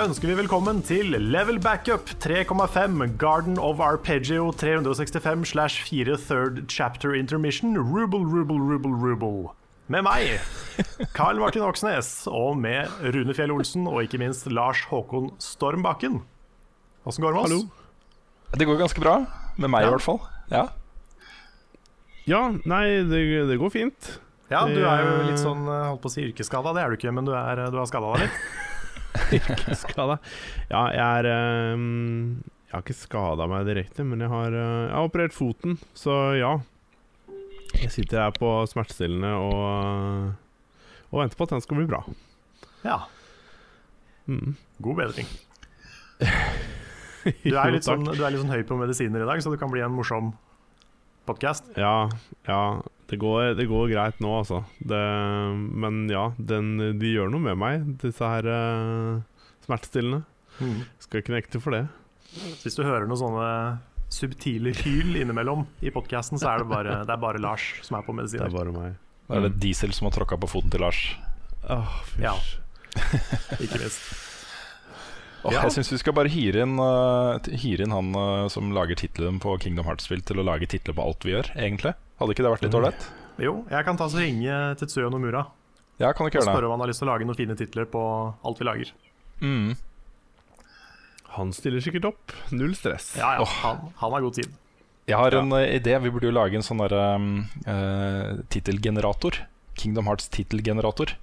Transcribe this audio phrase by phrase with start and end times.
[0.00, 7.14] Ønsker vi velkommen til Level Backup 3,5 Garden of Arpeggio 365 slash 4 third chapter
[7.14, 9.50] intermission Ruble, ruble, ruble, ruble.
[9.90, 10.38] Med meg,
[11.18, 16.20] Carl Martin Oksnes, og med Rune Fjell Olsen og ikke minst Lars Håkon Stormbakken.
[17.04, 17.50] Åssen går det med oss?
[17.50, 18.56] Hallo.
[18.60, 19.16] Det går ganske bra.
[19.60, 19.90] Med meg, Ja.
[19.90, 20.20] i hvert fall.
[20.50, 20.64] Ja.
[22.30, 24.14] Ja, nei, det, det går fint.
[24.50, 26.98] Ja, du er jo litt sånn eh, holdt på å si yrkesskada, det er du
[26.98, 28.40] ikke, men du, er, du har skada deg litt.
[29.82, 30.18] Skada.
[30.70, 34.94] Ja, jeg er um, Jeg har ikke skada meg direkte, men jeg har, uh, jeg
[34.96, 36.52] har operert foten, så ja.
[37.78, 40.34] Jeg sitter her på smertestillende og,
[41.10, 42.04] og venter på at den skal bli bra.
[42.86, 43.04] Ja,
[44.30, 44.52] Mm.
[44.78, 45.26] god bedring.
[47.44, 49.58] Du er, litt sånn, du er litt sånn høy på medisiner i dag, så det
[49.60, 50.30] kan bli en morsom
[51.28, 51.66] podkast.
[51.76, 52.08] Ja,
[52.48, 52.60] ja
[53.10, 54.62] det, går, det går greit nå, altså.
[54.78, 55.00] Det,
[55.84, 60.22] men ja, den, de gjør noe med meg, disse her uh, smertestillende.
[61.02, 61.84] Skal ikke nekte for det.
[62.62, 63.50] Hvis du hører noen sånne
[64.10, 68.06] subtile hyl innimellom i podkasten, så er det bare, det er bare Lars som er
[68.06, 68.98] på Det er bare meg.
[69.28, 71.04] Da er det Diesel som har tråkka på foten til Lars.
[71.70, 72.24] Åh, fysj.
[72.24, 72.34] Ja.
[73.62, 74.29] Ikke minst.
[75.42, 75.62] Åh, Ja.
[75.64, 79.38] Jeg syns vi skal bare hyre inn, uh, hire inn han uh, som lager tittelen
[79.40, 81.94] på Kingdom Hearts-spill, til å lage titler på alt vi gjør, egentlig.
[82.20, 83.06] Hadde ikke det vært litt ålreit?
[83.40, 85.46] Jo, jeg kan ta så ringe Tetsuyo Nomura
[85.96, 87.38] Ja, kan du og ikke og spørre om han har lyst til å lage noen
[87.38, 88.02] fine titler på
[88.44, 88.90] alt vi lager.
[89.40, 89.70] Mm.
[91.38, 92.34] Han stiller sikkert opp.
[92.52, 93.14] Null stress.
[93.16, 93.54] Ja, ja, Oh.
[93.62, 94.50] han, han har god tid.
[95.08, 95.96] Jeg har en uh, idé.
[96.04, 97.30] Vi burde jo lage en sånn derre um,
[97.64, 99.40] uh, tittelgenerator.
[99.78, 101.14] Kingdom Hearts tittelgenerator.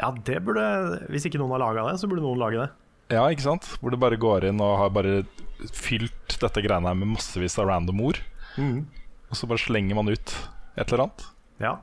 [0.00, 0.64] Ja, det burde
[1.12, 2.70] Hvis ikke noen har laga det, så burde noen lage det.
[3.12, 3.66] Ja, ikke sant?
[3.80, 5.20] Hvor du bare går inn og har bare
[5.72, 8.18] fylt dette greiene her med massevis av random ord.
[8.56, 10.32] Og så bare slenger man ut
[10.76, 11.26] et eller annet.
[11.62, 11.74] Ja.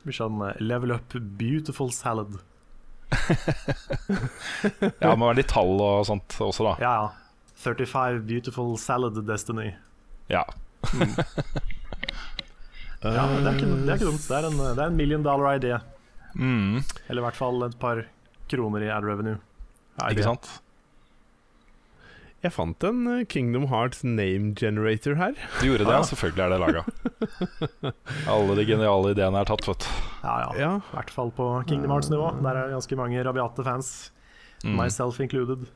[0.00, 2.36] Det blir sånn eh, level up beautiful salad.
[5.00, 6.72] Ja, det må være litt tall og sånt også, da.
[6.82, 7.08] Ja, ja.
[7.62, 9.70] 35 beautiful salad destiny.
[10.28, 10.42] Ja.
[13.00, 14.24] Ja, men det er ikke, det er ikke dumt.
[14.26, 15.76] Det er en, det er en million dollar idé.
[16.36, 18.02] Mm, Eller i hvert fall et par
[18.50, 19.38] kroner i ad revenue.
[19.96, 20.48] Ja, ikke sant?
[22.44, 25.32] Jeg fant en eh, Kingdom Hearts name generator her.
[25.58, 26.02] Du gjorde det, ja.
[26.10, 27.94] Selvfølgelig er det laga.
[28.30, 29.88] Alle de geniale ideene er tatt, vet du.
[30.20, 30.52] Ja, ja.
[30.60, 30.74] Ja.
[30.78, 32.28] I hvert fall på Kingdom Hearts-nivå.
[32.44, 33.90] Der er ganske mange rabiate fans.
[34.62, 34.76] Mm.
[34.78, 35.66] Myself included.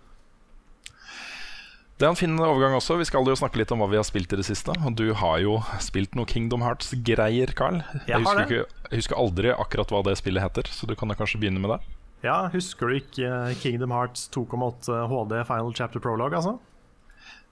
[2.00, 2.97] Det er en fin overgang også.
[2.97, 4.72] Vi skal jo snakke litt om hva vi har spilt i det siste.
[4.72, 7.82] Og du har jo spilt noe Kingdom Hearts-greier, Carl.
[8.06, 11.12] Jeg jeg, husker, ikke, jeg husker aldri akkurat hva det spillet heter, så du kan
[11.12, 11.80] da kanskje begynne med det.
[12.25, 16.58] Ja, husker du ikke eh, Kingdom Hearts 2,8 HD Final Chapter Prologue, altså?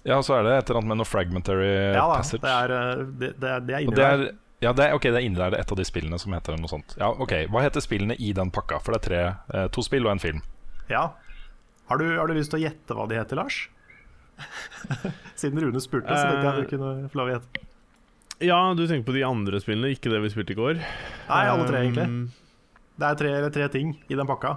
[0.06, 2.42] Ja, så er det et eller annet med noe fragmentary Ja da, passage.
[2.44, 4.26] det er, eh, det, det er, det inni der.
[4.64, 5.56] ja, det er, ok, det er inni der.
[5.56, 6.94] Er et av de spillene som heter noe sånt.
[7.00, 8.78] Ja, ok, Hva heter spillene i den pakka?
[8.84, 9.22] For det er tre,
[9.56, 10.44] eh, to spill og en film.
[10.92, 11.08] Ja.
[11.88, 13.62] Har du, har du lyst til å gjette hva de heter, Lars?
[15.40, 17.64] Siden Rune spurte, så tenkte jeg du kunne få lov å gjette.
[18.44, 20.78] Ja, du tenker på de andre spillene, ikke det vi spilte i går?
[20.78, 22.04] Nei, alle tre, egentlig.
[22.06, 22.37] Um,
[22.98, 24.56] Det er tre, tre ting i den pakka.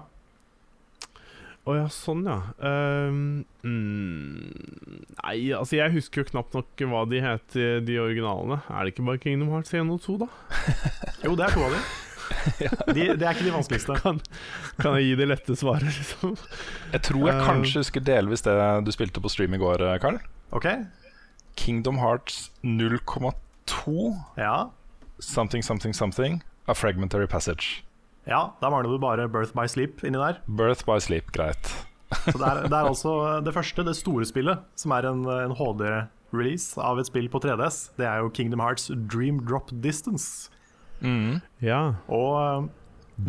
[1.69, 2.40] Å ja, sånn ja.
[2.57, 7.53] Um, mm, nei, altså jeg husker jo knapt nok hva de het,
[7.85, 8.57] de originalene.
[8.66, 10.30] Er det ikke bare Kingdom Hearts 1 og 2, da?
[11.28, 11.84] Jo, det er to av de.
[12.97, 14.00] de det er ikke de vanskeligste.
[14.01, 14.18] Kan,
[14.81, 16.34] kan jeg gi det lette svaret, liksom?
[16.96, 17.46] Jeg tror jeg Eh.
[17.46, 18.57] kanskje husker delvis det
[18.88, 20.19] du spilte på stream i går, Karl Carl.
[20.57, 20.65] OK?
[21.62, 24.71] Kingdom Hearts 0,2 Ja.
[25.19, 26.42] something, something, something.
[26.68, 27.83] A fragmentary passage.
[28.31, 28.42] Ja.
[28.62, 30.42] Da mangler du bare Birth by Sleep inni der.
[30.48, 31.74] Birth by sleep, greit.
[32.25, 33.13] Så det er, det er altså
[33.45, 37.83] det første, det store spillet, som er en, en HD-release av et spill på 3DS.
[38.00, 40.51] Det er jo Kingdom Hearts Dream Drop Distance.
[41.63, 41.81] Ja.
[42.12, 42.68] Og eh,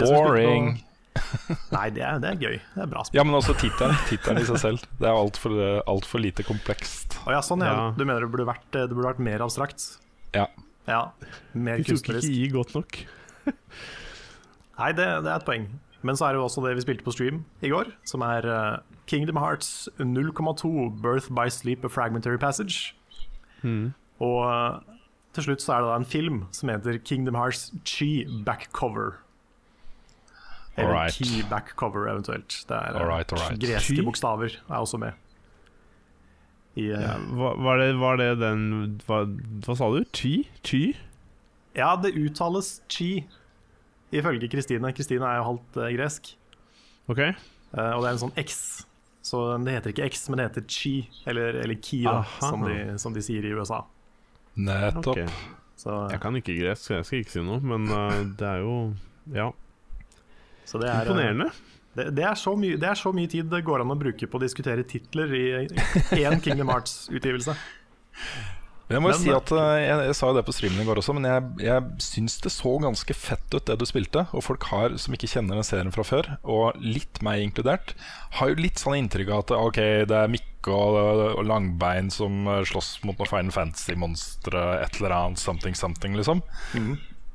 [0.03, 0.75] Boring.
[1.75, 2.59] Nei, det er, det er gøy.
[2.75, 3.21] Det er bra spill.
[3.21, 3.97] Ja, men også tittelen.
[4.41, 4.85] I seg selv.
[5.01, 7.19] Det er altfor alt for lite komplekst.
[7.27, 7.73] Å ja, sånn, ja.
[7.73, 7.89] Ja.
[7.97, 9.85] Du mener det burde vært, det burde vært mer abstrakt?
[10.37, 10.49] Ja.
[10.89, 11.03] Ja.
[11.55, 13.03] Mer De tok ikke i godt nok.
[14.79, 15.67] Nei, det, det er et poeng.
[16.03, 18.47] Men så er det jo også det vi spilte på stream i går, som er
[18.51, 20.73] eh, Kingdom Hearts 0,2
[21.03, 22.95] Birth by Sleep A Fragmentary Passage.
[24.23, 24.81] Og eh,
[25.37, 29.21] til slutt så er det da en film som heter Kingdom Hearts Chi Backcover.
[30.77, 31.13] Eller right.
[31.15, 32.65] Key Backcover, eventuelt.
[32.69, 33.61] Det er all right, all right.
[33.61, 34.05] greske Chi?
[34.05, 35.13] bokstaver er også med.
[36.75, 38.63] I, eh, Ja, var, det, var det den
[39.07, 39.23] hva,
[39.67, 40.03] hva sa du?
[40.17, 40.49] Chi?
[40.65, 40.97] Chi?
[41.77, 43.27] Ja, det uttales chi,
[44.13, 44.93] ifølge Kristine.
[44.97, 46.35] Kristine er jo halvt eh, gresk,
[47.11, 47.19] Ok.
[47.19, 48.61] Uh, og det er en sånn X.
[49.23, 50.93] Så det heter ikke X, men det heter chi,
[51.31, 53.83] eller, eller ki, da, som de, som de sier i USA.
[54.59, 55.17] Nettopp.
[55.17, 55.27] Okay.
[55.79, 58.63] Så, Jeg kan ikke gresk, så jeg skal ikke si noe, men uh, det er
[58.63, 58.75] jo
[59.35, 59.49] Ja,
[60.69, 61.49] så det er, imponerende.
[61.93, 62.37] Det, det, er
[62.81, 65.45] det er så mye tid det går an å bruke på å diskutere titler i
[66.23, 67.57] én Kingdom Hearts-utgivelse.
[68.93, 70.87] Men jeg må jo si at eh, jeg, jeg sa jo det på streamen i
[70.89, 74.27] går også, men jeg, jeg syns det så ganske fett ut, det du spilte.
[74.37, 77.95] Og folk har, som ikke kjenner den serien fra før, og litt meg inkludert,
[78.39, 79.81] har jo litt sånn inntrykk av at ok,
[80.11, 80.99] det er Mikke og,
[81.41, 86.45] og Langbein som eh, slåss mot noen Final Fantasy-monstre, et eller annet, something, something, liksom.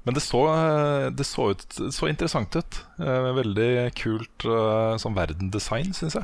[0.07, 2.77] Men det så, eh, det så, ut, så interessant ut.
[3.01, 6.23] Eh, Veldig kult eh, sånn verdendesign, syns jeg.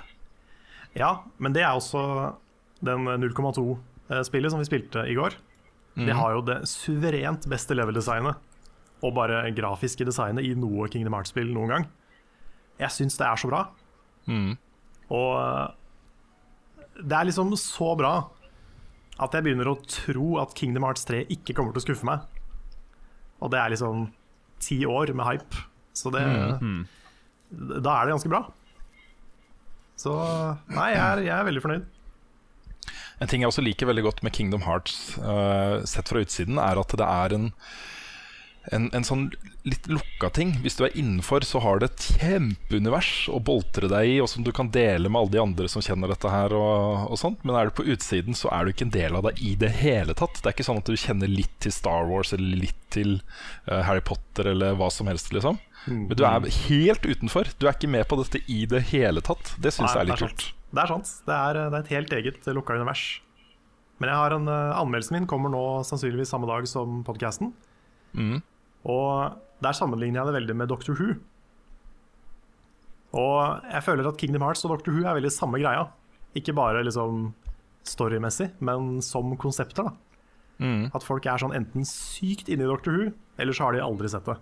[0.96, 2.00] Ja, men det er også
[2.86, 3.04] den
[4.14, 5.36] 0,2-spillet som vi spilte i går.
[5.94, 8.36] Det har jo det suverent beste level-designet
[9.04, 11.86] og bare grafiske designet i noe Kingdom Hearts-spill noen gang.
[12.80, 13.60] Jeg syns det er så bra.
[15.14, 15.68] Og eh,
[17.04, 18.14] det er liksom så bra
[19.22, 22.24] at jeg begynner å tro at Kingdom Hearts 3 ikke kommer til å skuffe meg.
[23.44, 24.08] Og det er liksom
[24.64, 26.24] ti år med hype, så det
[27.54, 28.46] Da er det ganske bra.
[30.00, 30.14] Så
[30.74, 31.84] nei, jeg er, jeg er veldig fornøyd.
[33.22, 36.80] En ting jeg også liker veldig godt med Kingdom Hearts, uh, sett fra utsiden, er
[36.82, 37.50] at det er en,
[38.74, 39.28] en, en sånn
[39.64, 40.52] litt lukka ting.
[40.64, 44.44] Hvis du er innenfor, så har det et kjempeunivers å boltre deg i, og som
[44.44, 46.56] du kan dele med alle de andre som kjenner dette her.
[46.58, 49.30] Og, og sånt Men er du på utsiden, så er du ikke en del av
[49.30, 50.42] det i det hele tatt.
[50.42, 53.16] Det er ikke sånn at du kjenner litt til Star Wars eller litt til
[53.70, 55.62] uh, Harry Potter eller hva som helst, liksom.
[55.88, 57.50] Men du er helt utenfor.
[57.60, 59.54] Du er ikke med på dette i det hele tatt.
[59.60, 60.48] Det syns jeg er litt kult.
[60.74, 61.12] Det er sant.
[61.28, 63.04] Det er, det er et helt eget uh, lukka univers.
[64.02, 67.52] Men jeg har en uh, anmeldelsen min kommer nå sannsynligvis samme dag som podkasten.
[68.18, 68.40] Mm.
[68.90, 71.18] Og der sammenligner jeg det veldig med Doctor Who.
[73.14, 75.86] Og jeg føler at Kingdom Hearts og Doctor Who er veldig samme greia.
[76.38, 77.30] Ikke bare liksom
[77.86, 79.92] storymessig, men som konsepter.
[79.92, 79.94] da.
[80.64, 80.90] Mm.
[80.96, 84.10] At folk er sånn enten sykt inne i Doctor Who, eller så har de aldri
[84.10, 84.38] sett det.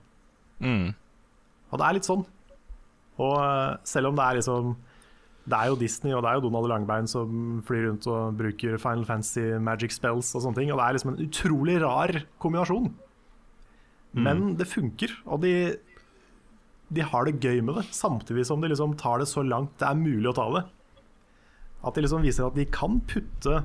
[0.61, 0.91] Mm.
[1.71, 2.23] Og det er litt sånn.
[3.21, 4.71] Og eh, selv om det er liksom
[5.51, 8.77] Det er jo Disney og det er jo Donald Langbein som flyr rundt og bruker
[8.81, 10.73] Final Fantasy magic spells og sånne ting.
[10.73, 12.13] Og det er liksom en utrolig rar
[12.43, 12.91] kombinasjon.
[14.11, 15.53] Men det funker, og de,
[16.91, 17.85] de har det gøy med det.
[17.95, 20.63] Samtidig som de liksom tar det så langt det er mulig å ta det.
[21.81, 23.63] At de liksom viser at de kan putte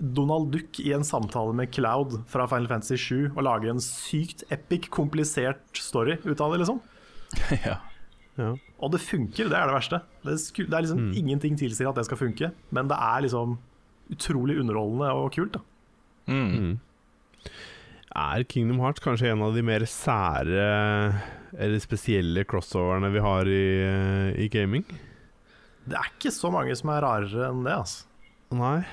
[0.00, 4.44] Donald Duck i en samtale med Cloud fra Final Fantasy 7 og lage en sykt
[4.52, 6.80] epic, komplisert story ut av det, liksom.
[7.66, 7.78] ja.
[8.40, 8.54] Ja.
[8.80, 10.00] Og det funker, det er det verste.
[10.24, 13.58] Det, sku, det er liksom Ingenting tilsier at det skal funke, men det er liksom
[14.10, 15.58] utrolig underholdende og kult.
[15.58, 15.66] da
[16.30, 16.78] Mm.
[18.14, 20.66] Er Kingdom Hearts kanskje en av de mer sære
[21.58, 23.64] eller spesielle crossoverne vi har i,
[24.44, 24.84] i gaming?
[25.90, 27.74] Det er ikke så mange som er rarere enn det.
[27.74, 28.06] altså
[28.54, 28.84] Nei.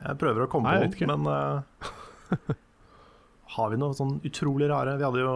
[0.00, 2.54] Jeg prøver å komme Nei, på noe, men uh,
[3.56, 4.94] Har vi noe sånn utrolig rare?
[4.96, 5.34] Vi hadde jo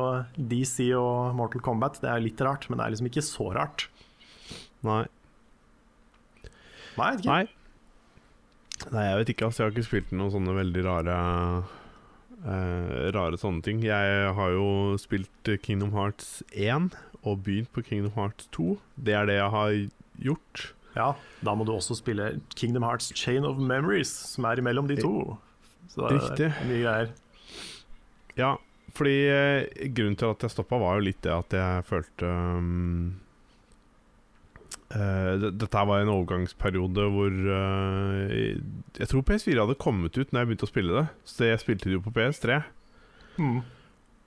[0.52, 1.98] DC og Mortal Kombat.
[2.02, 3.88] Det er litt rart, men det er liksom ikke så rart.
[4.86, 5.02] Nei.
[6.94, 7.34] Nei, jeg vet ikke.
[7.34, 7.44] Nei.
[8.94, 9.48] Nei, jeg vet ikke.
[9.48, 11.16] Altså, jeg har ikke spilt noen sånne veldig rare
[12.44, 13.82] uh, Rare sånne ting.
[13.82, 16.92] Jeg har jo spilt Kingdom Hearts 1
[17.24, 18.76] og begynt på Kingdom Hearts 2.
[18.94, 19.76] Det er det jeg har
[20.28, 20.66] gjort.
[20.94, 21.10] Ja,
[21.42, 25.34] da må du også spille Kingdom Hearts Chain of Memories, som er imellom de to.
[25.90, 26.52] Så det Riktig.
[26.52, 27.12] er mye greier.
[28.38, 28.54] Ja,
[28.94, 33.14] fordi eh, grunnen til at jeg stoppa, var jo litt det at jeg følte um,
[34.94, 40.50] uh, Dette var en overgangsperiode hvor uh, Jeg tror PS4 hadde kommet ut når jeg
[40.50, 41.06] begynte å spille det.
[41.26, 42.60] Så jeg spilte det jo på PS3.
[43.42, 43.64] Mm.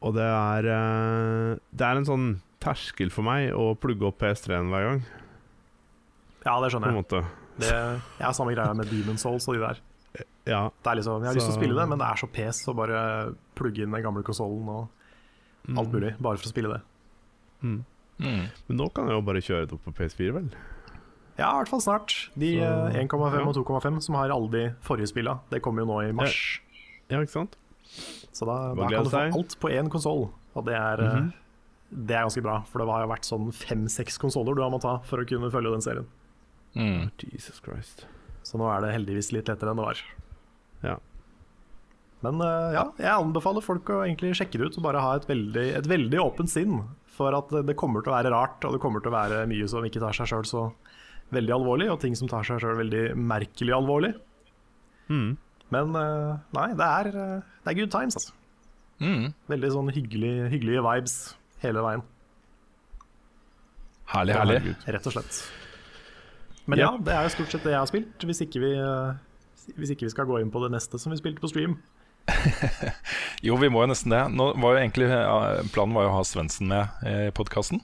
[0.04, 2.28] Og det er uh, Det er en sånn
[2.64, 5.02] terskel for meg å plugge opp PS3-en hver gang.
[6.48, 7.28] Ja, det skjønner jeg.
[7.58, 9.84] Det, jeg har samme greia med Demon Souls og de der.
[10.48, 12.30] Ja, Det er liksom, Jeg har lyst til å spille det, men det er så
[12.32, 13.02] pes å bare
[13.60, 16.80] plugge inn den gamle konsollen og alt mulig, bare for å spille det.
[17.68, 17.82] Mm.
[18.24, 20.50] Men nå kan jeg jo bare kjøre det opp på PS4, vel?
[21.38, 22.16] Ja, i hvert fall snart.
[22.40, 23.44] De eh, 1,5 ja.
[23.46, 25.38] og 2,5 som har alle de forrige spilla.
[25.52, 26.38] Det kommer jo nå i mars.
[27.12, 27.60] Ja, ikke sant?
[28.34, 30.28] Så da, da kan du få alt på én konsoll.
[30.58, 31.32] Og det er mm -hmm.
[31.90, 32.64] det er ganske bra.
[32.72, 35.52] For det har jo vært sånn fem-seks konsoller du har måttet ha for å kunne
[35.52, 36.08] følge den serien.
[36.78, 37.10] Mm.
[37.34, 38.06] Jesus Christ.
[38.46, 40.02] Så nå er det heldigvis litt lettere enn det var.
[40.86, 40.96] Ja.
[42.26, 45.28] Men uh, ja, jeg anbefaler folk å egentlig sjekke det ut og bare ha et
[45.30, 46.80] veldig, et veldig åpent sinn.
[47.18, 49.68] For at det kommer til å være rart, og det kommer til å være mye
[49.70, 50.64] som ikke tar seg sjøl så
[51.34, 54.14] veldig alvorlig, og ting som tar seg sjøl veldig merkelig alvorlig.
[55.10, 55.32] Mm.
[55.74, 58.36] Men uh, nei, det er, eh, det er good times, altså.
[59.04, 59.34] Mm.
[59.52, 61.18] Veldig sånn hyggelig, hyggelige vibes
[61.62, 62.06] hele veien,
[64.08, 64.76] Herlig, herlig.
[64.88, 65.42] rett og slett.
[66.68, 69.74] Men ja, det er jo stort sett det jeg har spilt, hvis ikke vi, eh,
[69.80, 71.78] hvis ikke vi skal gå inn på det neste som vi spilte på stream.
[73.46, 74.24] Jo, vi må jo nesten det.
[74.36, 75.08] Nå var jo egentlig
[75.72, 77.80] Planen var jo å ha Svendsen med i podkasten.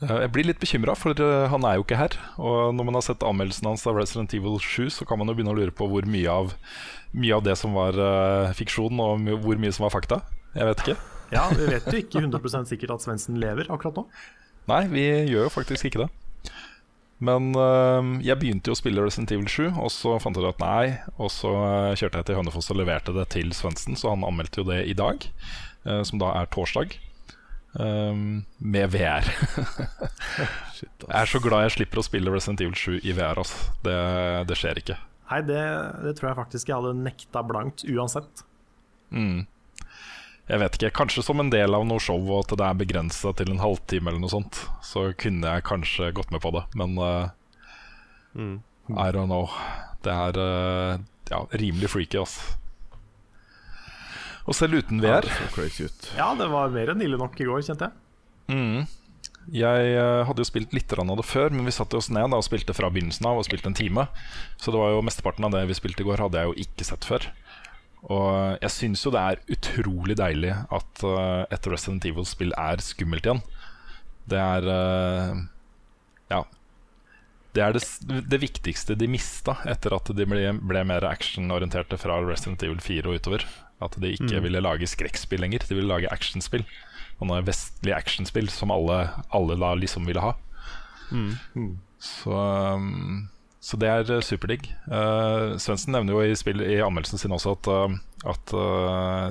[0.00, 2.14] Jeg blir litt bekymra, for eh, han er jo ikke her.
[2.40, 5.34] Og når man har sett anmeldelsen hans av Resident Evil 7, så kan man jo
[5.36, 6.54] begynne å lure på hvor mye av,
[7.12, 10.22] mye av det som var uh, fiksjon, og my- hvor mye som var fakta.
[10.54, 10.96] Jeg vet ikke.
[11.34, 14.06] Ja, vi vet jo ikke 100% sikkert at Svendsen lever akkurat nå.
[14.72, 15.04] Nei, vi
[15.34, 16.08] gjør jo faktisk ikke det.
[17.20, 20.54] Men øh, jeg begynte jo å spille Resident Evil 7, og så fant jeg ut
[20.54, 20.84] at nei.
[21.20, 24.62] Og så øh, kjørte jeg til Hønefoss og leverte det til Svendsen, så han anmeldte
[24.62, 25.28] jo det i dag.
[25.84, 26.96] øh, som da er torsdag.
[27.78, 29.22] Ehm, med VR.
[30.74, 33.38] Shit, jeg er så glad jeg slipper å spille Resident Evil 7 i VR.
[33.38, 33.54] ass.
[33.84, 33.94] Det,
[34.48, 34.96] det skjer ikke.
[35.30, 35.62] Nei, det,
[36.02, 38.42] det tror jeg faktisk jeg hadde nekta blankt uansett.
[39.14, 39.44] Mm.
[40.50, 43.30] Jeg vet ikke, Kanskje som en del av noe show og at det er begrensa
[43.38, 46.64] til en halvtime, eller noe sånt så kunne jeg kanskje gått med på det.
[46.74, 47.28] Men uh,
[48.34, 48.62] Mm.
[48.90, 49.50] I don't know.
[50.02, 52.38] Det er uh, ja, rimelig freaky, ass.
[54.46, 56.08] Og selv uten VR Det så crazy ut.
[56.16, 58.54] Ja, det var mer enn ille nok i går, kjente jeg.
[58.54, 58.86] mm,
[59.54, 62.40] Jeg uh, hadde jo spilt litt av det før, men vi satte oss ned da
[62.40, 64.08] og spilte fra begynnelsen av og spilte en time.
[64.58, 66.88] Så det var jo mesteparten av det vi spilte i går, hadde jeg jo ikke
[66.88, 67.28] sett før.
[68.08, 73.26] Og jeg syns jo det er utrolig deilig at uh, et Resident Evil-spill er skummelt
[73.28, 73.42] igjen.
[74.30, 75.42] Det er uh,
[76.30, 76.44] Ja.
[77.52, 77.82] Det er det,
[78.30, 83.10] det viktigste de mista etter at de ble, ble mer actionorienterte fra Resident Evil 4
[83.10, 83.44] og utover.
[83.82, 84.42] At de ikke Mm.
[84.44, 86.64] ville lage skrekkspill lenger, de ville lage actionspill.
[87.18, 90.34] Sånne vestlige actionspill som alle, alle da liksom ville ha.
[91.10, 91.78] Mm.
[91.98, 92.30] Så,
[92.76, 93.28] um,
[93.60, 94.70] så det er uh, superdigg.
[94.88, 97.98] Uh, Svendsen nevner jo i, spill, i anmeldelsen sin også at, uh,
[98.32, 98.54] at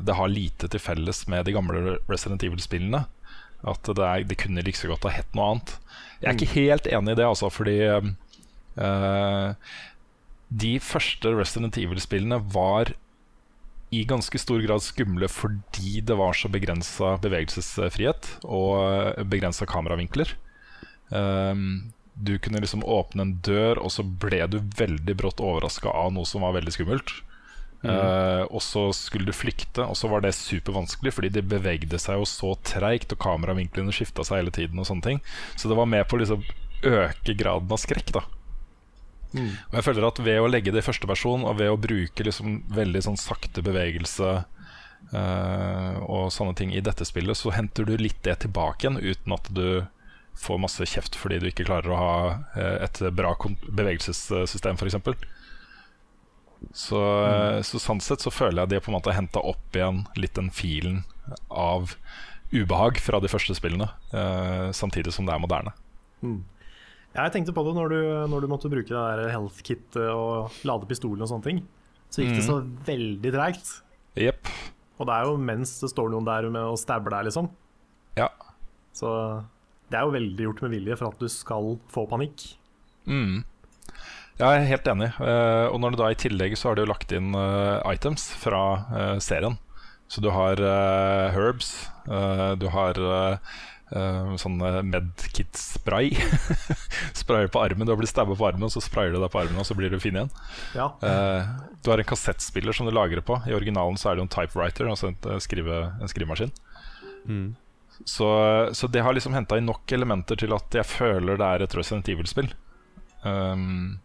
[0.05, 3.03] det har lite til felles med de gamle Resident Evil-spillene.
[3.67, 5.75] At det, er, det kunne like så godt ha hett noe annet.
[6.21, 7.75] Jeg er ikke helt enig i det, altså, fordi
[10.49, 12.93] de første Resident Evil-spillene var
[13.91, 20.35] i ganske stor grad skumle fordi det var så begrensa bevegelsesfrihet og begrensa kameravinkler.
[21.09, 26.11] Um, du kunne liksom åpne en dør, og så ble du veldig brått overraska av
[26.15, 27.13] noe som var veldig skummelt.
[27.79, 32.19] Uh, og så skulle du flykte, og så var det supervanskelig, fordi de bevegde seg
[32.19, 34.81] jo så treigt, og kameravinklene skifta seg hele tiden.
[34.81, 35.21] og sånne ting
[35.55, 36.43] Så det var med på å liksom
[36.83, 38.11] øke graden av skrekk.
[38.11, 38.25] da
[39.69, 42.25] Og jeg føler at ved å legge det i første person, og ved å bruke
[42.25, 44.43] liksom veldig sånn sakte bevegelse
[45.13, 49.37] uh, og sånne ting i dette spillet, så henter du litt det tilbake igjen, uten
[49.37, 49.85] at du
[50.39, 52.15] får masse kjeft fordi du ikke klarer å ha
[52.55, 53.33] eh, et bra
[53.67, 54.97] bevegelsessystem, f.eks.
[56.75, 59.75] Så, eh, så sånn sett så føler jeg de på en måte har henta opp
[59.75, 61.03] igjen litt den filen
[61.47, 61.95] av
[62.51, 65.75] ubehag fra de første spillene, eh, samtidig som det er moderne.
[67.13, 67.99] Ja, jeg tenkte på det når du,
[68.31, 71.61] når du måtte bruke det der health kit og lade pistolen og sånne ting.
[72.09, 73.71] Så gikk det så veldig treigt.
[74.17, 74.49] Yep.
[74.99, 77.51] Og det er jo mens det står noen der med å stabbe deg, liksom.
[78.17, 78.27] Ja.
[78.97, 79.09] Så
[79.89, 82.45] det er jo veldig gjort med vilje for at du skal få panikk.
[83.09, 83.41] Mm.
[84.39, 85.09] Jeg er helt enig.
[85.19, 88.29] Eh, og når det da i tillegg så har du jo lagt inn eh, items
[88.39, 88.61] fra
[88.95, 89.57] eh, serien.
[90.09, 90.57] Så du har
[91.35, 91.73] herbs,
[92.09, 94.57] eh, du har uh, sånn
[94.89, 96.15] medkit-spray.
[97.21, 97.85] sprayer på armen.
[97.85, 99.77] Du har blitt stabba på armen, og så sprayer du deg på armen, og så
[99.77, 100.31] blir du fin igjen.
[100.77, 100.91] Ja.
[101.05, 101.51] Eh,
[101.85, 103.37] du har en kassettspiller som du lagrer på.
[103.49, 106.53] I originalen så er det jo en typewriter, altså en, skrive, en skrivemaskin.
[107.29, 107.47] Mm.
[108.07, 108.27] Så,
[108.73, 111.75] så det har liksom henta inn nok elementer til at jeg føler det er et
[111.77, 112.51] Resident Evil-spill.
[113.23, 113.99] Um,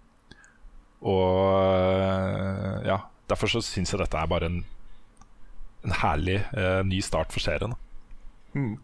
[1.04, 2.98] og øh, ja,
[3.30, 4.58] derfor så syns jeg dette er bare en,
[5.84, 7.76] en herlig uh, ny start for serien.
[8.54, 8.78] Mm.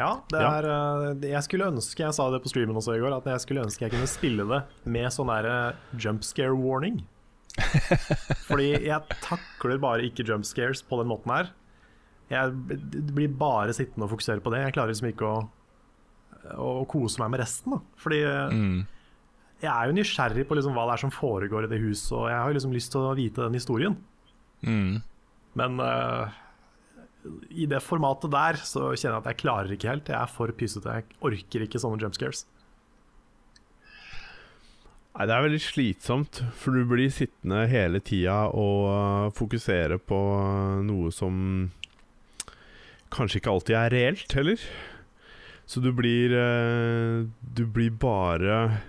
[0.00, 1.12] Ja, det er ja.
[1.34, 3.84] Jeg skulle ønske, jeg sa det på streamen også i går, at jeg skulle ønske
[3.84, 7.02] jeg kunne spille det med sånn der jump scare warning.
[8.48, 11.50] Fordi jeg takler bare ikke jump scares på den måten her.
[12.30, 12.52] Jeg
[13.10, 14.60] blir bare sittende og fokusere på det.
[14.68, 15.38] Jeg klarer liksom ikke å,
[16.62, 17.74] å kose meg med resten.
[17.74, 17.80] Da.
[17.98, 18.84] Fordi eh, Mm.
[19.60, 22.28] jeg er jo nysgjerrig på liksom hva det er som foregår i det huset, og
[22.30, 23.96] jeg har liksom lyst til å vite den historien.
[24.62, 25.00] Mm.
[25.58, 26.30] Men uh,
[27.50, 30.08] i det formatet der så kjenner jeg at jeg klarer ikke helt.
[30.08, 30.94] Jeg er for pysete.
[31.00, 32.44] Jeg orker ikke sånne jump scares.
[35.18, 40.20] Nei, Det er veldig slitsomt, for du blir sittende hele tida og uh, fokusere på
[40.86, 41.34] noe som
[43.12, 44.64] kanskje ikke alltid er reelt, heller.
[45.70, 48.80] Så du blir uh, Du blir bare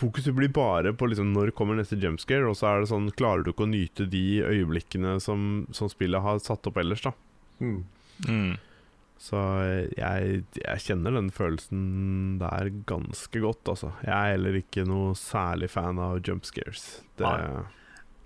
[0.00, 3.44] Fokuset blir bare på liksom når kommer neste jumpscare, og så er det sånn Klarer
[3.44, 7.12] du ikke å nyte de øyeblikkene som, som spillet har satt opp ellers, da.
[7.60, 8.54] Mm.
[9.20, 9.36] Så
[9.92, 11.82] jeg, jeg kjenner den følelsen
[12.40, 13.90] der ganske godt, altså.
[14.06, 16.86] Jeg er heller ikke noe særlig fan av jump scares.
[17.20, 17.60] Det, Ja,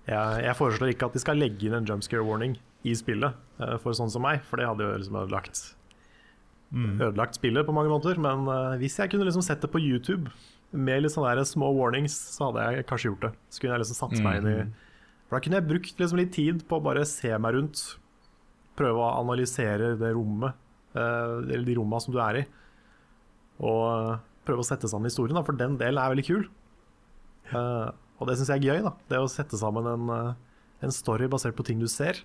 [0.07, 2.55] Jeg, jeg foreslår ikke at de skal legge inn en jump scare warning
[2.85, 5.63] i spillet eh, for sånn som meg, for det hadde jo liksom ødelagt
[6.99, 8.17] Ødelagt spillet på mange måter.
[8.21, 10.31] Men eh, hvis jeg kunne liksom sett det på YouTube
[10.75, 13.31] med litt sånne der små warnings, så hadde jeg kanskje gjort det.
[13.49, 14.57] Så kunne jeg liksom satt meg inn i
[15.29, 17.85] For da kunne jeg brukt liksom litt tid på å bare se meg rundt.
[18.75, 20.57] Prøve å analysere det rommet,
[20.97, 22.45] eh, eller de rommene som du er i.
[23.63, 26.43] Og prøve å sette sammen historien, da, for den delen er veldig kul.
[27.53, 28.83] Uh, og det syns jeg er gøy.
[28.83, 30.11] da Det å sette sammen en,
[30.83, 32.19] en story basert på ting du ser.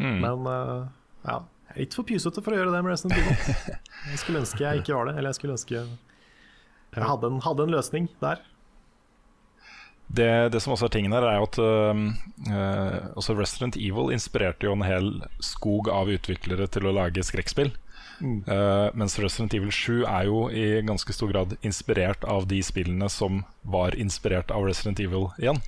[0.00, 0.20] Mm.
[0.24, 0.86] Men uh,
[1.26, 1.40] ja,
[1.70, 3.76] jeg er litt for pysete for å gjøre det med Resident Evil.
[4.10, 5.12] Jeg skulle ønske jeg ikke var det.
[5.20, 8.40] Eller jeg skulle ønske jeg hadde en, hadde en løsning der.
[10.08, 11.58] Det, det som også er tingen her, er at
[13.14, 15.12] også Resident Evil inspirerte jo en hel
[15.44, 17.70] skog av utviklere til å lage skrekkspill.
[18.20, 23.08] Eh, mens Resident Evil 7 er jo i ganske stor grad inspirert av de spillene
[23.08, 25.60] som var inspirert av Resident Evil igjen.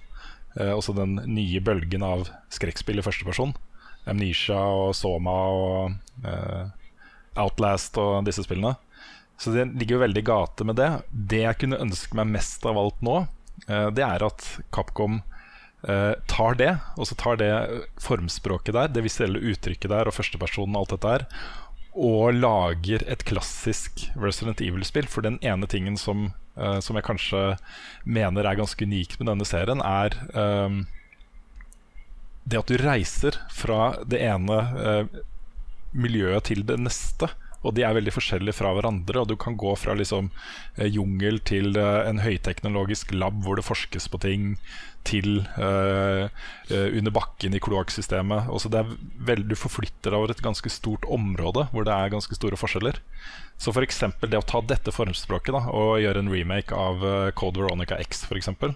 [0.53, 3.55] Uh, også den nye bølgen av skrekkspill i første person.
[4.09, 6.71] Amnesia og Soma og uh,
[7.39, 8.75] Outlast og disse spillene.
[9.41, 10.91] Så det ligger jo veldig i gate med det.
[11.11, 13.23] Det jeg kunne ønske meg mest av alt nå,
[13.69, 15.21] uh, det er at Capcom
[15.89, 17.53] uh, tar det, og så tar det
[18.03, 21.27] formspråket der, det visuelle uttrykket der og førstepersonen og alt dette her,
[21.93, 25.11] og lager et klassisk Resident Evil-spill.
[25.13, 27.43] For den ene tingen som, som jeg kanskje
[28.09, 30.17] mener er ganske unikt med denne serien, er
[32.45, 35.21] det at du reiser fra det ene eh,
[35.93, 37.31] miljøet til det neste.
[37.63, 39.23] Og de er veldig forskjellige fra hverandre.
[39.23, 40.33] Og du kan gå fra liksom
[40.77, 44.57] eh, jungel til eh, en høyteknologisk lab hvor det forskes på ting,
[45.07, 46.27] til eh,
[46.71, 48.51] under bakken i kloakksystemet.
[48.51, 48.83] Og så det
[49.19, 52.99] vel- Du forflytter deg over et ganske stort område hvor det er ganske store forskjeller.
[53.63, 54.03] Så f.eks.
[54.27, 57.03] det å ta dette formspråket da, og gjøre en remake av
[57.39, 58.75] Code Veronica X, for eksempel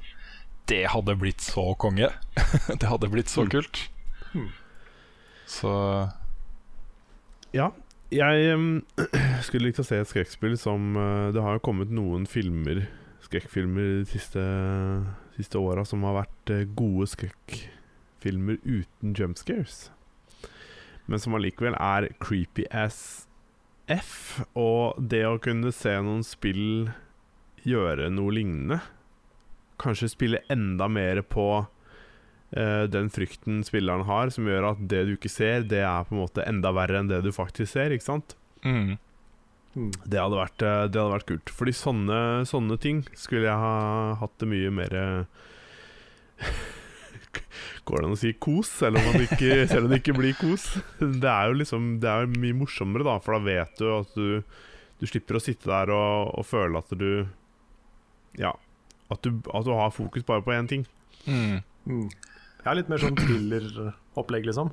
[0.66, 2.11] det hadde blitt så konge.
[2.81, 3.88] det hadde blitt så kult.
[5.46, 5.72] Så
[7.55, 7.72] Ja.
[8.14, 8.85] Jeg um,
[9.46, 12.85] skulle likt å se et skrekkspill som uh, Det har jo kommet noen filmer
[13.26, 14.42] skrekkfilmer de siste,
[15.35, 19.88] siste åra som har vært uh, gode skrekkfilmer uten jump scares.
[21.11, 23.26] Men som allikevel er creepy as
[23.90, 24.44] F.
[24.55, 26.92] Og det å kunne se noen spill
[27.66, 28.79] gjøre noe lignende
[29.83, 35.17] Kanskje spille enda mer på uh, den frykten spilleren har, som gjør at det du
[35.17, 37.95] ikke ser, det er på en måte enda verre enn det du faktisk ser.
[37.95, 38.37] Ikke sant?
[38.65, 38.97] mm.
[39.77, 41.51] Det hadde vært, eh, det hadde vært kult.
[41.53, 44.95] Fordi sånne, sånne ting skulle jeg ha hatt det mye mer
[47.87, 50.37] Går det an å si kos, selv om, man ikke, selv om det ikke blir
[50.39, 50.65] kos?
[51.01, 54.41] Det er jo liksom Det er mye morsommere, da, for da vet du at du,
[55.01, 57.11] du slipper å sitte der og, og føle at du
[58.41, 58.57] Ja.
[59.12, 60.87] At du, at du har fokus bare på én ting.
[61.27, 61.62] Mm.
[61.87, 62.09] Mm.
[62.11, 64.73] Jeg er litt mer sånn thriller-opplegg, liksom.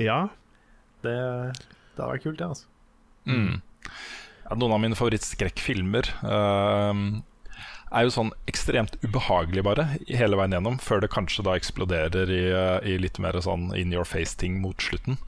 [0.00, 0.26] Ja.
[1.04, 2.48] Det, det hadde vært kult, det.
[2.52, 2.68] altså.
[3.24, 3.62] Mm.
[4.42, 7.22] Ja, noen av mine favorittskrekkfilmer uh,
[7.92, 12.42] er jo sånn ekstremt ubehagelig bare hele veien gjennom, før det kanskje da eksploderer i,
[12.52, 15.18] eh, i litt mer sånn in your face-ting mot slutten.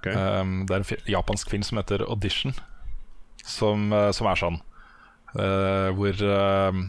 [0.00, 0.14] Okay.
[0.14, 2.56] Um, det er en japansk film som heter Audition,
[3.46, 4.58] som, eh, som er sånn.
[5.32, 6.80] Uh, hvor eh,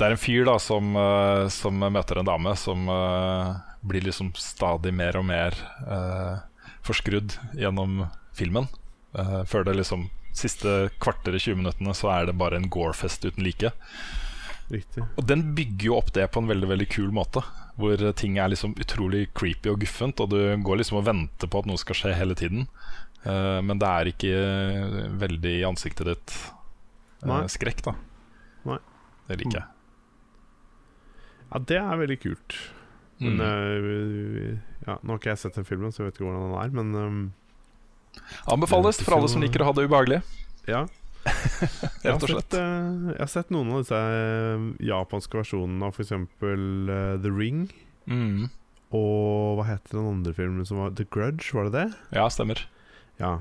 [0.00, 3.50] Det er en fyr da som, eh, som møter en dame som eh,
[3.84, 5.56] blir liksom stadig mer og mer
[6.86, 8.68] forskrudd gjennom filmen.
[9.18, 13.26] Eh, før det liksom siste kvarter i 20 minuttene, så er det bare en Gore-fest
[13.26, 13.72] uten like.
[14.70, 15.02] Riktig.
[15.18, 17.42] Og den bygger jo opp det på en veldig veldig kul måte.
[17.80, 21.62] Hvor ting er liksom utrolig creepy og guffent, og du går liksom og venter på
[21.62, 22.68] at noe skal skje hele tiden.
[23.24, 26.59] Uh, men det er ikke eh, veldig i ansiktet ditt eh,
[27.28, 27.42] Nei.
[27.52, 27.92] skrekk, da.
[28.64, 28.78] Nei.
[29.28, 29.66] Det liker jeg.
[31.50, 32.56] Ja, det er veldig kult.
[33.20, 33.40] Men Mm.
[33.44, 36.62] eh, ja, Nå har ikke jeg sett den filmen, så jeg vet ikke hvordan den
[36.62, 37.32] er, men um,
[38.48, 40.22] Anbefales for alle som liker å ha det ubehagelig.
[40.66, 40.86] ja.
[42.00, 46.12] Jeg har, sett, eh, jeg har sett noen av disse eh, japanske versjonene av f.eks.
[46.16, 47.66] Uh, The Ring.
[48.08, 48.46] Mm.
[48.96, 51.84] Og hva heter den andre filmen som var The Grudge, var det det?
[52.16, 52.62] Ja, stemmer.
[53.20, 53.34] Ja.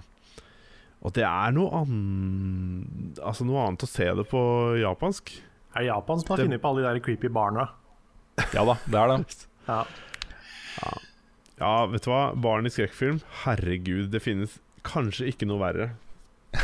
[1.05, 4.41] Og det er noe annet Altså noe annet å se det på
[4.81, 5.31] japansk.
[5.75, 7.69] Er det Japan som har Det- funnet på alle de der creepy barna?
[8.53, 9.45] Ja da, det er det.
[9.69, 9.85] Ja.
[11.59, 12.21] Ja, vet du hva?
[12.39, 14.55] Barn i skrekkfilm, herregud, det finnes
[14.87, 15.89] kanskje ikke noe verre,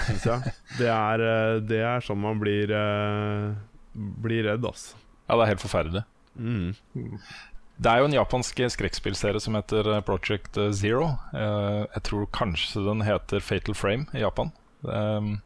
[0.08, 0.54] syns jeg.
[0.80, 3.56] Det er, eh, det er sånn man blir eh,
[3.96, 4.96] Blir redd, altså.
[5.30, 6.02] Ja, det er helt forferdelig.
[6.40, 7.20] Mm.
[7.76, 11.10] Det er jo en japansk skrekkspillserie som heter eh, Project Zero.
[11.36, 14.54] Eh, Jeg tror kanskje den heter Fatal Frame i Japan.
[14.86, 15.42] Um,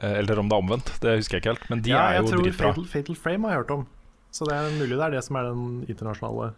[0.00, 1.68] eh, Eller om det er omvendt, det husker jeg ikke helt.
[1.70, 2.72] Men de ja, er jo tror dritbra.
[2.72, 3.86] Fatal, Fatal Frame har jeg hørt om.
[4.32, 6.52] Så det er mulig det er det som er den internasjonale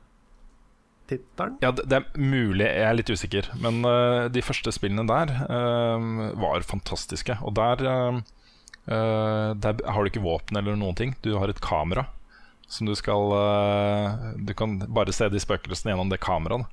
[1.11, 1.59] tittelen.
[1.64, 3.50] Ja, det, er mulig, jeg er litt usikker.
[3.61, 6.07] Men eh, de første spillene der eh,
[6.40, 7.40] var fantastiske.
[7.42, 8.20] Og der, eh,
[8.87, 11.16] eh, der har du ikke våpen eller noen ting.
[11.26, 12.07] Du har et kamera
[12.74, 16.66] som du skal eh, Du kan bare se de spøkelsene gjennom det kameraet.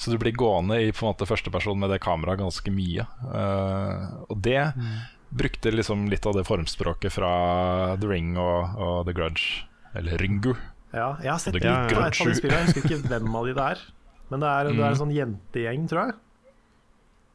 [0.00, 3.04] Så du blir gående i på en måte førsteperson med det kameraet ganske mye.
[3.30, 4.64] Eh, og det
[5.34, 7.30] brukte liksom litt av det formspråket fra
[8.00, 9.64] The Ring og, og The Grudge.
[9.94, 10.52] Eller Ringu.
[10.94, 12.64] Ja, jeg har sett litt av et av de spillene.
[12.64, 13.80] Jeg husker ikke hvem av de det er.
[14.32, 15.00] Men det er, det er en Mm.
[15.04, 16.14] sånn jentegjeng, tror jeg.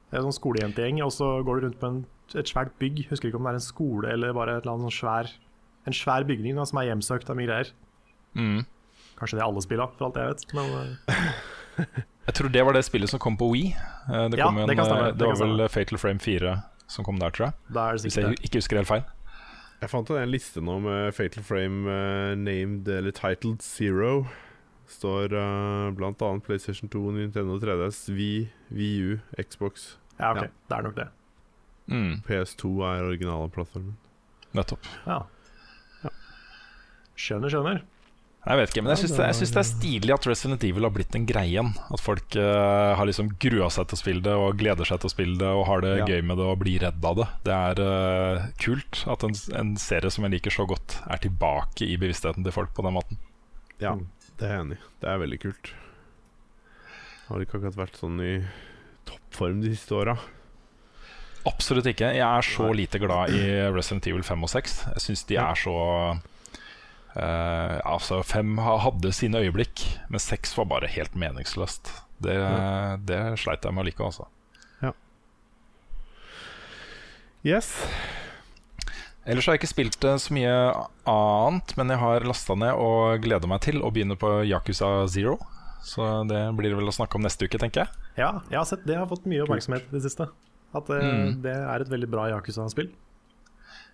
[0.09, 1.99] Det er en sånn skolejentegjeng, og så går du rundt på en,
[2.35, 3.03] et svært bygg.
[3.11, 5.31] Husker ikke om det er en skole eller bare et eller annet sånn svær
[5.87, 7.69] En svær bygning da, som er hjemsøkt av mye greier.
[8.35, 8.65] Mm.
[9.19, 10.53] Kanskje det er alle spilla, for alt jeg vet.
[10.53, 11.85] Men uh...
[12.29, 13.69] Jeg tror det var det spillet som kom på Wii.
[13.73, 15.69] Eh, Det, Ja, en, det stemme, eh, det det var vel.
[15.69, 17.53] Fatal Frame 4 som kom der, tror jeg.
[17.75, 19.03] er Hvis jeg ikke husker helt feil.
[19.81, 24.27] Jeg fant en liste nå med Fatal Frame uh, named eller titled Zero.
[24.89, 29.97] Står uh, annet PlayStation 2, Nintendo 3DS, Wii, VU, Xbox.
[30.19, 30.41] Ja, ok.
[30.41, 30.47] Ja.
[30.67, 31.07] Det er nok det.
[31.87, 33.97] Mm, PS2 er originale plattformen.
[34.53, 34.85] nettopp.
[35.05, 35.21] Ja.
[37.15, 37.81] Skjønner, skjønner.
[38.39, 40.93] Jeg vet ikke, men jeg syns det, synes det er stilig at Resident Evil har
[40.95, 41.73] blitt en greie igjen.
[41.91, 45.09] At folk uh, har liksom grua seg til å spille det og gleder seg til
[45.09, 46.07] å spille det og har det Ja.
[46.07, 47.27] gøy med det og blir redd av det.
[47.49, 51.83] Det er uh, kult at en, en serie som jeg liker så godt, er tilbake
[51.83, 53.19] i bevisstheten til folk på den måten.
[53.83, 53.97] Ja,
[54.39, 54.81] det er jeg enig i.
[55.03, 55.73] Det er veldig kult.
[57.27, 58.33] Har ikke akkurat vært sånn i
[59.09, 60.15] toppform de siste åra.
[61.47, 62.15] Absolutt ikke.
[62.15, 63.43] Jeg er så lite glad i
[63.75, 64.79] Resident Evil 5 og 6.
[64.95, 65.75] Jeg syns de er så
[67.15, 71.89] eh, Altså, Fem hadde sine øyeblikk, men seks var bare helt meningsløst.
[72.21, 72.35] Det,
[73.07, 74.27] det sleit jeg med å like, altså.
[77.45, 77.69] Yes.
[79.29, 80.55] Ellers har jeg ikke spilt eh, så mye
[81.07, 85.37] annet, men jeg har lasta ned og gleder meg til å begynne på Yakuza Zero.
[85.85, 88.07] Så det blir det vel å snakke om neste uke, tenker jeg.
[88.19, 90.27] Ja, jeg har sett det har fått mye oppmerksomhet i det siste.
[90.75, 91.37] At det, Mm.
[91.45, 92.89] det er et veldig bra Yakuza-spill.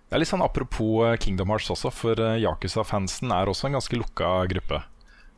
[0.06, 3.78] Det er litt sånn Apropos eh, Kingdom Hearts også, for eh, Yakuza-fansen er også en
[3.78, 4.78] ganske lukka gruppe.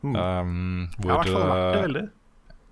[0.03, 0.13] Mm.
[0.15, 2.03] Um, hvor, ja, vært det eh, veldig.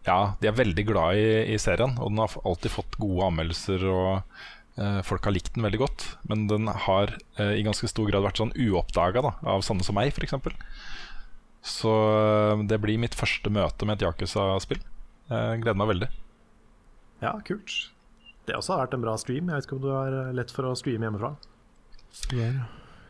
[0.08, 3.84] Ja, de er veldig glad i, i serien, og den har alltid fått gode anmeldelser.
[3.90, 4.12] Og
[4.78, 6.06] uh, folk har likt den veldig godt.
[6.30, 10.14] Men den har uh, i ganske stor grad vært sånn uoppdaga av sånne som meg,
[10.14, 10.38] f.eks.
[11.68, 14.86] Så uh, det blir mitt første møte med et Yakuza-spill.
[15.28, 16.14] Jeg gleder meg veldig.
[17.26, 17.90] Ja, kult.
[18.48, 19.50] Det også har vært en bra stream.
[19.50, 21.34] Jeg vet ikke om du har lett for å streame hjemmefra.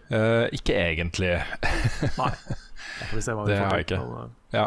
[0.07, 1.35] Eh, ikke egentlig.
[2.17, 2.31] Nei.
[2.97, 3.97] Da får vi se hva vi Det har jeg ikke.
[3.99, 4.63] Eh, Ja.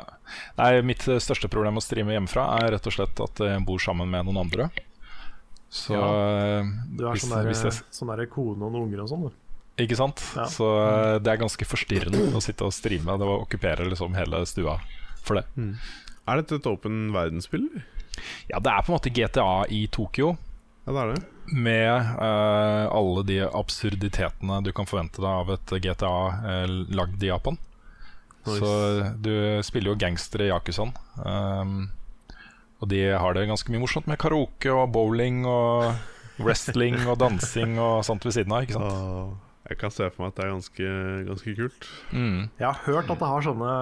[0.58, 3.62] Nei, mitt eh, største problem med å streame hjemmefra er rett og slett at jeg
[3.66, 4.68] bor sammen med noen andre.
[5.70, 6.10] Så ja.
[6.90, 9.38] Du hvis, sånn der, jeg, sånn der kone og noen unger og sånn, du.
[9.80, 10.22] Ikke sant?
[10.36, 10.44] Ja.
[10.52, 13.16] Så eh, det er ganske forstyrrende å sitte og streame.
[13.16, 14.76] Det okkuperer okkupere liksom hele stua
[15.24, 15.46] for det.
[16.28, 17.66] Er dette et åpen verdensspill?
[18.50, 20.34] Ja, det er på en måte GTA i Tokyo.
[20.90, 21.26] Ja, det er det.
[21.54, 27.30] Med uh, alle de absurditetene du kan forvente deg av et GTA uh, lagd i
[27.30, 27.58] Japan.
[28.42, 28.58] Nice.
[28.58, 28.70] Så
[29.22, 30.90] du spiller jo gangstere i Yakuzaen.
[31.22, 31.92] Um,
[32.82, 35.92] og de har det ganske mye morsomt med karaoke og bowling og
[36.40, 38.66] wrestling og dansing og sånt ved siden av.
[38.66, 38.90] Ikke sant?
[38.90, 40.94] Så jeg kan se for meg at det er ganske,
[41.30, 41.90] ganske kult.
[42.10, 42.38] Mm.
[42.58, 43.74] Jeg har hørt at det har sånne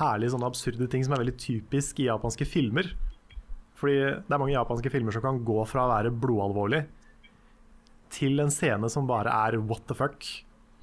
[0.00, 2.96] herlige, sånne absurde ting som er veldig typisk i japanske filmer.
[3.78, 6.82] Fordi det er mange japanske filmer som kan gå fra å være blodalvorlig
[8.14, 10.24] til en scene som bare er what the fuck.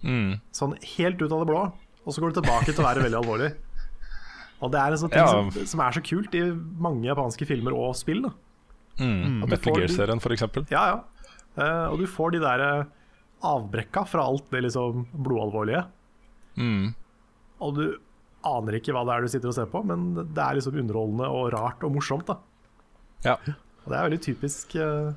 [0.05, 0.37] Mm.
[0.55, 1.63] Sånn helt ut av det blå,
[2.05, 3.51] og så går det tilbake til å være veldig alvorlig.
[4.63, 5.31] Og det er en sånn ting Ja.
[5.33, 6.43] som, som er så kult i
[6.87, 8.23] mange japanske filmer og spill.
[8.27, 8.31] Da.
[9.01, 9.43] Mm.
[9.43, 10.67] At Metal Gear-serien, for eksempel.
[10.71, 11.27] Ja, ja.
[11.55, 12.87] Uh, og du får de der eh,
[13.47, 15.85] avbrekka fra alt det liksom blodalvorlige.
[16.59, 16.89] Mm.
[17.63, 17.85] Og du
[18.45, 21.29] aner ikke hva det er du sitter og ser på, men det er liksom underholdende
[21.31, 22.27] og rart og morsomt.
[22.27, 22.37] da
[23.25, 23.35] Ja.
[23.85, 25.13] Og det er veldig typisk uh,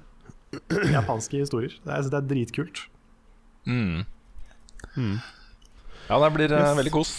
[0.96, 1.74] japanske historier.
[1.84, 2.82] Det er, det er dritkult.
[3.68, 4.02] Mm.
[6.08, 6.76] Ja, det blir uh, Yes.
[6.80, 7.14] veldig kos.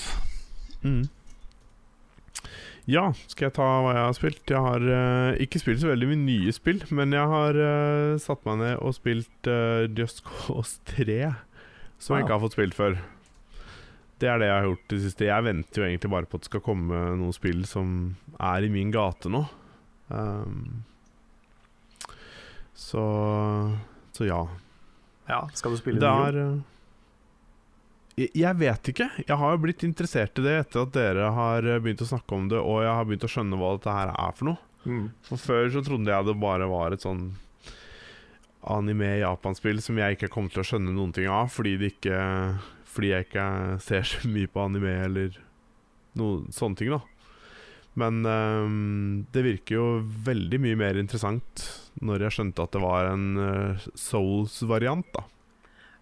[2.90, 4.42] Ja, skal jeg ta hva jeg har spilt?
[4.50, 8.42] Jeg har uh, ikke spilt så veldig mye nye spill, men jeg har uh, satt
[8.50, 11.20] meg ned og spilt uh, Just Cause 3,
[12.02, 12.98] som jeg ikke har fått spilt før.
[14.20, 15.28] Det er det jeg har gjort det siste.
[15.30, 17.94] Jeg venter jo egentlig bare på at det skal komme noen spill som
[18.42, 19.46] er i min gate nå.
[20.10, 20.84] Um,
[22.74, 23.04] så
[24.12, 24.42] Så ja.
[25.30, 26.56] Ja, Skal du spille Det er eh,
[28.20, 29.06] jeg, jeg vet ikke.
[29.22, 32.50] Jeg har jo blitt interessert i det etter at dere har begynt å snakke om
[32.52, 34.60] det, og jeg har begynt å skjønne hva dette her er for noe.
[34.84, 35.06] Mm.
[35.28, 37.30] For Før så trodde jeg det bare var et sånn
[38.70, 42.20] anime-japanspill som jeg ikke kom til å skjønne noen ting av, fordi, det ikke,
[42.92, 43.46] fordi jeg ikke
[43.86, 45.40] ser så mye på anime eller
[46.20, 47.00] noe sånne ting, da.
[48.00, 49.86] Men ehm, det virker jo
[50.26, 51.66] veldig mye mer interessant
[52.06, 55.26] når jeg skjønte at det var en uh, Souls-variant, da.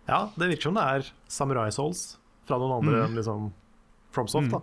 [0.08, 2.04] Ja, det virker som det er Samurai Souls
[2.48, 3.06] fra noen andre Mm.
[3.10, 3.48] enn liksom
[4.16, 4.52] FromSoft.
[4.54, 4.62] da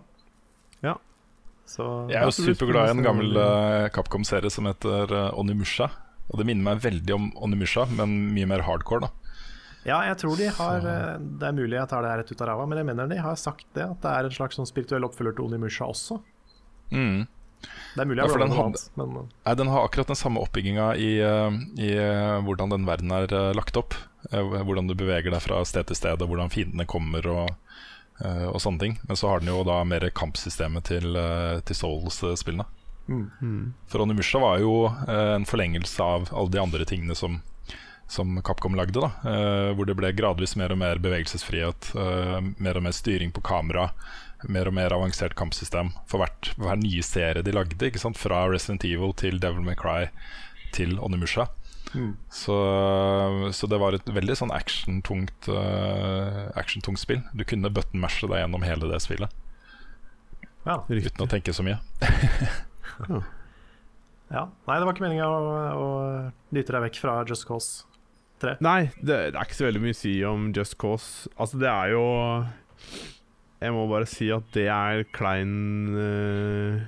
[0.86, 0.94] Ja.
[1.66, 5.90] Så Jeg er jo superglad i en gammel eh, Capcom-serie som heter uh, Onimusha.
[6.30, 9.00] Og det minner meg veldig om Onimusha, men mye mer hardcore.
[9.08, 9.10] da
[9.84, 10.80] Ja, jeg tror de har
[11.20, 13.16] Det er mulig jeg tar det her rett ut av ræva, men jeg mener de
[13.20, 13.84] har sagt det.
[13.84, 16.20] At det er en slags sånn spirituell oppfølger til Onimusha også.
[16.94, 17.22] Mm.
[17.94, 20.10] Det er mulig jeg ja, blander den noe annet, men eh, Nei, Den har akkurat
[20.10, 23.96] den samme oppbygginga i, eh, i eh, hvordan den verden er lagt opp.
[24.24, 27.50] Hvordan du beveger deg fra sted til sted, og hvordan fiendene kommer og,
[28.24, 28.94] og sånne ting.
[29.04, 31.18] Men så har den jo da mer kampsystemet til,
[31.68, 32.64] til Souls-spillene.
[33.92, 37.36] For Onimusha var jo en forlengelse av alle de andre tingene som,
[38.06, 39.00] som Capcom lagde.
[39.00, 43.32] da eh, Hvor det ble gradvis mer og mer bevegelsesfrihet, eh, mer og mer styring
[43.34, 43.90] på kamera,
[44.48, 47.80] mer og mer avansert kampsystem for hvert, hver nye serie de lagde.
[47.80, 48.20] Ikke sant?
[48.20, 50.10] Fra Resident Evil til Devil May Cry
[50.76, 51.48] til Onimusha.
[52.34, 52.54] Så,
[53.54, 57.20] så det var et veldig sånn actiontungt uh, action spill.
[57.38, 59.30] Du kunne button-mashe deg gjennom hele det spillet
[60.64, 60.80] ja.
[60.88, 61.78] uten å tenke så mye.
[64.34, 64.44] ja.
[64.66, 65.40] Nei, det var ikke meninga å,
[65.78, 65.88] å
[66.54, 67.84] dytte deg vekk fra Just Cause
[68.42, 68.56] 3.
[68.64, 71.30] Nei, det, det er ikke så veldig mye å si om Just Cause.
[71.38, 72.02] Altså, det er jo
[73.62, 75.54] Jeg må bare si at det er klein
[75.94, 76.82] uh,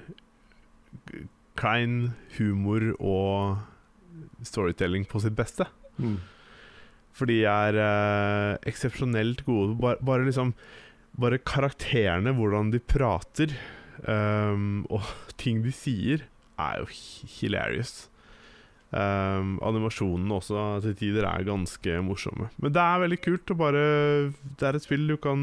[1.56, 5.64] Klein humor og storytelling på sitt beste.
[5.96, 6.18] Mm.
[7.16, 9.78] For de er uh, eksepsjonelt gode.
[9.80, 10.52] Bare, bare liksom
[11.16, 13.54] Bare karakterene, hvordan de prater,
[14.04, 15.00] um, og
[15.40, 16.26] ting de sier,
[16.60, 18.10] er jo hi- hilarious.
[18.94, 22.46] Um, animasjonene også til tider er ganske morsomme.
[22.62, 23.80] Men det er veldig kult å bare
[24.56, 25.40] Det er et spill du kan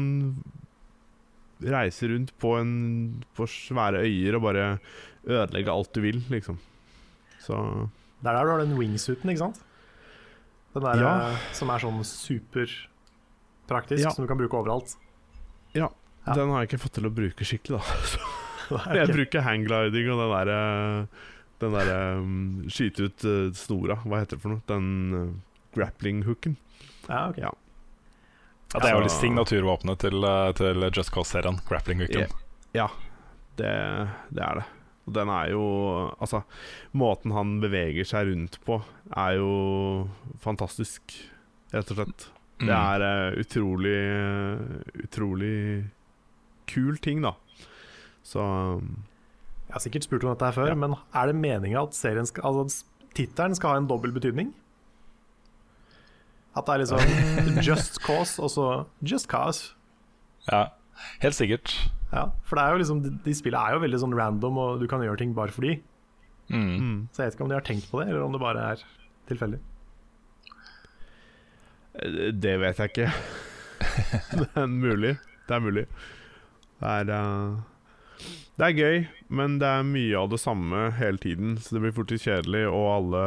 [1.64, 2.72] reise rundt på, en,
[3.36, 4.64] på svære øyer og bare
[5.28, 6.56] ødelegge alt du vil, liksom.
[7.44, 7.54] Så
[8.24, 9.60] Det er der du har den wingsuiten, ikke sant?
[10.74, 11.12] Den der Ja.
[11.30, 14.10] eh, som er sånn superpraktisk, Ja.
[14.10, 14.96] som du kan bruke overalt.
[15.74, 15.88] ja,
[16.26, 16.32] Ja.
[16.34, 17.84] den har jeg ikke fått til å bruke skikkelig, da.
[18.96, 21.08] Jeg bruker hanggliding og den derre
[21.64, 24.62] Den derre um, skyte ut uh, snora, hva heter det for noe?
[24.68, 25.28] Den uh,
[25.76, 26.56] grappling-hooken.
[27.08, 27.38] Ja, ok.
[27.40, 27.52] Ja.
[28.74, 31.60] Ja, det er jo litt signaturvåpenet til, eh, til Just Cause-serien.
[31.68, 32.32] Grappling hooken.
[32.74, 32.88] Ja,
[33.60, 33.70] det,
[34.34, 34.64] det er det.
[35.06, 35.64] Og den er jo
[36.18, 36.40] Altså,
[36.96, 38.80] måten han beveger seg rundt på,
[39.14, 39.50] er jo
[40.42, 41.14] fantastisk,
[41.74, 42.26] rett og slett.
[42.64, 42.74] Det Mm.
[42.74, 45.54] er uh, utrolig uh, Utrolig
[46.70, 47.34] kul ting, da.
[48.26, 49.04] Så um,
[49.74, 50.74] Jeg har sikkert spurt om dette her før, Ja.
[50.78, 52.84] men er det meninga at serien skal, altså,
[53.14, 54.52] tittelen skal ha en dobbel betydning?
[56.54, 58.66] At det er liksom Just Cause og så
[59.02, 59.72] Just Cause.
[60.46, 60.68] Ja,
[61.24, 61.74] helt sikkert.
[62.12, 64.78] Ja, for det er jo liksom, de, de spillene er jo veldig sånn random, og
[64.78, 65.80] du kan gjøre ting bare fordi.
[66.54, 67.08] Mm.
[67.10, 68.84] Så jeg vet ikke om de har tenkt på det, eller om det bare er
[69.26, 69.58] tilfeldig.
[71.98, 73.10] eh, Det vet jeg ikke.
[74.38, 75.16] det er mulig.
[75.48, 75.86] Det er mulig.
[76.80, 77.58] Det er eh,
[78.54, 78.98] Det er gøy,
[79.34, 82.62] men det er mye av det samme hele tiden, så det blir fort litt kjedelig,
[82.70, 83.22] og alle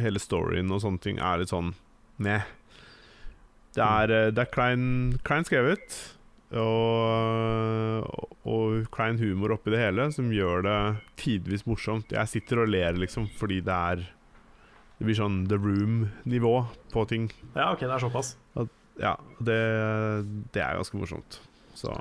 [0.00, 1.74] hele storyen og sånne ting er litt sånn
[2.24, 2.46] meh.
[3.76, 4.86] Det er, eh, det er klein,
[5.28, 5.98] klein skrevet,
[6.56, 8.06] og,
[8.48, 10.78] og klein humor oppi det hele, som gjør det
[11.20, 12.14] tidvis morsomt.
[12.16, 14.06] Jeg sitter og ler, liksom, fordi det er
[14.96, 16.54] Det blir sånn The Room-nivå
[16.88, 17.26] på ting.
[17.52, 18.30] Ja, ok, det er såpass.
[18.96, 19.10] Ja,
[19.44, 19.58] det,
[20.54, 21.36] det er ganske morsomt.
[21.76, 21.92] Så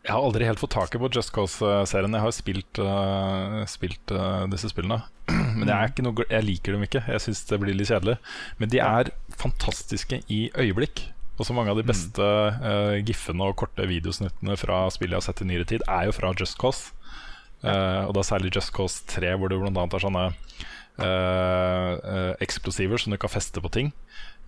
[0.00, 2.16] Jeg har aldri helt fått taket på Just Cause-serien.
[2.16, 5.02] Jeg har spilt, uh, spilt uh, disse spillene.
[5.58, 7.04] Men jeg, er ikke noe, jeg liker dem ikke.
[7.04, 8.16] Jeg syns det blir litt kjedelig.
[8.62, 11.04] Men de er fantastiske i øyeblikk.
[11.40, 15.28] Og så mange av de beste uh, giffene og korte videosnuttene fra spill jeg har
[15.28, 16.96] sett i nyere tid, er jo fra Just Cause.
[17.60, 19.84] Eh, og da særlig Just Cause 3, hvor det bl.a.
[19.84, 23.92] er sånne eh, eh, eksplosiver som du kan feste på ting.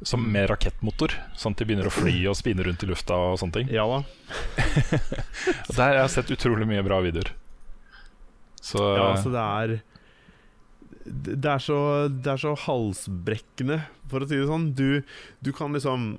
[0.08, 3.38] Som med rakettmotor, sånn at de begynner å fly og spinne rundt i lufta og
[3.38, 3.70] sånne ting.
[3.70, 4.02] ja da.
[5.76, 7.30] Der har jeg sett utrolig mye bra videoer.
[8.62, 9.80] Så Ja, altså det er
[11.02, 11.76] det er, så,
[12.08, 14.68] det er så halsbrekkende, for å si det sånn.
[14.78, 15.02] Du,
[15.42, 16.12] du kan liksom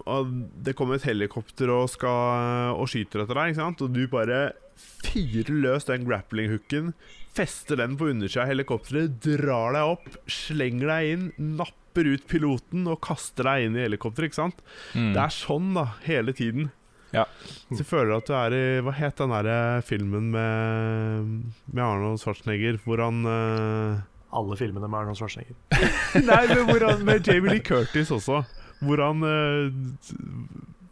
[0.59, 3.83] Det kommer et helikopter og, skal, og skyter etter deg, ikke sant?
[3.85, 4.41] og du bare
[4.75, 6.91] fyrer løs den grappling-hooken,
[7.33, 11.25] fester den på undersida av helikopteret, drar deg opp, slenger deg inn,
[11.57, 14.31] napper ut piloten og kaster deg inn i helikopteret.
[14.31, 14.63] Ikke sant?
[14.93, 15.11] mm.
[15.15, 16.71] Det er sånn, da, hele tiden.
[17.13, 17.27] Ja.
[17.69, 21.29] Så jeg føler at du er i Hva het den der filmen med,
[21.69, 24.01] med Arnold Schwarzenegger, hvor han uh...
[24.33, 25.57] Alle filmene med Arnold Schwarzenegger.
[26.29, 28.41] Nei, men hvor han, med Jamie Lee Curtis også.
[28.81, 29.69] Hvor han uh,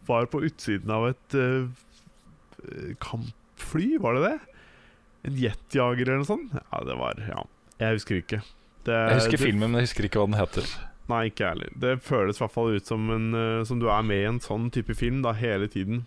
[0.06, 1.66] var på utsiden av et uh,
[3.02, 4.51] kampfly, var det det?
[5.28, 6.54] En jetjager eller noe sånt?
[6.58, 7.44] Ja, det var Ja,
[7.82, 8.40] jeg husker ikke.
[8.82, 10.72] Det, Jeg husker det, filmen, men jeg husker ikke hva den heter.
[11.10, 11.76] Nei, ikke jeg heller.
[11.82, 14.40] Det føles i hvert fall ut som, en, eh, som du er med i en
[14.42, 16.04] sånn type film da, hele tiden.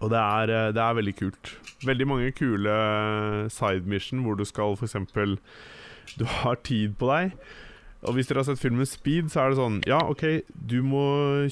[0.00, 1.52] Og det er, eh, det er veldig kult.
[1.86, 4.96] Veldig mange kule eh, side mission hvor du skal f.eks.
[6.18, 7.36] Du har tid på deg.
[8.04, 11.04] Og hvis dere har sett filmen Speed, så er det sånn Ja, OK, du må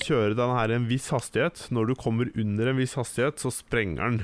[0.02, 1.68] kjøre denne her i en viss hastighet.
[1.72, 4.18] Når du kommer under en viss hastighet, så sprenger den.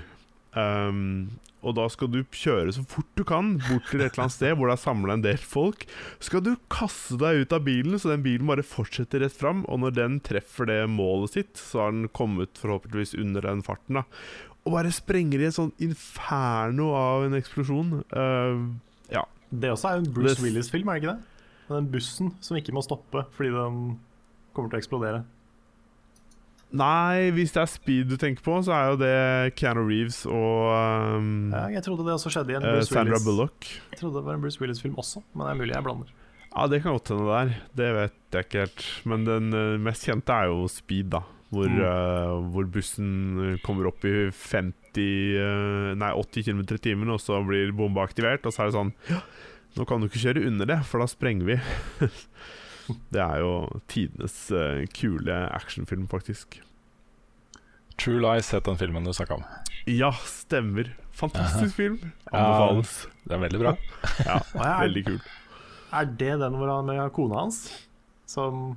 [0.57, 4.35] Um, og da skal du kjøre så fort du kan bort til et eller annet
[4.37, 5.85] sted hvor det er samla en del folk.
[6.23, 9.65] Skal du kaste deg ut av bilen, så den bilen bare fortsetter rett fram.
[9.67, 13.99] Og når den treffer det målet sitt, så har den kommet forhåpentligvis under den farten.
[13.99, 14.05] da
[14.65, 17.97] Og bare sprenger i et sånn inferno av en eksplosjon.
[18.15, 18.69] Uh,
[19.11, 19.25] ja.
[19.51, 21.35] Det også er en Bruce Willis-film, er det ikke det?
[21.69, 23.99] Den bussen som ikke må stoppe fordi den
[24.55, 25.25] kommer til å eksplodere.
[26.77, 29.13] Nei, hvis det er speed du tenker på, så er jo det
[29.57, 30.67] Keanu Reeves og
[31.17, 33.25] um, Ja, jeg trodde det også skjedde i en Bruce uh, Sandra Willis.
[33.25, 33.69] Bullock.
[33.95, 36.13] Jeg trodde det var en Bruce Willis-film også, men det er mulig jeg blander.
[36.53, 37.57] Ja, det kan godt hende det der.
[37.81, 38.85] Det vet jeg ikke helt.
[39.09, 41.23] Men den eh, mest kjente er jo Speed, da.
[41.49, 41.79] Hvor, Mm.
[41.81, 43.11] uh, hvor bussen
[43.55, 44.99] eh, kommer opp i 50
[45.41, 48.45] uh, Nei, 80 km i timen, og så blir bomba aktivert.
[48.45, 48.93] Og så er det sånn
[49.79, 51.57] nå kan du ikke kjøre under det, for da sprenger vi.
[53.15, 53.53] det er jo
[53.91, 56.61] tidenes uh, kule actionfilm, faktisk.
[57.99, 59.45] True Lies het den filmen du snakka om.
[59.91, 60.93] Ja, stemmer.
[61.19, 61.99] Fantastisk film.
[62.31, 62.71] Ja.
[62.79, 63.75] Det er veldig bra.
[64.25, 64.41] Ja,
[64.85, 65.21] veldig kul.
[65.93, 67.63] er det den hvor han med kona hans
[68.29, 68.77] som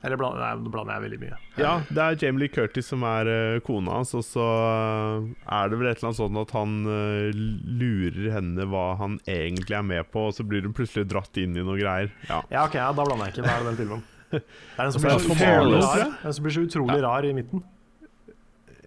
[0.00, 1.38] Eller blander, nei, nå blander jeg veldig mye.
[1.60, 5.26] Ja, det er Jamie Lee Curtis som er uh, kona hans, og så eh,
[5.58, 7.42] er det vel et eller annet sånn at han uh,
[7.82, 11.52] lurer henne hva han egentlig er med på, og så blir hun plutselig dratt inn
[11.52, 12.08] i noe greier.
[12.30, 12.40] Ja.
[12.48, 13.44] Ja, ok, ja, da blander jeg ikke.
[13.44, 14.06] Da er det den filmen.
[14.30, 14.40] Det
[14.78, 16.12] er den som blir så rar.
[16.22, 17.64] Den som blir så utrolig rar i midten.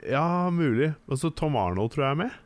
[0.08, 0.94] ja, mulig.
[1.12, 2.38] Og så Tom Arnold tror jeg er med.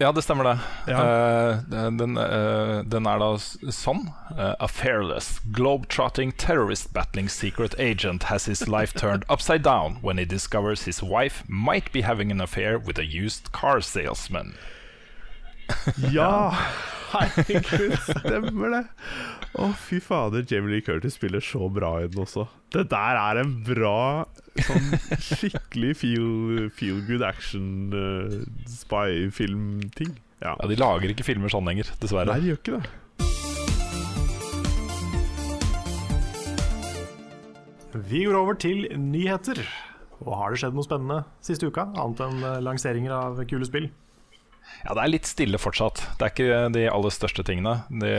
[0.00, 0.58] Ja, det stemmer det.
[0.86, 1.00] Ja.
[1.00, 4.06] Uh, den, uh, den er da sånn.
[4.32, 10.16] Uh, a fearless, globe-trotting terrorist battling secret agent has his life turned upside down when
[10.16, 14.54] he discovers his wife might be having an affair with a used car salesman.
[16.10, 16.56] Ja!
[17.10, 18.84] Herregud, stemmer det!
[19.58, 22.46] Å, fy fader, Jamie Lee Curtis spiller så bra i den også.
[22.72, 24.24] Det der er en bra,
[24.66, 24.88] sånn
[25.28, 30.16] skikkelig feel, feel good action uh, spy-film-ting.
[30.40, 30.54] Ja.
[30.56, 32.32] Ja, De lager ikke filmer sånn lenger, dessverre.
[32.32, 32.88] Nei, de gjør ikke det.
[38.10, 39.60] Vi går over til nyheter.
[40.20, 41.88] Og har det skjedd noe spennende siste uka?
[41.98, 43.88] Annet enn eh, lanseringer av kule spill?
[44.84, 46.02] Ja, det er litt stille fortsatt.
[46.20, 47.80] Det er ikke de aller største tingene.
[47.90, 48.14] Det,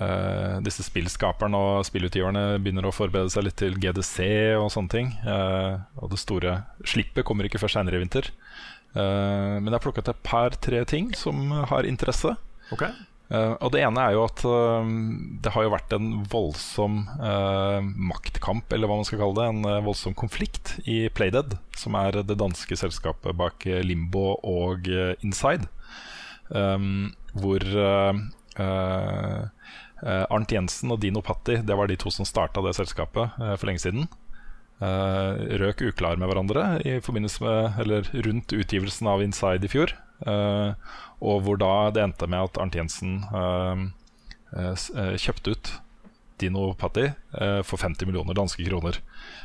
[0.00, 4.18] eh, disse spillskaperne og spillutgiverne begynner å forberede seg litt til GDC
[4.58, 5.12] og sånne ting.
[5.26, 8.28] Uh, og det store slippet kommer ikke før seinere i vinter.
[8.96, 12.36] Uh, men jeg har plukket et par-tre ting som har interesse.
[12.72, 12.92] Okay.
[13.32, 14.42] Og det ene er jo at
[15.40, 16.98] det har jo vært en voldsom
[18.10, 19.46] maktkamp, eller hva man skal kalle det.
[19.48, 24.90] En voldsom konflikt i Playdead, som er det danske selskapet bak Limbo og
[25.24, 25.70] Inside.
[26.52, 27.64] Um, hvor
[28.60, 29.48] Uh,
[30.02, 33.70] Arnt Jensen og Dino Patti, det var de to som starta det selskapet eh, for
[33.70, 34.08] lenge siden.
[34.82, 39.94] Eh, røk uklar med hverandre i forbindelse med, eller rundt utgivelsen av Inside i fjor.
[40.26, 40.74] Eh,
[41.22, 43.86] og hvor da det endte med at Arnt Jensen eh,
[44.56, 45.72] eh, eh, kjøpte ut
[46.42, 48.98] Dino Patti eh, for 50 millioner danske kroner.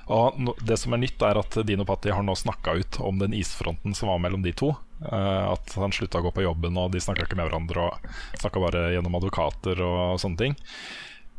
[0.10, 3.36] Og Det som er nytt, er at Dino Patti har nå snakka ut om den
[3.38, 4.74] isfronten som var mellom de to.
[5.02, 7.90] Eh, at han slutta å gå på jobben, og de snakka ikke med hverandre.
[7.90, 10.58] Og Snakka bare gjennom advokater og sånne ting.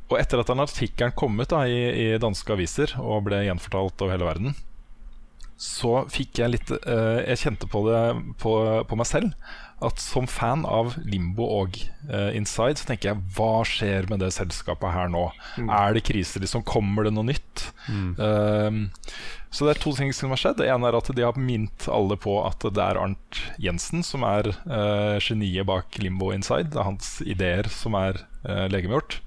[0.09, 4.05] Og etter at den artikkelen kom ut da, i, i danske aviser og ble gjenfortalt
[4.05, 4.57] over hele verden,
[5.59, 8.03] så fikk jeg litt eh, Jeg kjente på det
[8.39, 8.53] på,
[8.87, 9.35] på meg selv.
[9.85, 11.77] At som fan av Limbo og
[12.11, 15.29] uh, Inside, så tenker jeg hva skjer med det selskapet her nå?
[15.71, 16.41] Er det krise?
[16.43, 17.69] Liksom, kommer det noe nytt?
[18.19, 18.81] Eh,
[19.55, 20.59] Så det er to ting som har skjedd.
[20.59, 24.27] Det ene er at de har minnet alle på at det er Arnt Jensen som
[24.27, 26.73] er uh, geniet bak Limbo Inside.
[26.75, 29.21] Det er hans ideer som er eh, legemgjort.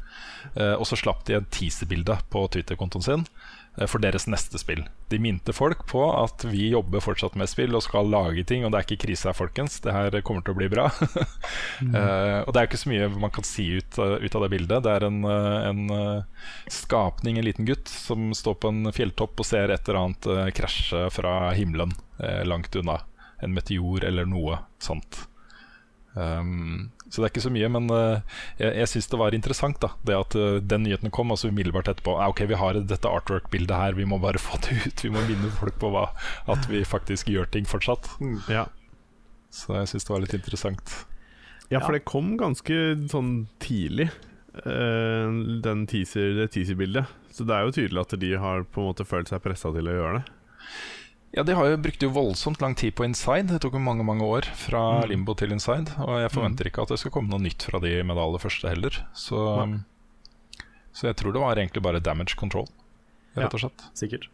[0.58, 3.26] Og så slapp de et teaserbilde på Twitter-kontoen sin
[3.88, 4.82] for deres neste spill.
[5.08, 8.74] De minte folk på at vi jobber fortsatt med spill og skal lage ting, og
[8.74, 9.80] det er ikke krise her, folkens.
[9.84, 10.90] Det her kommer til å bli bra.
[11.82, 14.50] Eh, og det er ikke så mye man kan si ut, uh, ut av det
[14.54, 14.84] bildet.
[14.86, 19.42] Det er en, uh, en uh, skapning, en liten gutt, som står på en fjelltopp
[19.42, 23.00] og ser et eller annet uh, krasje fra himmelen uh, langt unna.
[23.42, 25.24] En meteor eller noe sånt.
[26.14, 29.82] Um, så det er ikke så mye, men uh, jeg, jeg syns det var interessant
[29.84, 32.80] da Det at uh, den nyheten kom, og så umiddelbart etterpå ah, Ok, vi har
[32.88, 35.04] dette artwork-bildet her, vi må bare få det ut.
[35.04, 36.08] Vi må minne folk på hva,
[36.52, 38.08] at vi faktisk gjør ting fortsatt.
[38.48, 38.70] Ja.
[39.52, 40.96] Så jeg syns det var litt interessant.
[41.72, 42.78] Ja, for det kom ganske
[43.12, 43.32] sånn
[43.64, 44.10] tidlig,
[44.64, 47.12] eh, den teaser, det teaser-bildet.
[47.32, 49.88] Så det er jo tydelig at de har på en måte følt seg pressa til
[49.88, 50.41] å gjøre det.
[51.32, 53.54] Ja, De har jo brukt jo voldsomt lang tid på Inside.
[53.54, 55.94] Det tok jo mange mange år fra Limbo til Inside.
[56.04, 58.44] Og jeg forventer ikke at det skal komme noe nytt fra de med det aller
[58.44, 58.98] første heller.
[59.16, 59.40] Så,
[60.92, 62.68] så jeg tror det var egentlig bare damage control,
[63.40, 63.86] rett og slett.
[63.96, 64.28] Sikkert.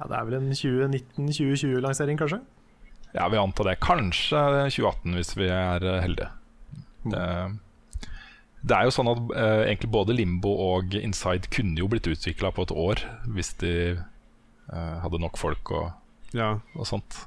[0.00, 2.40] Ja, Det er vel en 2019-2020-lansering, kanskje?
[3.12, 3.76] Ja, vi antar det.
[3.84, 4.40] Kanskje
[4.72, 6.30] 2018, hvis vi er eh, heldige.
[7.12, 7.26] Det,
[8.62, 12.54] det er jo sånn at eh, egentlig både Limbo og Inside kunne jo blitt utvikla
[12.56, 13.02] på et år
[13.34, 13.74] hvis de
[14.70, 15.90] hadde nok folk og,
[16.34, 16.54] Ja.
[16.76, 17.26] og sånt.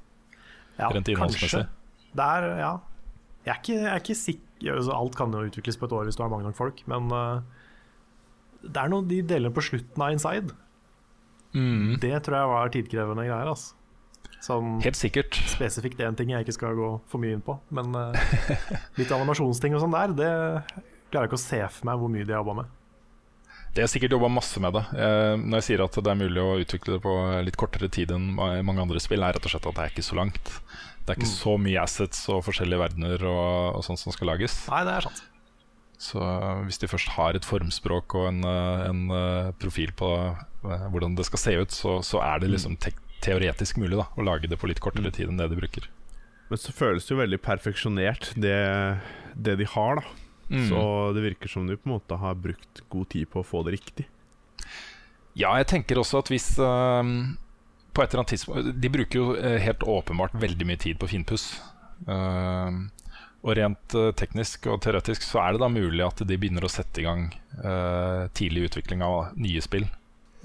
[0.80, 1.66] Ja, Rent innholdsmessig.
[2.16, 2.72] Det er, ja
[3.46, 6.04] Jeg er ikke, jeg er ikke sikker altså, Alt kan jo utvikles på et år
[6.08, 7.42] hvis du har mange nok folk, men eh,
[8.66, 10.56] det er noe de deler på slutten av Inside.
[11.54, 12.00] Mm.
[12.02, 13.52] Det tror jeg var tidkrevende greier.
[13.52, 13.76] Altså.
[14.42, 15.38] Som Helt sikkert.
[15.52, 18.34] spesifikt én ting jeg ikke skal gå for mye inn på, men eh,
[19.00, 20.32] litt animasjonsting og sånn der, det
[21.12, 22.75] klarer jeg ikke å se for meg hvor mye de har jobba med.
[23.76, 24.82] De har sikkert jobba masse med det.
[24.96, 27.14] Eh, når jeg sier at det er mulig å utvikle det på
[27.44, 30.06] litt kortere tid enn mange andre spill, er rett og slett at det er ikke
[30.08, 30.52] så langt.
[31.04, 34.56] Det er ikke så mye assets og forskjellige verdener og, og sånt som skal lages.
[34.72, 35.20] Nei, det er sant.
[36.06, 39.04] Så eh, hvis de først har et formspråk og en, eh, en
[39.60, 40.12] profil på
[40.64, 42.96] hvordan det skal se ut, så, så er det liksom te
[43.26, 45.88] teoretisk mulig da, å lage det på litt kortere tid enn det de bruker.
[46.52, 48.58] Men så føles det jo veldig perfeksjonert, det,
[49.34, 50.25] det de har, da.
[50.50, 50.68] Mm.
[50.70, 50.82] Så
[51.16, 53.78] det virker som du på en måte har brukt god tid på å få det
[53.78, 54.08] riktig.
[55.36, 57.04] Ja, jeg tenker også at hvis uh,
[57.92, 61.10] På et eller annet tidspunkt De bruker jo eh, helt åpenbart veldig mye tid på
[61.12, 61.50] finpuss.
[62.08, 62.88] Uh,
[63.46, 66.72] og rent eh, teknisk og teoretisk så er det da mulig at de begynner å
[66.72, 67.28] sette i gang
[67.60, 69.86] uh, tidlig utvikling av nye spill.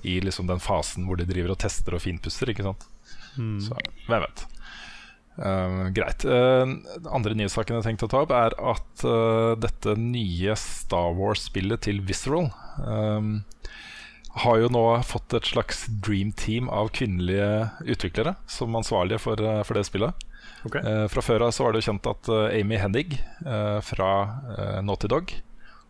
[0.04, 2.84] I liksom den fasen hvor de driver og tester og finpusser, ikke sant.
[3.32, 4.44] Så hvem vet.
[5.38, 6.24] Ehm, greit.
[6.26, 6.66] Uh,
[7.08, 12.02] andre nyhetssaken jeg tenkte å ta opp, er at uh, dette nye Star Wars-spillet til
[12.04, 12.50] Visceral
[12.82, 13.38] ehm,
[14.44, 19.62] har jo nå fått et slags dream team av kvinnelige utviklere som ansvarlige for, eh,
[19.66, 20.26] for det spillet.
[20.68, 20.84] Okay.
[21.10, 23.16] Fra før av så var det jo kjent at eh, Amy Hennig
[23.82, 24.10] fra
[24.84, 25.32] Naughty Dog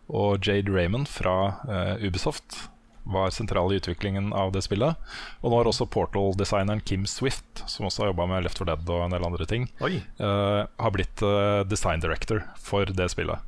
[0.09, 1.35] og Jade Raymond fra
[2.01, 2.63] Ubisoft
[3.03, 4.95] var sentral i utviklingen av det spillet.
[5.41, 8.89] Og nå har også Portal-designeren Kim Swift, som også har jobba med Left 4 Dead
[8.93, 13.39] og en del andre ting, Oi, eh, har blitt uh, design director for det spillet.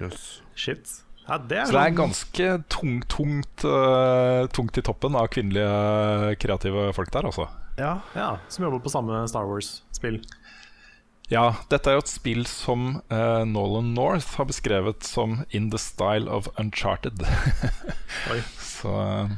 [0.00, 0.40] Yes.
[0.54, 1.02] shit.
[1.28, 5.26] Ja, det er Så det er sånn- ganske tung, tungt, uh, tungt i toppen av
[5.28, 7.48] kvinnelige kreative folk der, altså.
[7.76, 8.00] Ja.
[8.14, 10.22] Ja, Som jobber på samme Star Wars-spill.
[11.28, 15.78] Ja, dette er jo et spill som uh, Nolan North har beskrevet som 'in the
[15.78, 17.18] style of Uncharted'.
[18.86, 18.92] Så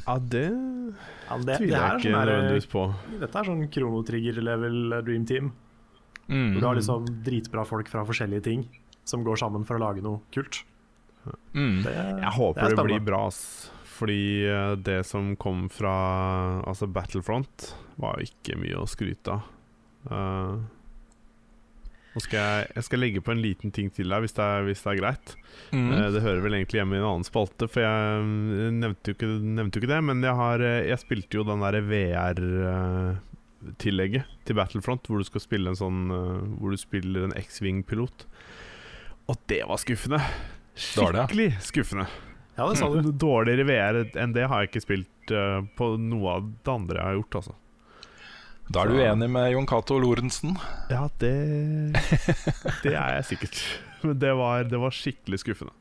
[0.04, 2.82] ja, det Ja, det, det tviler er jeg ikke sånn nødvendigvis på.
[3.22, 5.50] Dette er sånn kronotrigger-level Dream Team.
[6.28, 8.66] mm, Hvor du har liksom dritbra folk fra forskjellige ting
[9.08, 10.62] som går sammen for å lage noe kult.
[11.56, 11.82] mm.
[11.84, 13.70] Det, Jeg håper det det, blir bra, ass.
[13.98, 15.94] Fordi eh, det som kom fra
[16.68, 19.48] altså Battlefront, var ikke mye å skryte av.
[20.12, 20.52] Eh,
[22.14, 24.62] nå skal jeg, jeg skal legge på en liten ting til deg hvis det er,
[24.66, 25.34] hvis det er greit.
[25.70, 25.88] Mm.
[25.92, 29.14] Eh, Det hører vel egentlig hjemme i en annen spalte, for jeg eh, nevnte jo
[29.18, 29.28] ikke,
[29.58, 30.00] nevnte jo ikke det.
[30.08, 31.82] Men jeg, har, eh, jeg spilte jo den derre
[33.62, 38.26] VR-tillegget til Battlefront, hvor du skal spille en sånn eh, Hvor du spiller en X-Wing-pilot.
[39.28, 40.20] Og det var skuffende!
[40.78, 42.06] Skikkelig skuffende.
[42.58, 43.10] Ja, det sa du.
[43.26, 47.06] Dårligere VR enn det har jeg ikke spilt eh, på noe av det andre jeg
[47.10, 47.54] har gjort, altså.
[48.68, 50.56] Da er du enig med Jon Cato Lorentzen.
[50.92, 51.34] Ja, det
[52.84, 53.60] Det er jeg sikkert.
[54.04, 55.74] Men det var, det var skikkelig skuffende,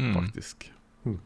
[0.00, 0.14] Mm.
[0.16, 0.70] faktisk.
[1.04, 1.18] Mm.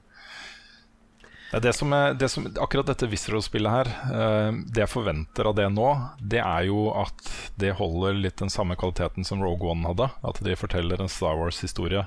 [1.62, 5.68] det som er, det som, akkurat dette Visceral-spillet her, eh, det jeg forventer av det
[5.70, 7.28] nå, det er jo at
[7.60, 10.08] det holder litt den samme kvaliteten som Rogue One hadde.
[10.26, 12.02] At de forteller en Star Wars-historie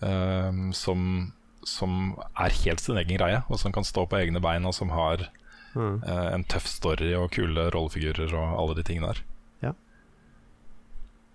[0.00, 1.30] um, som,
[1.62, 4.90] som er helt sin egen greie, og som kan stå på egne bein, og som
[4.90, 5.28] har
[5.74, 6.02] Mm.
[6.04, 9.22] eh, en tøff story og kule rollefigurer og alle de tingene der.
[9.62, 9.72] Ja.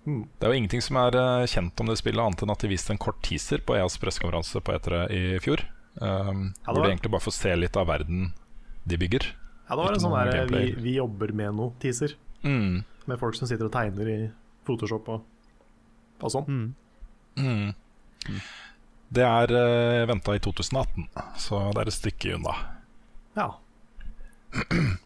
[0.06, 0.28] Mm.
[0.40, 2.70] Det er jo ingenting som er eh, kjent om det spillet, annet enn at de
[2.72, 5.66] viste en kort teaser på EAs pressekonferanse på E3 i fjor.
[5.98, 8.30] Um, Ja, hvor de egentlig bare får se litt av verden
[8.86, 9.26] de bygger.
[9.68, 12.14] Ja, det var en sånn der vi, vi jobber med noe-teaser.
[12.46, 12.84] Mm.
[13.10, 14.20] Med folk som sitter og tegner i
[14.68, 15.26] Photoshop og,
[16.22, 16.48] og sånn.
[16.48, 16.70] Mm.
[17.38, 18.40] Mm.
[19.10, 21.08] Det er uh, venta i 2018,
[21.40, 22.56] så det er et stykke unna.
[23.38, 23.50] Ja.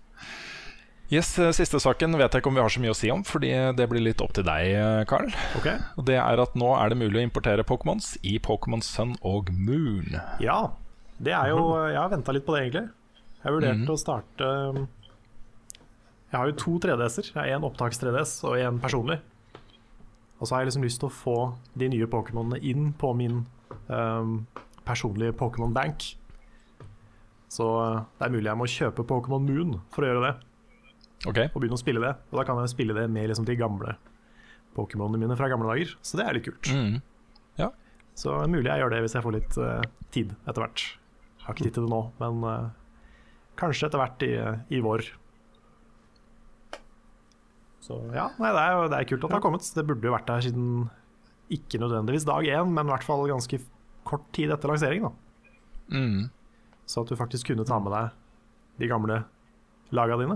[1.11, 3.19] Yes, eh, Siste saken vet jeg ikke om vi har så mye å si om,
[3.27, 5.27] fordi det blir litt opp til deg, eh, Carl.
[5.59, 5.75] Okay.
[5.99, 9.51] Og Det er at nå er det mulig å importere Pokémons i Pokémon Sun og
[9.51, 10.15] Moon.
[10.39, 10.69] Ja.
[11.21, 12.89] Det er jo Jeg har venta litt på det, egentlig.
[13.43, 13.91] Jeg vurderte Mhm.
[13.91, 14.87] å starte um,
[16.31, 17.33] Jeg har jo to 3DS-er.
[17.33, 19.19] Jeg har én opptaks-3DS og én personlig.
[20.39, 23.45] Og så har jeg liksom lyst til å få de nye Pokémonene inn på min
[23.89, 24.47] um,
[24.87, 26.15] personlige Pokémon Bank.
[27.51, 30.33] Så uh, det er mulig jeg må kjøpe Pokémon Moon for å gjøre det.
[31.29, 32.15] Ok, Og begynne å spille det.
[32.31, 33.97] Og da kan jeg spille det med liksom de gamle
[34.73, 35.91] Pokémonene mine fra gamle dager.
[36.01, 36.71] Så det er litt kult.
[36.71, 37.01] mm.
[38.21, 39.81] Så det er mulig jeg gjør det hvis jeg får litt uh,
[40.13, 40.83] tid etter hvert.
[41.39, 42.71] Jeg har ikke tid til det nå, men uh,
[43.59, 44.31] kanskje etter hvert i,
[44.75, 45.05] i vår.
[47.81, 49.71] Så ja, nei, det er jo det er kult at det har kommet.
[49.77, 50.67] Det burde jo vært der siden
[51.51, 53.59] ikke nødvendigvis dag én, men i hvert fall ganske
[54.07, 55.07] kort tid etter lansering.
[55.07, 55.11] da.
[55.91, 56.29] Mm.
[56.91, 58.09] Så at du faktisk kunne ta med deg
[58.81, 59.21] de gamle
[59.95, 60.35] laga dine.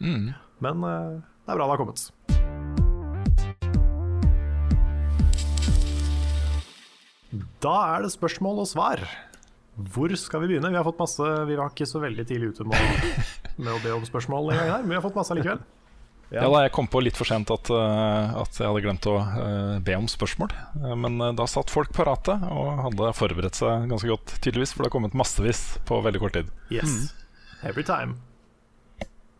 [0.00, 0.30] Mm.
[0.64, 2.08] Men eh, det er bra det har kommet.
[7.60, 9.02] Da er det spørsmål og svar.
[9.78, 10.70] Hvor skal vi begynne?
[10.72, 12.80] Vi har fått masse Vi var ikke så veldig tidlig ute med
[13.58, 15.60] med å be om spørsmål en gang her, men vi har fått masse likevel.
[16.28, 16.44] Ja.
[16.44, 19.76] da Jeg kom på litt for sent at, eh, at jeg hadde glemt å eh,
[19.84, 20.52] be om spørsmål.
[20.76, 24.74] Eh, men da satt folk parate og hadde forberedt seg ganske godt, tydeligvis.
[24.74, 26.50] For det har kommet massevis på veldig kort tid.
[26.68, 27.14] Yes.
[27.64, 28.20] Every time.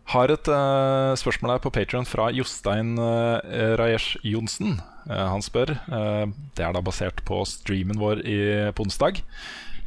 [0.09, 3.45] Har et uh, spørsmål her på Patreon fra Jostein uh,
[3.77, 4.79] Rajesh Johnsen.
[5.05, 6.25] Uh, han spør, eh,
[6.57, 8.39] det er da basert på streamen vår i,
[8.77, 9.23] på onsdag.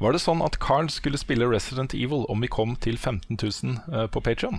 [0.02, 3.76] Var det sånn at Carl skulle spille Resident Evil om vi kom til 15 000
[3.94, 4.58] eh, på Patreon?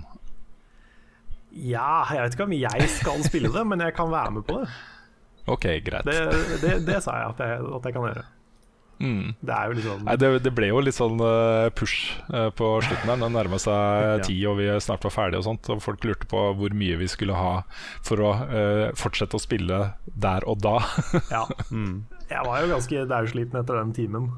[1.53, 4.61] Ja, jeg vet ikke om jeg skal spille det, men jeg kan være med på
[4.61, 4.69] det.
[5.45, 6.07] Ok, greit.
[6.07, 6.21] Det,
[6.63, 8.23] det, det sa jeg at, jeg at jeg kan gjøre.
[9.03, 9.33] Mm.
[9.41, 12.69] Det er jo liksom Nei, det, det ble jo litt sånn eh, push eh, på
[12.85, 13.19] slutten der.
[13.19, 15.69] Det nærma seg ti, og vi snart var ferdige og sånt.
[15.73, 17.53] Og folk lurte på hvor mye vi skulle ha
[18.05, 20.77] for å uh, fortsette å spille der og da.
[21.33, 21.43] Ja.
[22.29, 24.31] Jeg var jo ganske dausliten etter den timen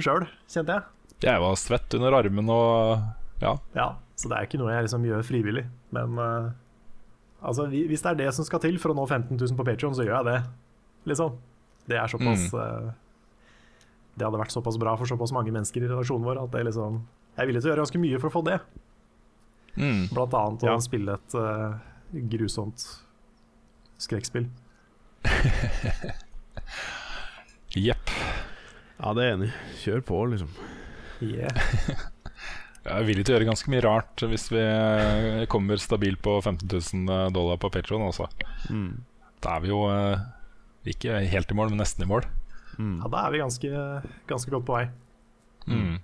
[0.00, 0.88] sjøl, kjente jeg.
[1.20, 3.02] Jeg var svett under armen og
[3.40, 3.52] ja.
[3.74, 5.64] Ja, Så det er ikke noe jeg liksom gjør frivillig.
[5.96, 6.50] Men uh,
[7.40, 9.94] altså, hvis det er det som skal til for å nå 15 000 på Patreon,
[9.96, 10.38] så gjør jeg det.
[11.08, 11.38] Liksom.
[11.88, 12.90] Det er såpass eh,
[14.14, 16.98] Det hadde vært såpass bra for såpass mange mennesker i redaksjonen vår at det liksom
[17.32, 18.58] Jeg er villig til å gjøre ganske mye for å få det.
[19.80, 20.02] Mm.
[20.12, 20.76] Blant annet å Ja.
[20.84, 21.80] spille et uh,
[22.30, 22.84] grusomt
[24.00, 24.46] skrekkspill.
[27.88, 28.10] Jepp.
[29.00, 29.50] Ja, det er enig.
[29.80, 30.50] Kjør på, liksom.
[31.24, 31.54] Yeah.
[32.80, 36.38] Jeg er villig til å gjøre ganske mye rart hvis vi eh, kommer stabilt på
[36.40, 38.06] 15 000 dollar på Patreon.
[38.08, 38.28] Altså.
[38.72, 39.02] Mm.
[39.44, 40.22] Da er vi jo eh,
[40.94, 42.24] ikke helt i mål, men nesten i mål.
[43.02, 43.82] Ja, da er vi ganske,
[44.30, 44.86] ganske godt på vei.
[45.68, 45.98] Mm.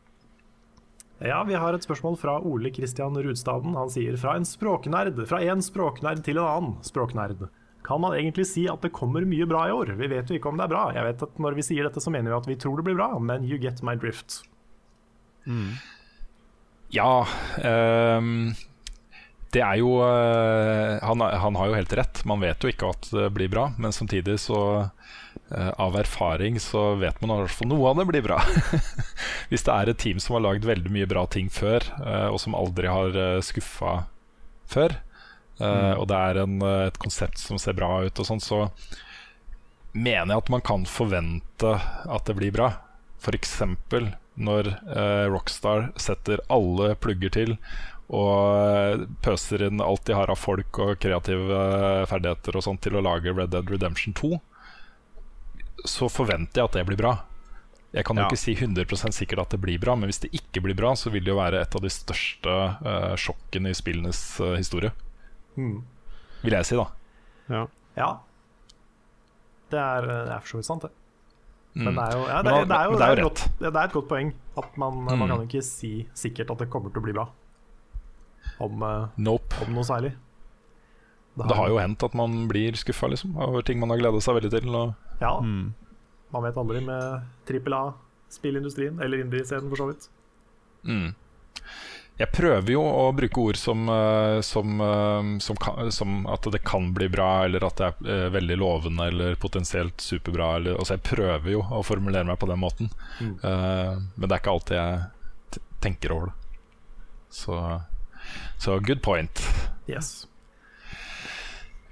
[1.25, 3.77] Ja, vi har et spørsmål fra Ole Kristian Rudstaden.
[3.79, 7.47] Han sier fra en språknerd, fra en språknerd til en annen språknerd.
[7.87, 9.95] Kan man egentlig si at det kommer mye bra i år?
[9.97, 10.91] Vi vet jo ikke om det er bra.
[10.93, 12.99] Jeg vet at Når vi sier dette, så mener vi at vi tror det blir
[12.99, 14.43] bra, men you get my drift.
[16.95, 17.27] Ja
[17.57, 18.55] Um,
[19.53, 22.25] Det er jo uh, han, han har jo helt rett.
[22.29, 26.97] Man vet jo ikke at det blir bra, men samtidig så uh, Av erfaring så
[27.01, 28.41] vet man i hvert fall noe av det blir bra.
[29.51, 32.41] Hvis det er et team som har lagd veldig mye bra ting før, uh, og
[32.43, 34.03] som aldri har uh, skuffa
[34.67, 34.99] før,
[35.61, 35.95] mm.
[36.03, 36.57] og det er en,
[36.89, 38.65] et konsept som ser bra ut og sånn, så
[39.95, 42.73] mener jeg at man kan forvente at det blir bra.
[43.23, 43.55] F.eks.
[44.37, 47.55] når eh, Rockstar setter alle plugger til
[48.07, 51.63] og eh, pøser inn alt de har av folk og kreative
[52.11, 54.37] ferdigheter og sånt til å lage Red Dead Redemption 2,
[55.87, 57.15] så forventer jeg at det blir bra.
[57.97, 58.29] Jeg kan jo Ja.
[58.29, 61.11] ikke si 100% sikkert at det blir bra, men hvis det ikke blir bra, så
[61.11, 62.53] vil det jo være et av de største
[62.85, 64.91] uh, sjokkene i spillenes uh, historie.
[65.57, 65.81] Mm.
[66.43, 66.87] Vil jeg si, da.
[67.49, 67.63] Ja.
[67.97, 68.11] Ja.
[69.73, 70.93] Det er, det er for så vidt sant, det.
[71.77, 71.85] Mm.
[71.85, 73.27] Men det er jo, ja, det, er- det er jo, det er er jo et
[73.27, 74.31] godt, det er et godt poeng.
[74.57, 75.27] At man, man Mm.
[75.29, 77.27] kan jo ikke si sikkert at det kommer til å bli bra
[78.61, 79.59] om, eh, Nope.
[79.67, 80.15] om noe særlig.
[81.37, 84.35] Det har jo hendt at man blir skuffa liksom, over ting man har gleda seg
[84.41, 84.75] veldig til.
[84.75, 85.75] Og Ja, Mm.
[86.33, 90.09] man vet aldri med trippel A-spillindustrien, eller indie-scenen for så vidt.
[90.85, 91.15] Mm.
[92.17, 95.59] Jeg prøver jo å bruke ord som, eh, som, eh, som,
[95.93, 100.01] som at det kan bli bra, eller at det er eh, veldig lovende eller potensielt
[100.01, 100.55] superbra.
[100.57, 102.89] Eller, altså jeg prøver jo å formulere meg på den måten,
[103.21, 106.35] Eh, men det er ikke alltid jeg tenker over det.
[107.37, 107.59] Så,
[108.65, 109.45] så good point.
[109.87, 110.27] Yes.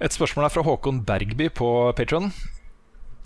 [0.01, 2.31] Et spørsmål er fra Håkon Bergby på Patron.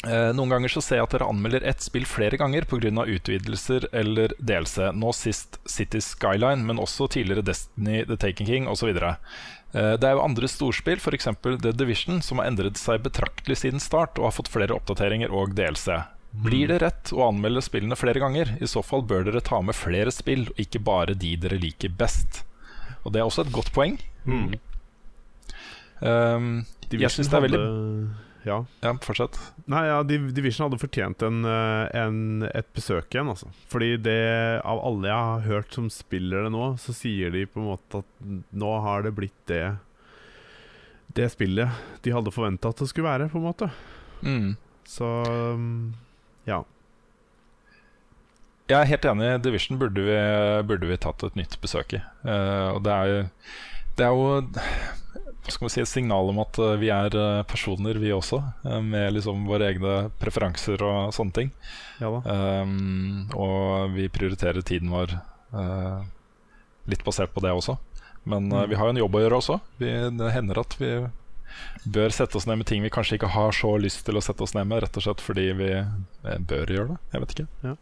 [0.07, 3.03] Eh, noen ganger så ser jeg at dere anmelder ett spill flere ganger pga.
[3.03, 4.93] utvidelser eller DLC.
[4.95, 8.95] Nå sist City Skyline, men også tidligere Destiny, The Taken King osv.
[8.95, 11.27] Eh, det er jo andre storspill, f.eks.
[11.43, 15.53] The Division, som har endret seg betraktelig siden start og har fått flere oppdateringer og
[15.57, 15.99] DLC.
[16.31, 18.55] Blir det rett å anmelde spillene flere ganger?
[18.61, 21.91] I så fall bør dere ta med flere spill, og ikke bare de dere liker
[21.91, 22.45] best.
[23.03, 23.97] Og det er også et godt poeng.
[24.23, 24.53] Mm.
[25.99, 26.49] Um,
[26.87, 27.63] jeg syns det er veldig
[28.47, 28.61] Ja.
[28.81, 29.35] Ja, fortsett.
[29.69, 33.49] Nei, ja, Division hadde fortjent en, eh, en, et besøk igjen, altså.
[33.71, 34.15] Fordi det,
[34.63, 37.99] av alle jeg har hørt som spiller det nå, så sier de på en måte
[38.03, 39.63] at nå har det blitt det
[41.19, 41.69] Det spillet
[42.05, 43.69] de hadde forventa at det skulle være, på en måte.
[44.23, 44.51] Mm.
[44.87, 45.05] Så
[45.57, 45.93] um,
[46.47, 46.61] ja.
[48.69, 49.29] Jeg er helt enig.
[49.43, 50.17] Division burde vi,
[50.69, 52.01] burde vi tatt et nytt besøk i.
[52.23, 53.27] Uh, og det er, jo-
[53.97, 57.97] det er jo skal vi si, et signal om at eh, vi er eh, personer,
[58.01, 58.41] vi også.
[58.65, 61.51] eh, med liksom våre egne preferanser og sånne ting.
[62.01, 62.19] Ja da.
[62.63, 65.15] Um, og vi prioriterer tiden vår
[65.55, 66.03] uh,
[66.91, 67.77] litt basert på det også.
[68.29, 69.59] Men uh, vi har jo en jobb å gjøre også.
[69.81, 70.91] Vi, det hender at vi
[71.89, 74.43] bør sette oss ned med ting vi kanskje ikke har så lyst til å sette
[74.45, 75.69] oss ned med, rett og slett fordi vi
[76.47, 76.99] bør gjøre det.
[77.15, 77.47] Jeg vet ikke.
[77.65, 77.75] Ja,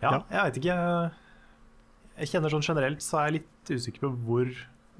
[0.00, 0.12] Ja.
[0.30, 0.76] jeg vet ikke.
[2.20, 4.48] Jeg kjenner sånn generelt så er jeg litt usikker på hvor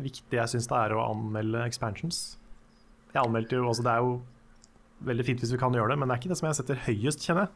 [0.05, 2.20] viktig jeg syns det er å anmelde expansions.
[3.11, 4.20] Jeg anmeldte jo også, Det er jo
[5.09, 6.82] veldig fint hvis vi kan gjøre det, men det er ikke det som jeg setter
[6.86, 7.55] høyest, kjenner jeg.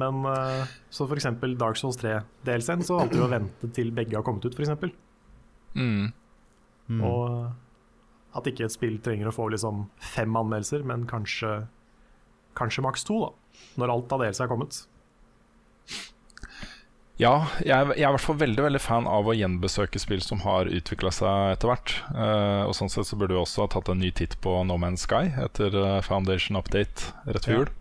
[0.00, 4.16] Men uh, så for eksempel Dark Souls 3-delscenen, så valgte vi å vente til begge
[4.16, 4.94] har kommet ut, f.eks.
[5.74, 6.12] Mm.
[6.90, 7.02] Mm.
[7.06, 11.64] Og at ikke et spill trenger å få liksom fem anmeldelser, men kanskje,
[12.58, 13.60] kanskje maks to, da.
[13.82, 14.78] Når alt av DLC er kommet.
[17.20, 20.70] Ja, jeg, er- i hvert fall veldig veldig fan av å gjenbesøke spill som har
[20.72, 21.92] utvikla seg etter hvert.
[22.14, 24.78] Uh, og sånn sett så burde vi også ha tatt en ny titt på No
[24.80, 27.76] Man's Sky etter eh, Foundation Update rett før Ja.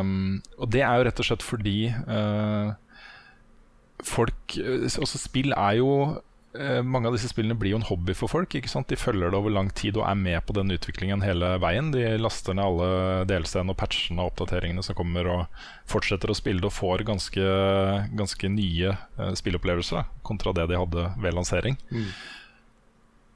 [0.00, 2.74] Um, og det er jo rett og slett fordi uh,
[4.04, 5.88] folk Også spill er jo
[6.86, 8.52] Mange av disse spillene blir jo en hobby for folk.
[8.54, 11.88] De følger det over lang tid og er med på den utviklingen hele veien.
[11.90, 16.62] De laster ned alle DLC-ene og patchene og oppdateringene som kommer, og fortsetter å spille
[16.62, 17.48] det og får ganske,
[18.14, 21.78] ganske nye eh, spilleopplevelser kontra det de hadde ved lansering.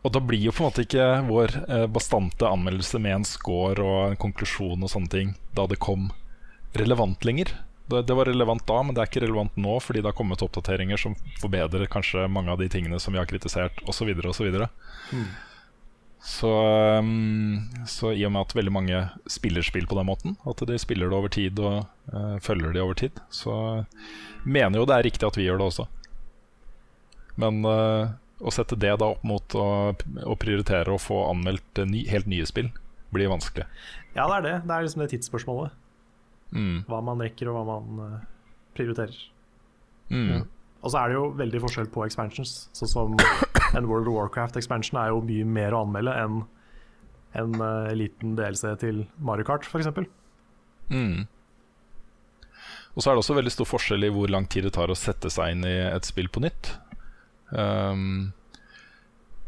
[0.07, 3.83] Og da blir jo på en måte ikke vår eh, bastante anmeldelse med en score
[3.83, 6.12] og en konklusjon og sånne ting da det kom,
[6.79, 7.51] relevant lenger.
[7.89, 10.45] Det, det var relevant da, men det er ikke relevant nå fordi det har kommet
[10.45, 14.12] oppdateringer som forbedrer kanskje mange av de tingene som vi har kritisert, osv.
[14.28, 14.59] osv.
[16.20, 16.51] Så,
[16.99, 20.78] um, så i og med at veldig mange spiller spill på den måten, at de
[20.80, 23.84] spiller det over tid og uh, følger det over tid, så
[24.45, 25.86] mener jo det er riktig at vi gjør det også.
[27.39, 28.11] Men uh,
[28.43, 32.47] å sette det da opp mot å, å prioritere å få anmeldt ny, helt nye
[32.51, 32.72] spill,
[33.14, 33.68] blir vanskelig.
[34.16, 34.57] Ja, det er det.
[34.66, 35.78] Det er liksom det tidsspørsmålet.
[36.55, 36.84] Mm.
[36.88, 38.20] Hva man rekker, og hva man eh,
[38.76, 39.18] prioriterer.
[40.09, 40.46] Mm.
[40.78, 42.55] Og så er det jo veldig forskjell på expansions.
[42.76, 43.16] Sånn som
[43.76, 46.44] en World of Warcraft-expansion er jo mye mer å anmelde enn
[47.36, 49.90] en uh, liten DLC til Mario Kart, f.eks.
[50.88, 51.26] Mm.
[52.94, 54.96] Og så er det også veldig stor forskjell i hvor lang tid det tar å
[54.99, 56.72] sette seg inn i et spill på nytt.
[57.53, 58.32] Um,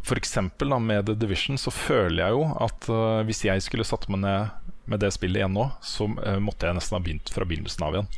[0.06, 3.88] for eksempel da, med The Division så føler jeg jo at uh, hvis jeg skulle
[3.88, 4.59] satt meg ned
[4.90, 7.96] med det spillet igjen nå, så uh, måtte jeg nesten ha begynt fra begynnelsen av
[7.96, 8.10] igjen.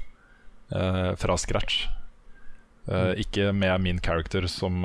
[0.72, 1.84] Uh, fra scratch.
[2.88, 4.82] Uh, ikke med min character som,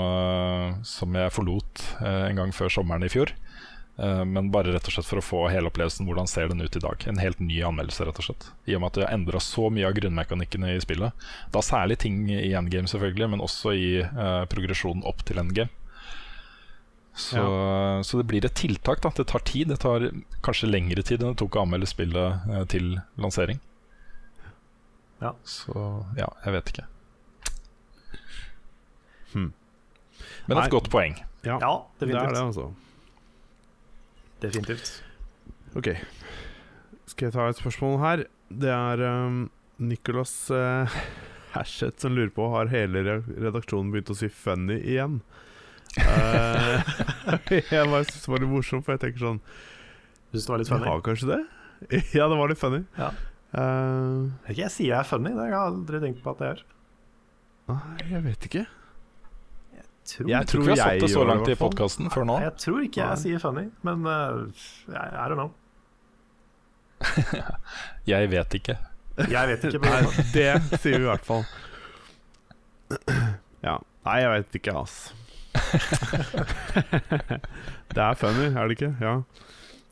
[0.85, 3.33] som jeg forlot en gang før sommeren i fjor.
[3.97, 6.05] Men bare rett og slett for å få hele opplevelsen.
[6.05, 7.01] Hvordan ser den ut i dag?
[7.09, 8.45] En helt ny anmeldelse, rett og slett.
[8.69, 11.25] I og med at det har endra så mye av grunnmekanikkene i spillet.
[11.55, 13.89] Da særlig ting i endgame, selvfølgelig, men også i
[14.53, 15.73] progresjonen opp til endgame.
[17.17, 17.41] Så,
[18.05, 19.01] så det blir et tiltak.
[19.01, 19.71] da Det tar tid.
[19.73, 20.11] Det tar
[20.45, 23.57] kanskje lengre tid enn det tok å anmelde spillet eh, til lansering.
[25.23, 25.33] Ja.
[25.41, 25.73] Så
[26.19, 26.85] ja, jeg vet ikke.
[29.33, 29.49] Hmm.
[30.45, 31.17] Men et godt poeng.
[31.41, 32.69] Ja, Ja, det er det, altså.
[34.41, 35.01] definitivt.
[35.77, 35.89] Ok.
[37.07, 38.23] Skal jeg ta et spørsmål her?
[38.47, 39.47] Det er um,
[39.79, 40.93] Nicholas uh,
[41.55, 45.21] Hashett som lurer på Har hele redaksjonen begynt å si 'funny' igjen.
[45.97, 46.93] Eh,
[47.73, 49.41] jeg bare synes det var litt morsomt, for jeg tenker sånn
[50.31, 50.89] Syns det var litt Vi funny?
[50.91, 51.41] har kanskje det?
[52.17, 52.81] ja, det var litt funny.
[52.97, 53.11] Ja.
[53.57, 56.51] Uh, Ikke jeg sier jeg er funny, det har jeg aldri tenkt på at jeg
[56.51, 56.65] gjør.
[57.67, 58.65] Nei, jeg vet ikke.
[60.07, 62.35] Tror, Jeg Jeg tror ikke vi har satt det så langt i podkasten før nå.
[62.39, 64.45] Jeg tror ikke jeg sier funny, men uh,
[64.95, 65.49] er det nå know.
[68.11, 68.77] Jeg vet ikke.
[69.17, 69.81] Jeg vet ikke.
[69.83, 71.43] Nei, Men, det sier vi i hvert fall.
[73.67, 73.79] Ja.
[74.05, 74.93] Nei, jeg vet ikke, ass.
[77.95, 78.91] det er funny, er det ikke?
[79.03, 79.13] Ja.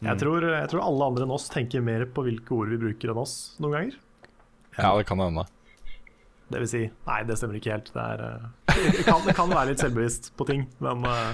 [0.06, 3.08] jeg, tror, jeg tror alle andre enn oss tenker mer på hvilke ord vi bruker
[3.14, 3.96] enn oss noen ganger.
[4.78, 5.46] Ja, det kan hende.
[6.52, 7.88] Det vil si, nei, det stemmer ikke helt.
[7.96, 8.42] Det, er, eh,
[9.00, 11.32] det, kan, det kan være litt selvbevisst på ting, men eh,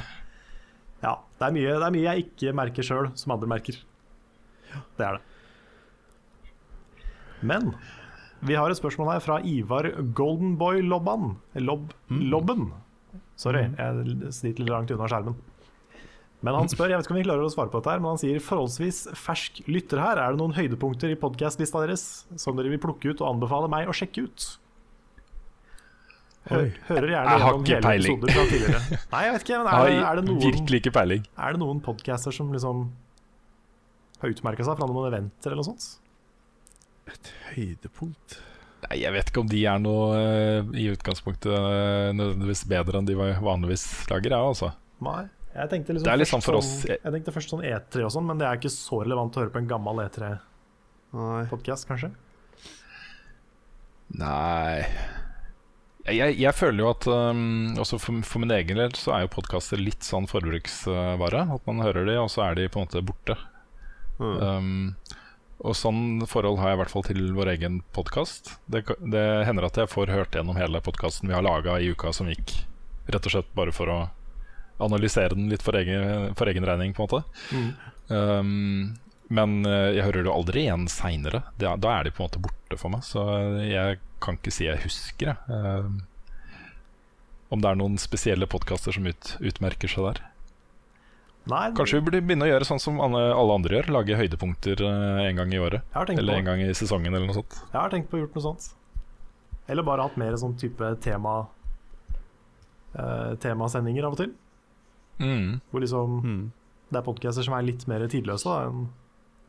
[1.01, 1.15] ja.
[1.37, 3.75] Det er, mye, det er mye jeg ikke merker sjøl, som andre merker.
[4.99, 5.23] Det er det.
[7.41, 7.73] Men
[8.45, 9.85] vi har et spørsmål her fra Ivar
[10.17, 11.23] Goldenboy Lobban.
[11.57, 12.69] Lob, Lobben.
[13.39, 15.35] Sorry, jeg sitter litt langt unna skjermen.
[16.41, 18.15] Men han spør, jeg vet ikke om vi klarer å svare på dette her, men
[18.15, 20.17] han sier forholdsvis fersk lytter her.
[20.17, 22.05] Er det noen høydepunkter i podkastlista deres
[22.41, 24.47] som dere vil plukke ut og anbefale meg å sjekke ut?
[26.49, 26.57] Hø
[26.87, 28.79] hører gjerne gjennom hele episoder fra tidligere.
[29.11, 31.27] Nei, jeg vet ikke, men er, det- er, det noen, Virkelig ikke peiling.
[31.37, 32.79] er det noen podcaster som liksom
[34.23, 35.85] har utmerka seg fra noen eventer eller noe sånt?
[37.11, 38.39] Et Høydepunkt
[38.81, 43.09] Nei, Jeg vet ikke om de er noe eh, i utgangspunktet eh, nødvendigvis bedre enn
[43.09, 44.35] de vanligvis lager.
[44.37, 44.71] Ja, altså.
[45.05, 45.23] Nei.
[45.51, 46.69] Jeg tenkte, liksom Det er litt sånn for oss.
[46.79, 49.43] sånn, jeg tenkte først sånn E3 og sånn, men det er ikke så relevant å
[49.43, 52.13] høre på en gammel E3-podkast, kanskje?
[54.15, 54.87] Nei
[56.07, 57.41] jeg, jeg, jeg føler jo at um,
[57.79, 61.43] også for, for min egen del så er jo podkaster litt sånn forbruksvare.
[61.53, 63.37] At man hører de, og så er de på en måte borte.
[64.21, 64.33] Mm.
[64.41, 64.71] Um,
[65.61, 68.55] og sånn forhold har jeg i hvert fall til vår egen podkast.
[68.71, 68.83] Det,
[69.13, 72.29] det hender at jeg får hørt gjennom hele podkasten vi har laga i uka som
[72.31, 72.55] gikk.
[73.11, 73.99] Rett og slett bare for å
[74.81, 77.21] analysere den litt for egen, for egen regning, på en måte.
[78.09, 78.95] Um,
[79.31, 81.43] men eh, jeg hører det aldri igjen seinere.
[81.61, 83.05] Da er de på en måte borte for meg.
[83.05, 83.23] Så
[83.61, 85.37] jeg kan ikke si jeg husker jeg.
[85.47, 86.01] Um,
[87.51, 90.23] om det er noen spesielle podkaster som ut, utmerker seg der.
[91.49, 93.21] Nei, Kanskje vi burde begynne å gjøre sånn som alle
[93.55, 93.87] andre gjør.
[93.95, 95.81] Lage høydepunkter eh, en gang i året.
[95.97, 97.55] Eller på, en gang i sesongen, eller noe sånt.
[97.71, 98.67] jeg har tenkt på å gjort noe sånt.
[99.71, 101.33] Eller bare hatt mer sånn type tema
[102.93, 104.31] uh, temasendinger av og til.
[105.21, 105.59] Mm.
[105.71, 106.43] Hvor liksom Mm.
[106.91, 108.85] det er podcaster som er litt mer tidløse enn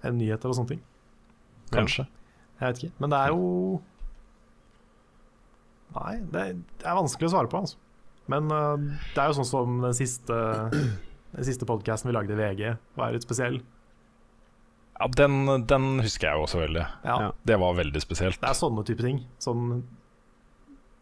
[0.02, 0.82] en nyheter og sånne ting.
[1.72, 2.06] Kanskje.
[2.60, 2.92] Jeg vet ikke.
[3.00, 3.80] Men det er jo
[5.92, 7.76] Nei, det er, det er vanskelig å svare på, altså.
[8.32, 8.78] Men uh,
[9.12, 10.36] det er jo sånn som den siste
[11.32, 13.60] Den siste podkasten vi lagde i VG, var litt spesiell.
[15.00, 16.84] Ja, den, den husker jeg også veldig.
[17.08, 17.30] Ja.
[17.48, 18.38] Det var veldig spesielt.
[18.42, 19.22] Det er sånne type ting.
[19.42, 19.80] Sånn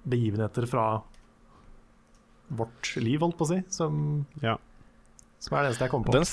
[0.08, 0.84] begivenheter fra
[2.50, 3.98] vårt liv, holdt på å si, som,
[4.42, 4.56] Ja.
[5.42, 6.14] som er det eneste jeg kom på.
[6.14, 6.24] Den,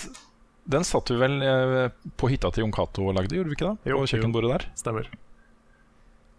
[0.77, 3.73] den satt vi vel eh, på hytta til Jon Cato og lagde, gjorde vi ikke
[3.73, 3.91] det?
[3.91, 4.65] Jo, på kjøkkenbordet der.
[4.79, 5.09] Stemmer.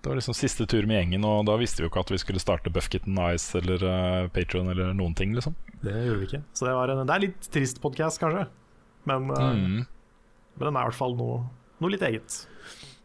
[0.09, 2.18] Det var liksom siste tur med gjengen, og da visste vi jo ikke at vi
[2.22, 5.52] skulle starte Buffkitten Ice eller uh, Patron eller noen ting, liksom.
[5.82, 6.40] Det gjorde vi ikke.
[6.56, 8.46] Så det, var en, det er litt trist podkast, kanskje.
[9.04, 9.82] Men, uh, Mm.
[10.56, 11.42] men den er i hvert fall noe,
[11.84, 12.38] noe litt eget.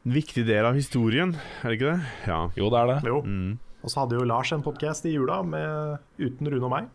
[0.06, 2.14] En viktig del av historien, er det ikke det?
[2.32, 2.38] Ja.
[2.62, 2.96] Jo, det er det.
[3.12, 3.18] Jo.
[3.28, 3.52] Mm.
[3.84, 6.88] Og så hadde jo Lars en podkast i jula med, uten Rune og meg,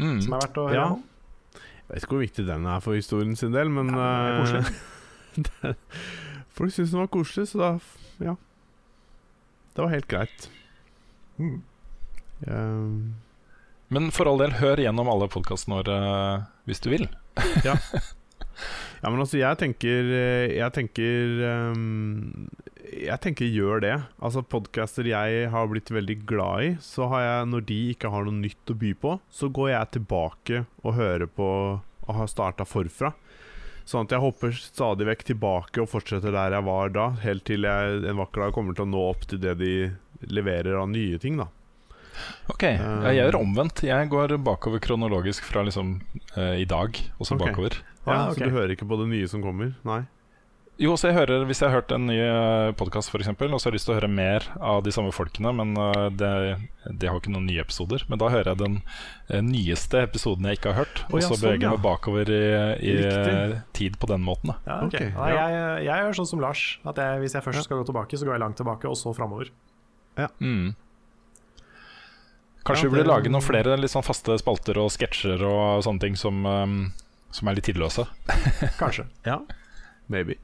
[0.00, 0.22] Mm.
[0.24, 0.88] som er verdt å høre Ja.
[0.96, 1.04] om.
[1.52, 5.74] Jeg vet ikke hvor viktig den er for historien sin del, men Ja, eh,
[6.56, 7.70] Folk syntes den var koselig, så da
[8.24, 8.36] Ja.
[9.74, 10.48] Det var helt greit.
[11.38, 11.62] Mm.
[12.46, 13.14] Um.
[13.94, 17.08] Men for all del, hør gjennom alle podkastene våre eh, hvis du vil.
[17.66, 17.74] ja,
[19.02, 21.40] men altså, jeg tenker eh, Jeg tenker
[21.74, 22.46] um,
[22.86, 23.96] Jeg tenker gjør det.
[24.22, 28.26] Altså Podcaster jeg har blitt veldig glad i, så har jeg, når de ikke har
[28.26, 31.50] noe nytt å by på, så går jeg tilbake og hører på
[32.04, 33.14] og har starta forfra.
[33.84, 37.66] Sånn at jeg hopper stadig vekk tilbake og fortsetter der jeg var da, helt til
[37.68, 39.74] jeg en vakker dag kommer til å nå opp til det de
[40.32, 41.50] leverer av nye ting, da.
[42.48, 43.82] Ok, ja, Jeg gjør omvendt.
[43.84, 45.96] Jeg går bakover kronologisk fra liksom
[46.36, 47.50] eh, i dag, og så okay.
[47.50, 47.80] bakover.
[48.04, 48.32] Ah, Ja.
[48.32, 49.74] Så du hører ikke på det nye som kommer?
[49.84, 50.04] Nei?
[50.74, 52.16] Jo, så jeg hører, Hvis jeg har hørt en ny
[52.74, 55.76] podkast, og så har jeg lyst til å høre mer av de samme folkene, men
[55.78, 56.30] eh, det,
[56.98, 58.80] det har ikke noen nye episoder, men da hører jeg den
[59.28, 61.74] eh, nyeste episoden jeg ikke har hørt, og og ja, så sånn, beveger jeg ja.
[61.76, 62.40] meg bakover i,
[62.90, 64.50] i eh, tid på den måten.
[64.50, 64.56] Da.
[64.66, 65.12] Ja, okay.
[65.12, 65.36] Okay.
[65.36, 65.44] Ja.
[65.52, 66.64] jeg, jeg gjør sånn som Lars.
[66.82, 69.12] At jeg, Hvis jeg først skal gå tilbake, så går jeg langt tilbake, og så
[69.14, 69.52] framover.
[70.42, 70.72] Mm.
[72.64, 76.02] Kanskje Ja, vi burde lage noen flere litt sånn faste spalter og sketsjer og sånne
[76.02, 76.74] ting som, eh,
[77.30, 78.08] som er litt tidløse.
[78.82, 79.06] Kanskje.
[79.30, 79.38] Ja.
[80.10, 80.36] Maybe.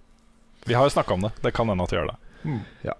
[0.71, 1.33] Vi har jo snakka om det.
[1.43, 2.19] Det kan hende at vi gjør det.
[2.47, 2.61] Mm.
[2.87, 2.95] Ja.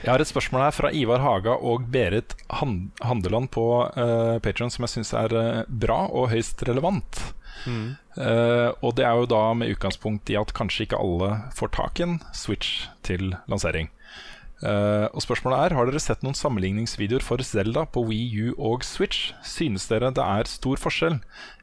[0.00, 4.72] Jeg har et spørsmål her fra Ivar Haga og Berit Han Handeland på uh, Patron
[4.72, 7.20] som jeg syns er uh, bra og høyst relevant.
[7.68, 7.98] Mm.
[8.16, 12.00] Uh, og det er jo da med utgangspunkt i at kanskje ikke alle får tak
[12.00, 13.92] i en Switch til lansering.
[14.58, 18.82] Eh, og spørsmålet er Har dere sett noen sammenligningsvideoer for Zelda på Wii U og
[18.82, 19.32] Switch?
[19.46, 21.20] Synes dere det er stor forskjell?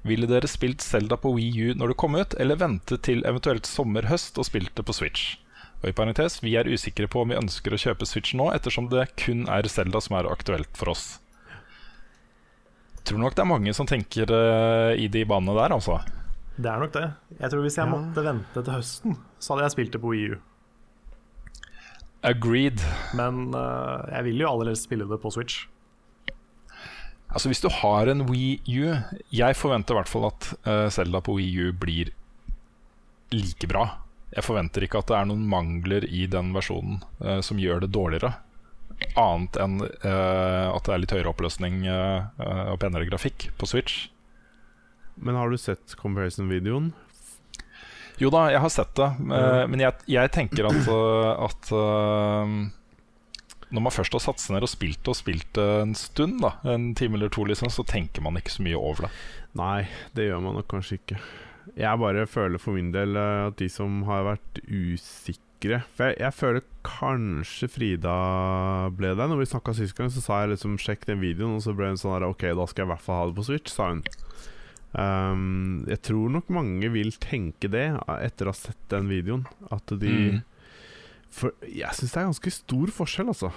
[0.07, 3.67] Ville dere spilt Zelda på Wii U når det kom ut, eller vente til eventuelt
[3.67, 5.35] sommer-høst og spilt det på Switch?
[5.83, 8.87] Og i parentes, Vi er usikre på om vi ønsker å kjøpe Switch nå, ettersom
[8.89, 11.19] det kun er Zelda som er aktuelt for oss.
[12.95, 15.99] Jeg tror nok det er mange som tenker uh, i de banene der, altså.
[16.57, 17.11] Det er nok det.
[17.41, 17.91] Jeg tror Hvis jeg Ja.
[17.91, 20.37] måtte vente til høsten, så hadde jeg spilt det på Wii U.
[22.25, 22.81] Agreed.
[23.17, 25.65] Men uh, jeg vil jo aller helst spille det på Switch.
[27.35, 28.95] Altså Hvis du har en Wii U
[29.33, 32.13] Jeg forventer i hvert fall at uh, Zelda på Wii U blir
[33.33, 33.85] like bra.
[34.35, 37.93] Jeg forventer ikke at det er noen mangler i den versjonen uh, som gjør det
[37.95, 38.35] dårligere.
[39.19, 44.05] Annet enn uh, at det er litt høyere oppløsning og penere grafikk på Switch.
[45.15, 46.93] Men har du sett comparison-videoen?
[48.21, 52.53] Jo da, jeg har sett det, eh, men jeg, jeg tenker at, eh, at eh,
[53.75, 56.93] når man først har satt seg ned og spilt og spilt en stund, da, en
[56.95, 59.11] time eller to, liksom, så tenker man ikke så mye over det.
[59.59, 59.81] Nei,
[60.15, 61.19] det gjør man nok kanskje ikke.
[61.75, 66.35] Jeg bare føler for min del at de som har vært usikre For jeg, jeg
[66.37, 68.13] føler kanskje Frida
[68.93, 69.25] ble det.
[69.31, 71.89] Når vi snakka sist gang, så sa jeg liksom 'sjekk den videoen', og så ble
[71.89, 73.89] hun sånn her 'ok, da skal jeg i hvert fall ha det på Switch', sa
[73.89, 74.03] hun.
[74.95, 79.47] Um, jeg tror nok mange vil tenke det etter å ha sett den videoen.
[79.73, 80.43] At de Mm.
[81.35, 83.51] For jeg syns det er ganske stor forskjell, altså.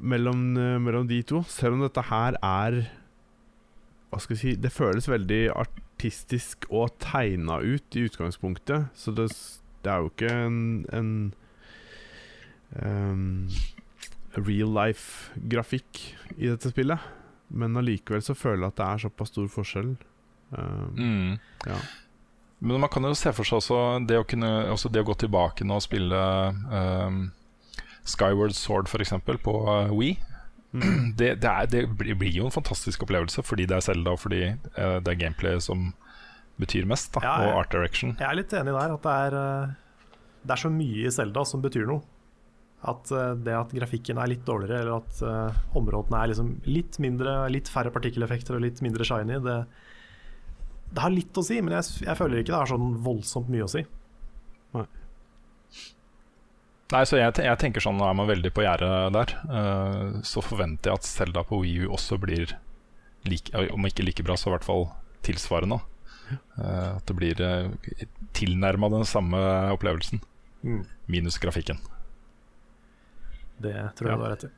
[0.00, 1.44] Mellom, eh, mellom de to.
[1.46, 2.90] Selv om dette her er
[4.10, 8.90] Hva skal jeg si Det føles veldig artistisk og tegna ut i utgangspunktet.
[8.94, 9.28] Så det,
[9.82, 11.34] det er jo ikke en, en
[12.82, 13.48] um,
[14.36, 16.00] real life-grafikk
[16.38, 16.98] i dette spillet.
[17.54, 19.94] Men allikevel så føler jeg at det er såpass stor forskjell.
[20.54, 21.38] Um, Mm.
[21.66, 21.78] ja.
[22.64, 23.78] Men man kan jo se for seg også
[24.08, 26.20] det å, kunne, også det å gå tilbake nå og spille
[26.70, 27.18] um,
[28.08, 29.12] Skyward Sword f.eks.
[29.44, 30.14] på uh, Wii.
[30.74, 31.12] Mm.
[31.18, 31.84] Det, det, er, det
[32.18, 34.40] blir jo en fantastisk opplevelse fordi det er Zelda og fordi
[34.78, 35.92] uh, det er gameplay som
[36.58, 37.12] betyr mest.
[37.14, 38.16] Da, Ja, jeg, Og art direction.
[38.18, 38.96] Jeg er litt enig der.
[38.96, 42.02] At det er, uh, det er så mye i Zelda som betyr noe.
[42.84, 46.98] At eh, det at grafikken er litt dårligere, eller at eh, områdene er liksom litt
[47.00, 49.58] mindre, litt færre partikkeleffekter og litt mindre shiny, det,
[50.94, 53.66] det har litt å si, men jeg, jeg føler ikke det har sånn voldsomt mye
[53.66, 53.86] å si.
[56.92, 59.32] Nei, så jeg, jeg tenker sånn, Nå er man veldig på gjerdet der.
[59.48, 62.52] Uh, så forventer jeg at Zelda på Wii U også blir
[63.26, 64.86] like, om ikke like bra, så i hvert fall
[65.26, 65.80] tilsvarende.
[66.60, 68.04] Uh, at det blir uh,
[68.36, 69.40] tilnærma den samme
[69.74, 70.22] opplevelsen,
[70.64, 70.86] Mm.
[71.12, 71.76] minus grafikken.
[73.62, 74.16] Det tror jeg Ja.
[74.16, 74.52] du har rett i.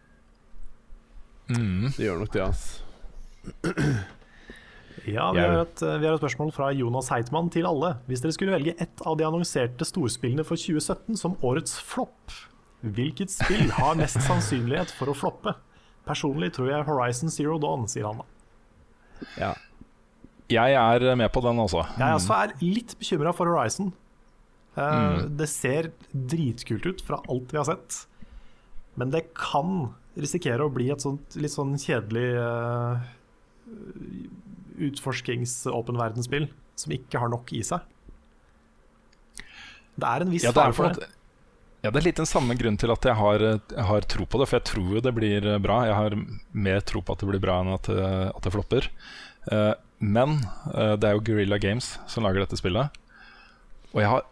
[1.53, 1.90] Mm.
[1.97, 2.82] Det gjør nok det, altså.
[5.07, 7.92] Ja, vi har, et, vi har et spørsmål fra Jonas Heitmann til alle.
[8.09, 12.32] Hvis dere skulle velge ett av de annonserte storspillene for 2017 som årets flopp,
[12.82, 15.53] hvilket spill har mest sannsynlighet for å floppe?
[16.09, 18.26] Personlig tror jeg Horizon Zero Dawn, sier han da.
[19.38, 19.53] Ja.
[20.51, 21.84] Jeg er med på den, altså.
[22.01, 23.92] Jeg også er litt bekymra for Horizon.
[24.76, 25.36] Mm.
[25.38, 28.03] Det ser dritkult ut fra alt vi har sett,
[28.97, 33.03] men det kan risikere å bli et sånt litt sånn kjedelig uh,
[34.88, 37.84] utforskings-åpen verdensspill som ikke har nok i seg.
[39.97, 41.09] Det er en viss Ja, fare for det.
[41.84, 44.40] ja, det er litt den samme grunnen til at jeg har, jeg har tro på
[44.40, 44.49] det.
[44.51, 45.78] For jeg tror jo det blir eh, bra.
[45.88, 46.16] Jeg har
[46.53, 48.90] mer tro på at det blir bra enn at, at det flopper.
[49.49, 49.72] Uh,
[50.05, 50.40] men
[50.74, 52.92] uh, det er jo Guerrilla Games som lager dette spillet.
[53.94, 54.26] Og jeg har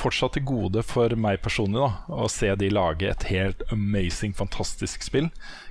[0.00, 5.04] fortsatt til gode for meg personlig da å se de lage et helt amazing, fantastisk
[5.06, 5.28] spill.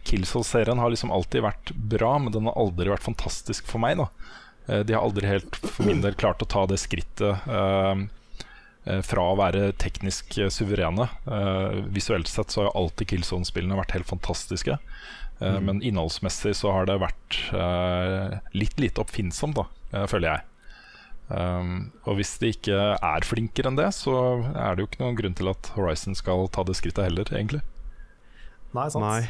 [0.08, 3.98] Killzone-serien har liksom alltid vært bra, men den har aldri vært fantastisk for meg.
[3.98, 4.10] da
[4.70, 8.02] Eh, De har aldri helt for min del klart å ta det skrittet eh,
[8.86, 11.08] eh, fra å være teknisk eh, suverene.
[11.26, 14.78] Eh, visuelt sett så har jo alltid Killzone-spillene vært helt fantastiske.
[15.42, 17.40] Eh, Men innholdsmessig så har det vært
[18.54, 20.46] litt lite oppfinnsomt, da, føler jeg.
[21.30, 24.16] Um, og hvis de ikke er flinkere enn det, så
[24.50, 27.62] er det jo ikke noen grunn til at Horizon skal ta det skrittet heller, egentlig.
[28.74, 29.04] Nei, sant.
[29.06, 29.22] Nei.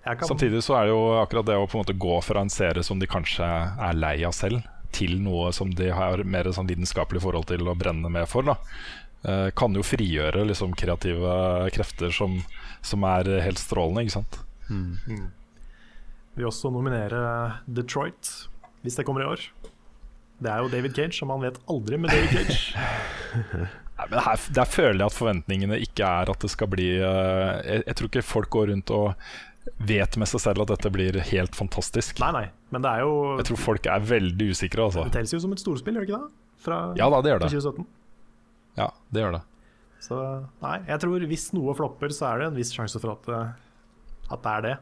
[0.00, 2.40] Jeg kan, Samtidig så er det jo akkurat det å på en måte gå fra
[2.40, 4.64] en serie som de kanskje er lei av selv,
[4.96, 8.56] til noe som de har mer sånn lidenskapelig forhold til å brenne med for, da.
[9.20, 11.34] Uh, kan jo frigjøre liksom kreative
[11.76, 12.38] krefter som,
[12.80, 14.40] som er helt strålende, ikke sant.
[16.40, 17.20] vil også nominere
[17.68, 18.32] Detroit,
[18.80, 19.44] hvis det kommer i år.
[20.40, 22.72] Det er jo David Cage, og man vet aldri med David Cage.
[24.00, 27.58] Nei, men her, Der føler jeg at forventningene ikke er at det skal bli uh,
[27.60, 29.10] jeg, jeg tror ikke folk går rundt og
[29.84, 32.18] vet med seg selv at dette blir helt fantastisk.
[32.24, 33.12] Nei, nei, men det er jo
[33.42, 35.04] Jeg tror folk er veldig usikre, altså.
[35.04, 36.32] Det telles jo som et storspill, gjør det ikke det?
[36.64, 37.50] Fra, Ja da, det gjør det.
[37.52, 37.86] 2017.
[38.80, 39.42] Ja, det gjør det.
[40.00, 40.16] Så
[40.64, 44.32] nei, jeg tror hvis noe flopper, så er det en viss sjanse for at, det-
[44.32, 44.74] at det er det.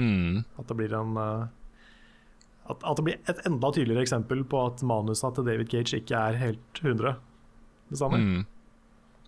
[0.00, 0.40] Mm.
[0.58, 1.44] At det blir en eh,
[2.70, 6.16] at, at det blir et enda tydeligere eksempel på at manusa til David Cage ikke
[6.16, 7.14] er helt 100
[7.90, 8.18] det samme.
[8.22, 8.46] Mm.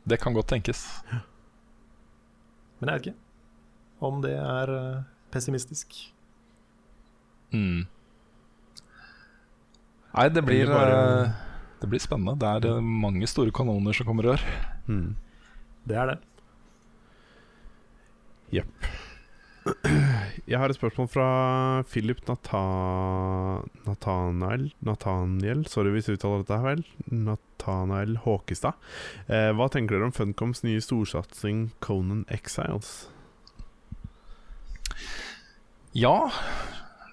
[0.09, 0.85] Det kan godt tenkes.
[2.81, 5.03] Men jeg vet ikke om det er eh,
[5.35, 5.95] pessimistisk.
[7.53, 7.85] Mm.
[10.17, 11.35] Nei, det blir, bare- eh,
[11.83, 12.39] det blir spennende.
[12.41, 14.45] Det er eh, mange store kanoner som kommer i år.
[14.89, 15.11] Mm.
[15.87, 16.19] Det er det.
[18.57, 18.89] Jepp.
[20.47, 21.25] Jeg har et spørsmål fra
[21.91, 22.61] Philip Nata
[23.83, 26.87] Nathanael Nathaniel, sorry hvis jeg uttaler dette vel.
[27.11, 28.79] Nathanael Håkestad.
[29.27, 33.11] Eh, hva tenker dere om Funcoms nye storsatsing Conan Exiles?
[35.99, 36.31] Ja,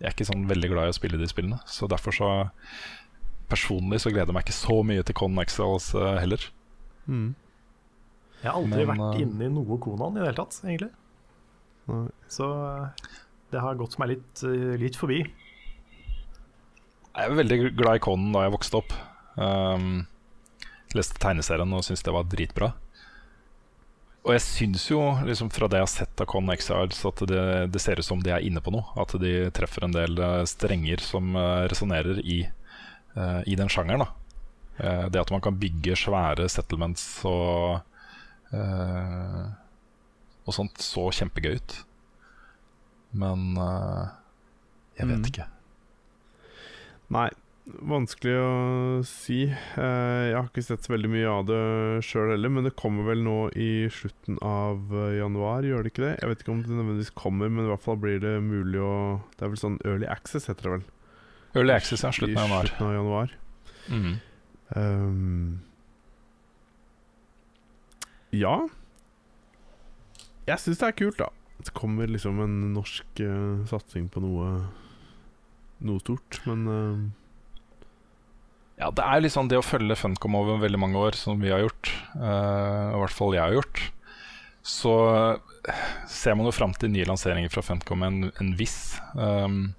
[0.00, 1.60] jeg er ikke sånn veldig glad i å spille de spillene.
[1.70, 2.30] Så derfor så
[3.50, 6.38] Personlig så gleder jeg meg ikke så mye til Con Exiles uh, heller.
[7.10, 7.34] Mm.
[8.40, 10.90] Jeg har aldri Men, vært eh, inne i noe Konan i det hele tatt, egentlig.
[11.90, 12.04] Nei.
[12.30, 13.08] Så eh,
[13.50, 15.18] det har gått meg litt, eh, litt forbi.
[17.10, 18.94] Jeg er veldig glad i Conan da jeg vokste opp.
[19.34, 20.06] Um,
[20.94, 22.70] leste tegneserien og syntes det var dritbra.
[24.20, 27.44] Og jeg syns jo, liksom fra det jeg har sett av Con Exiles, at det,
[27.72, 28.84] det ser ut som de er inne på noe.
[29.00, 32.42] At de treffer en del eh, strenger som uh, resonnerer i,
[33.16, 34.04] uh, i den sjangeren.
[34.76, 37.80] Eh, det at man kan bygge svære settlements og
[38.52, 39.48] uh,
[40.44, 41.78] Og sånt så kjempegøy ut.
[43.12, 43.56] Men
[44.96, 45.26] jeg vet Mm.
[45.28, 45.44] ikke.
[47.10, 47.28] Nei,
[47.90, 48.50] vanskelig å
[49.06, 49.42] si.
[49.50, 51.60] Eh, jeg har ikke sett så veldig mye av det
[52.06, 56.04] sjøl heller, men det kommer vel nå i slutten av eh, januar, gjør det ikke
[56.06, 56.12] det?
[56.22, 58.94] Jeg vet ikke om det nødvendigvis kommer, men i hvert fall blir det mulig å
[59.36, 60.84] Det er vel sånn Early Access, heter det vel?
[61.60, 62.70] Early Access, er Slutten av I januar.
[62.70, 63.34] slutten av januar.
[63.90, 64.12] Mm.
[64.76, 65.60] Um,
[68.36, 68.54] ja.
[70.46, 71.30] Jeg syns det er kult, da.
[71.60, 74.52] Det kommer liksom en norsk uh, satsing på noe
[75.80, 77.04] Noe stort, men eh,
[78.80, 81.60] Ja, det er sånn det å følge Funcom over veldig mange år, som vi har
[81.60, 83.82] gjort, uh, i hvert fall jeg har gjort,
[84.64, 84.94] så
[85.68, 89.74] eh, ser man jo fram til nye lanseringer fra Funcom en, en viss um,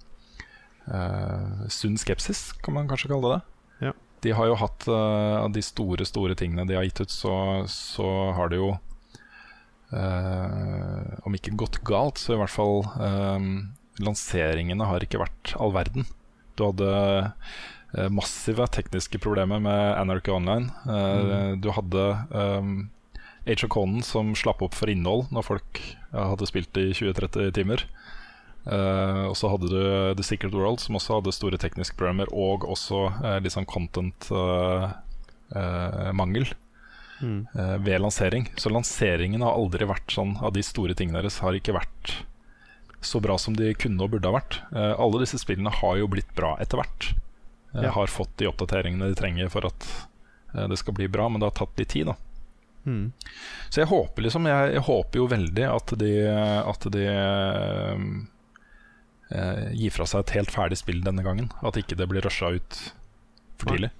[0.85, 3.41] uh, sunn skepsis, kan man kanskje kalle det.
[3.87, 3.95] Ja.
[4.25, 7.35] De har jo hatt uh, av de store, store tingene de har gitt ut, så,
[7.69, 8.75] så har det jo
[9.91, 13.47] om ikke gått galt, så i hvert fall eh,
[13.99, 16.05] Lanseringene har ikke vært all verden.
[16.55, 16.93] Du hadde
[18.13, 20.71] massive tekniske problemer med Anarchy Online.
[20.85, 21.59] Mm.
[21.59, 22.89] Du hadde um,
[23.43, 25.81] Age of Conan som slapp opp for innhold når folk
[26.13, 27.83] hadde spilt i 20-30 timer.
[28.63, 32.63] Uh, og så hadde du The Secret World, som også hadde store tekniske programmer og
[32.69, 36.47] også uh, litt sånn content-mangel
[37.21, 37.47] mm.
[37.53, 38.51] eh, ved lansering.
[38.57, 42.21] Så lanseringen har aldri vært sånn av de store tingene deres har ikke vært
[43.01, 44.59] så bra som de kunne og burde ha vært.
[44.75, 47.11] Eh, alle disse spillene har jo blitt bra etter hvert.
[47.73, 47.91] Eh, Ja.
[47.95, 49.87] Har fått de oppdateringene de trenger for at
[50.55, 52.05] eh, det skal bli bra, men det har tatt litt tid.
[52.11, 52.15] da
[52.81, 53.11] Mm.
[53.69, 56.13] Så jeg håper liksom Jeg, jeg håper jo veldig at de,
[56.65, 57.03] at de
[59.31, 61.51] eh, gir fra seg et helt ferdig spill denne gangen.
[61.61, 62.79] At ikke det blir rusha ut
[63.61, 63.91] for tidlig.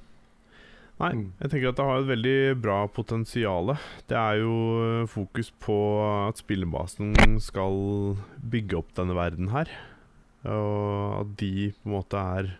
[1.02, 1.12] Nei,
[1.42, 3.72] jeg tenker at det har et veldig bra potensial.
[4.10, 4.56] Det er jo
[5.02, 5.78] eh, fokus på
[6.28, 9.70] at spillebasen skal bygge opp denne verden her.
[10.46, 12.52] Og at de på en måte er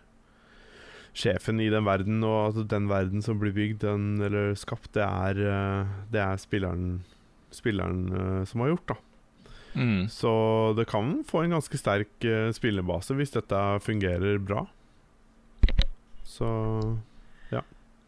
[1.12, 5.04] sjefen i den verden, og at den verden som blir bygd den, eller skapt, det
[5.04, 7.02] er, eh, det er spilleren,
[7.52, 8.94] spilleren eh, som har gjort.
[8.94, 9.00] da
[9.72, 10.04] Mm.
[10.12, 10.28] Så
[10.76, 14.66] det kan få en ganske sterk eh, spillebase hvis dette fungerer bra.
[16.28, 16.48] Så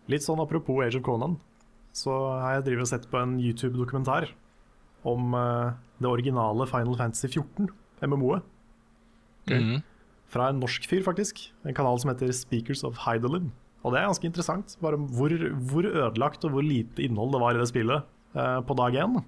[0.05, 1.39] Litt sånn apropos Age of Conan,
[1.97, 4.27] så har jeg og sett på en YouTube-dokumentar
[5.09, 5.33] om
[5.97, 7.71] det originale Final Fantasy 14,
[8.05, 8.45] MMO-et.
[9.49, 9.81] Mm.
[10.35, 11.45] Fra en norsk fyr, faktisk.
[11.65, 13.53] En kanal som heter Speakers of Heidelin.
[13.85, 14.75] Og det er ganske interessant.
[14.83, 15.31] Bare hvor,
[15.71, 18.03] hvor ødelagt og hvor lite innhold det var i det spillet
[18.35, 19.19] eh, på dag én.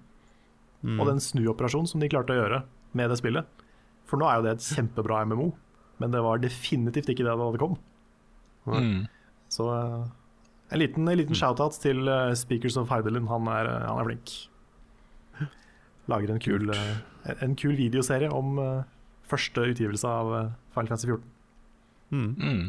[0.83, 0.99] mm.
[1.01, 2.63] Og den snuoperasjonen som de klarte å gjøre
[2.97, 3.47] med det spillet.
[4.09, 5.51] For nå er jo det et kjempebra MMO,
[6.01, 7.77] men det var definitivt ikke det da det kom.
[8.67, 9.07] Mm.
[9.53, 10.07] Så eh,
[10.75, 13.29] en liten, en liten shout-out til eh, Speakers of Heidelin.
[13.31, 14.35] Han er, eh, han er flink.
[16.09, 18.83] Lager en kul, en- en kul videoserie om eh,
[19.31, 21.24] første utgivelse av eh, Final Fantasy 14.
[22.12, 22.29] Mm.
[22.39, 22.66] Mm.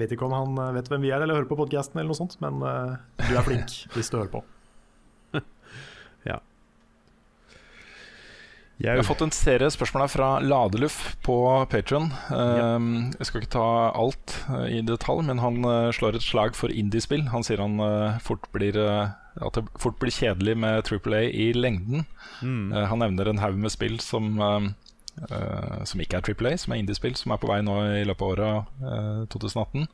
[0.00, 2.20] Vet ikke om han eh, vet hvem vi er eller hører på podkasten, eller noe
[2.20, 2.96] sånt, men uh,
[3.26, 4.44] du er flink hvis du hører på.
[8.80, 11.34] Jeg har fått en serie spørsmål her fra Ladeluff på
[11.68, 12.06] Patron.
[12.32, 14.38] jeg skal ikke ta alt
[14.72, 15.58] i detalj, men han
[15.92, 17.26] slår et slag for indiespill.
[17.28, 17.76] Han sier han
[18.24, 22.06] fort blir, at det fort blir kjedelig med Triple A i lengden.
[22.40, 22.72] Mm.
[22.72, 24.40] Han nevner en haug med spill som,
[25.28, 27.76] eh, eh, som ikke er Triple A, som er indiespill, som er på vei nå
[28.00, 29.88] i løpet av året uh, 2018.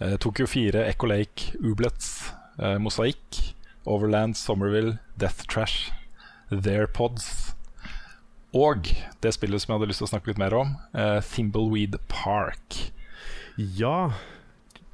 [0.00, 3.42] Uh, Tokyo 4, Echo Lake, Ublets, uh, Mosaikk,
[3.88, 5.92] Overland, Somerville, Death Trash,
[6.50, 7.54] Their Pods.
[8.56, 8.88] Og
[9.22, 12.78] det spillet som jeg hadde lyst til å snakke litt mer om, eh, Thimbleweed Park.
[13.56, 14.12] Ja,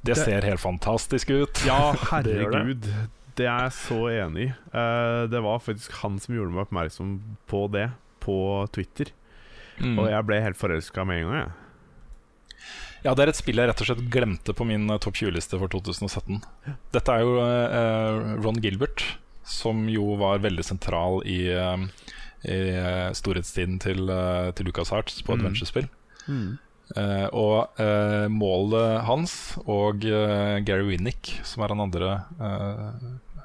[0.04, 1.62] Det, Det- ser helt fantastisk ut.
[1.64, 2.82] ja herregud.
[3.36, 4.48] Det er jeg så enig i.
[4.74, 7.14] Eh, det var faktisk han som gjorde meg oppmerksom
[7.48, 7.90] på det
[8.20, 9.06] på Twitter.
[9.80, 9.98] Mm.
[9.98, 11.38] Og jeg ble helt forelska med en gang.
[11.44, 11.60] Jeg.
[13.04, 15.58] Ja, det er et spill jeg rett og slett glemte på min eh, topp 20-liste
[15.60, 16.38] for 2017.
[16.94, 19.02] Dette er jo uh, Ron Gilbert,
[19.44, 21.76] som jo var veldig sentral i, uh,
[22.48, 25.42] i eh, storhetstiden til, uh, til Lucas Hearts på Mm.
[25.42, 25.90] adventure-spill.
[26.94, 32.10] Uh, og eh, målet hans og Gary Winnick, som er den andre
[32.40, 32.92] uh,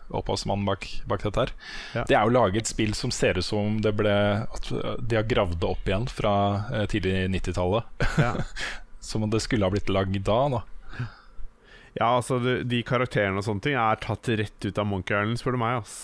[0.09, 1.51] opphavsmannen bak, bak dette, her
[1.95, 2.03] Ja.
[2.09, 4.13] det er jo laget et spill som ser ut som det ble
[4.45, 6.33] at de har gravd det opp igjen fra
[6.73, 7.83] eh, tidlig 90-tallet.
[8.17, 8.33] Ja.
[9.09, 10.39] Som om det skulle ha blitt lagd da.
[10.51, 10.59] da
[11.95, 15.39] Ja, altså de, de karakterene og sånne ting er tatt rett ut av Monkey Island,
[15.39, 15.79] spør du meg.
[15.81, 15.95] ass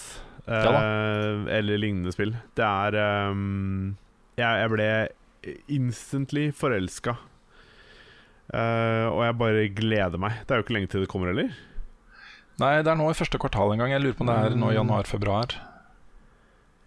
[0.48, 2.36] Ja Eh, Eller lignende spill.
[2.56, 2.96] Det er
[3.34, 3.96] um,
[4.38, 4.90] jeg, jeg ble
[5.76, 7.16] instantly forelska.
[8.54, 10.40] Eh, og jeg bare gleder meg.
[10.46, 11.54] Det er jo ikke lenge til det kommer heller.
[12.62, 13.92] Nei, det er nå i første kvartal en gang.
[13.92, 15.56] Jeg lurer på om det er nå i januar-februar.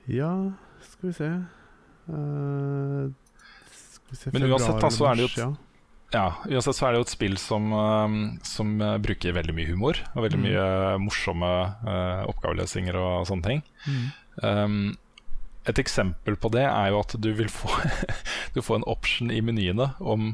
[0.08, 0.30] Ja,
[0.88, 1.26] skal vi se
[2.08, 3.08] uh,
[3.68, 5.48] Skal vi se Men uansett, da, så er det jo et- ja.
[6.14, 8.14] Ja, uansett så er det jo et spill som, eh,
[8.48, 9.98] som eh, bruker veldig mye humor.
[10.16, 10.62] Og veldig mye
[11.04, 11.50] morsomme
[11.84, 13.60] uh, oppgaveløsninger og sånne ting.
[14.40, 14.96] Um,
[15.68, 17.68] et eksempel på det er jo at du vil få
[18.54, 20.30] Du får en option i menyene om,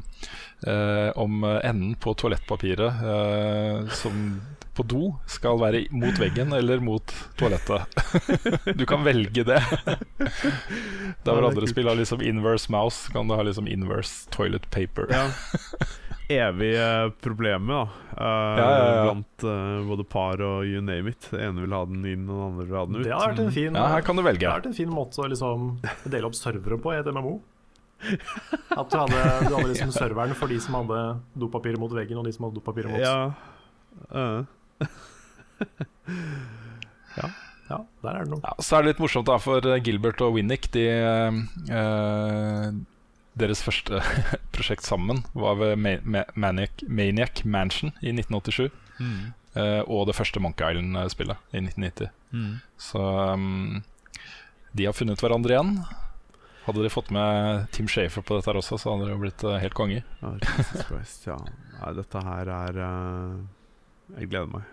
[0.65, 4.39] eh, om enden på toalettpapiret eh, som
[4.75, 7.85] på do skal være mot veggen eller mot toalettet.
[8.79, 9.61] du kan velge det.
[11.25, 14.67] Der hvor er andre spill har liksom inverse mouse, kan du ha liksom inverse toilet
[14.73, 15.11] paper.
[15.13, 15.29] Ja.
[16.27, 17.81] Evige problemet, da.
[18.17, 19.01] Uh, Ja, ja, ja.
[19.03, 21.27] Blant uh, både par og you name it.
[21.29, 23.03] Den ene vil ha den inn, og den andre vil ha den ut.
[23.05, 25.21] Det har vært en fin, Ja, her kan du det har vært en fin måte
[25.21, 25.75] å liksom
[26.09, 27.37] dele opp servere på i et MMO.
[28.79, 31.01] At du hadde, du hadde liksom serveren for de som hadde
[31.37, 33.33] dopapiret mot veggen, og de som hadde dopapiret mot Ja.
[34.09, 34.54] Eh.
[37.65, 38.43] Ja, der er det noe.
[38.45, 40.67] Ja, så er det litt morsomt da for Gilbert og Winnick.
[40.75, 40.83] De,
[41.73, 42.67] eh,
[43.41, 44.01] deres første
[44.55, 48.69] prosjekt sammen var ved Ma Ma Maniac, Maniac Mansion i 1987.
[49.55, 52.11] eh, og det første Monkey Island-spillet i 1990.
[52.77, 53.01] Så
[53.33, 53.81] um,
[54.75, 55.73] de har funnet hverandre igjen.
[56.65, 59.43] Hadde de fått med Tim Shafer på dette her også, så hadde det jo blitt
[59.45, 60.03] eh, helt konge.
[60.21, 60.35] Ja,
[61.25, 61.41] ja.
[61.97, 63.35] Dette her er eh,
[64.13, 64.63] Jeg gleder meg.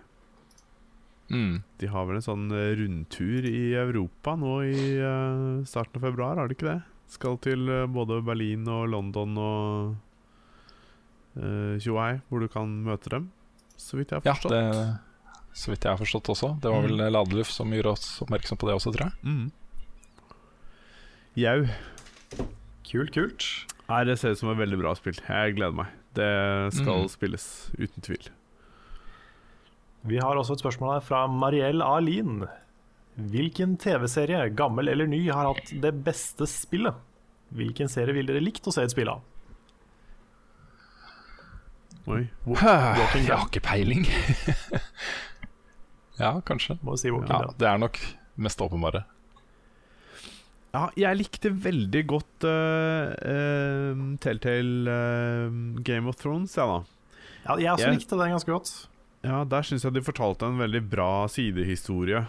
[1.33, 1.63] Mm.
[1.81, 6.37] De har vel en sånn eh, rundtur i Europa nå i uh, starten av februar,
[6.37, 6.79] har de ikke det?
[7.09, 9.95] Skal til uh, både Berlin og London og
[11.39, 13.31] uh, hvor du kan møte dem.
[13.79, 14.53] Så vidt jeg har Ja, forstått.
[14.53, 16.51] det, så vidt jeg har forstått også.
[16.61, 19.17] Det var vel Ladeluf som gjorde oss oppmerksom på det også, tror jeg.
[19.25, 19.49] Mm.
[21.41, 21.57] Jau.
[22.85, 23.47] Kult, kult.
[23.89, 25.17] Nei, det ser ut som et veldig bra spill.
[25.17, 25.89] Jeg gleder meg.
[26.13, 26.29] Det
[26.77, 27.09] skal Mm.
[27.09, 27.47] spilles,
[27.79, 28.29] uten tvil.
[30.03, 32.43] Vi har også et spørsmål her fra Mariell Alin.
[33.15, 36.97] Hvilken TV-serie, gammel eller ny, har hatt det beste spillet?
[37.53, 39.21] Hvilken serie ville dere likt å se et spill av?
[42.09, 42.25] Oi.
[42.49, 44.03] Jeg har ikke peiling.
[46.23, 46.75] ja, kanskje.
[46.83, 47.57] Må si Walking Ja, Dead.
[47.61, 47.99] det er nok
[48.43, 49.05] mest åpenbare.
[50.73, 56.79] Ja, jeg likte veldig godt uh, uh, Telltale uh, Game of Thrones, ja da.
[57.45, 58.73] Ja, jeg også Jeg- likte den ganske godt.
[59.23, 62.25] Ja, Der syns jeg de fortalte en veldig bra sidehistorie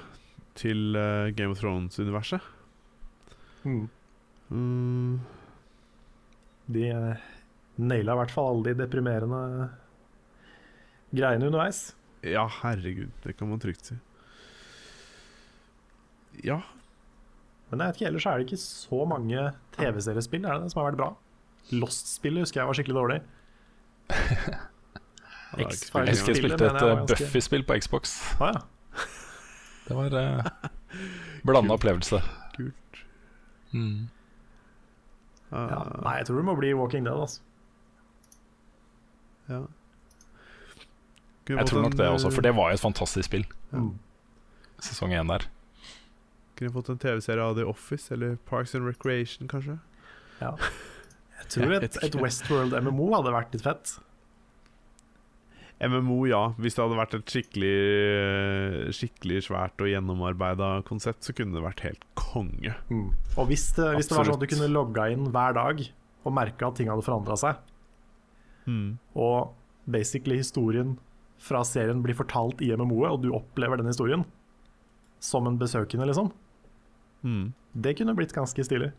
[0.54, 2.40] til uh, Game of Thrones-universet.
[3.66, 3.88] Mm.
[4.54, 5.20] Mm,
[6.70, 7.24] De uh,
[7.80, 9.40] naila i hvert fall alle de deprimerende
[11.14, 11.94] greiene underveis.
[12.24, 13.96] ja, herregud, det kan man trygt si.
[16.44, 16.60] Ja,
[17.70, 19.44] Men jeg vet ikke, ellers er det ikke så mange
[19.76, 21.10] TV-seriespill er det det, som har vært bra.
[21.72, 23.18] Lost-spillet husker jeg var skikkelig dårlig.
[24.10, 24.62] det er ikke X-Files.
[25.58, 28.14] Jeg husker jeg spilte et eh, ganske- Buffy-spill på Xbox.
[28.40, 28.60] Ah, ja.
[29.88, 30.68] Det var uh,
[31.44, 32.20] blanda opplevelse.
[32.56, 33.00] kult.
[33.72, 34.08] Mm.
[35.52, 35.80] Uh, Ja.
[36.02, 37.20] Nei, jeg tror det må bli Walking Dead.
[37.20, 37.40] Altså.
[39.48, 39.60] ja.
[41.44, 43.44] Kunne Jeg tror nok en, det også, eh, for det var jo et fantastisk spill.
[43.72, 43.82] Ja.
[44.80, 45.44] Sesong én der.
[46.56, 49.78] Kunne fått en TV-serie av The Office eller Parks and Recreation, kanskje.
[50.40, 50.54] Ja.
[51.42, 52.16] Jeg tror et, et.
[52.16, 53.98] Westworld MMO hadde vært litt fett.
[55.82, 56.42] MMO, ja.
[56.62, 57.72] Hvis det hadde vært et skikkelig
[58.94, 62.74] Skikkelig svært og gjennomarbeida konsept, så kunne det vært helt konge.
[63.36, 65.82] Og hvis det, hvis det var sånn at du kunne logga inn hver dag
[66.24, 67.56] og merka at ting hadde forandra seg,
[68.64, 68.94] Mm.
[69.14, 69.50] og
[69.92, 70.94] basically historien
[71.36, 74.22] fra serien blir fortalt i MMO-et, og du opplever den historien
[75.20, 76.30] som en besøkende, liksom,
[77.24, 77.52] Mm.
[77.76, 78.92] det kunne blitt ganske stilig.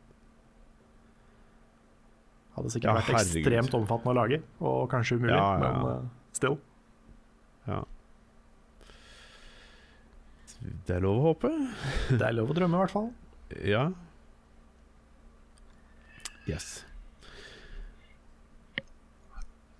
[2.55, 5.71] Hadde sikkert Ja, vært ekstremt omfattende å lage, og kanskje umulig, ja, ja.
[5.73, 6.57] men uh, still.
[7.69, 7.81] Ja.
[10.87, 11.51] Det er lov å håpe.
[12.19, 13.09] Det er lov å drømme, i hvert fall.
[13.65, 13.85] Ja.
[16.49, 16.83] Yes.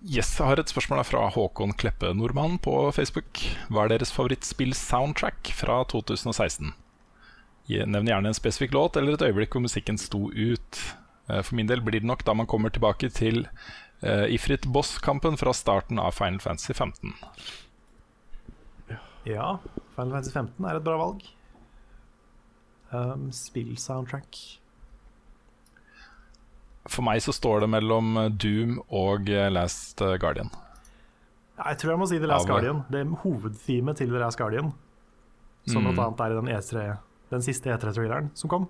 [0.06, 3.40] Yes, jeg har et spørsmål fra Håkon Kleppe Nordmann på Facebook.
[3.72, 6.74] Hva er deres favorittspill-soundtrack fra 2016?
[7.66, 10.78] Gi- Nevn gjerne en spesifikk låt eller et øyeblikk hvor musikken sto ut.
[11.26, 13.48] Eh, For min del blir det nok da man kommer tilbake til
[14.04, 17.14] uh, Ifrit Boss-kampen fra starten av Final Fantasy 15.
[19.26, 19.58] Ja,
[19.96, 21.24] Final Fantasy 15 er et bra valg.
[22.94, 24.36] Um, Spill-soundtrack
[26.86, 30.52] For meg så står det mellom eh, Doom og eh, Last eh, Guardian.
[31.58, 32.84] Jeg tror jeg må si The Last ja, Guardian.
[32.92, 34.70] Det er hovedteamet til The Last Guardian.
[35.66, 35.96] Som Mm.
[35.98, 36.06] bl.a.
[36.28, 36.84] er i den, E3,
[37.32, 38.68] den siste E3-traileren som kom.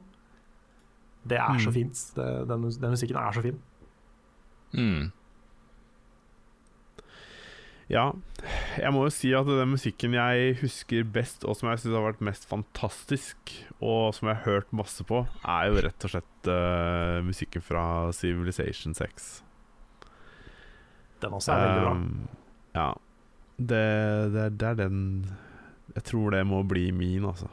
[1.29, 1.75] Det er så Mm.
[1.77, 2.01] fint.
[2.17, 3.61] Det, den, den musikken er så fin.
[4.75, 5.13] Mm.
[7.87, 8.09] Ja,
[8.81, 12.07] jeg må jo si at den musikken jeg husker best, og som jeg syns har
[12.09, 16.51] vært mest fantastisk, og som jeg har hørt masse på, er jo rett og slett
[16.51, 17.85] uh, musikken fra
[18.17, 19.29] Civilization 6.
[21.23, 21.93] Den også er veldig bra.
[21.95, 22.27] Um,
[22.75, 22.89] ja.
[23.57, 23.85] Det,
[24.35, 24.99] det, det er den
[25.95, 27.49] Jeg tror det må bli min, altså.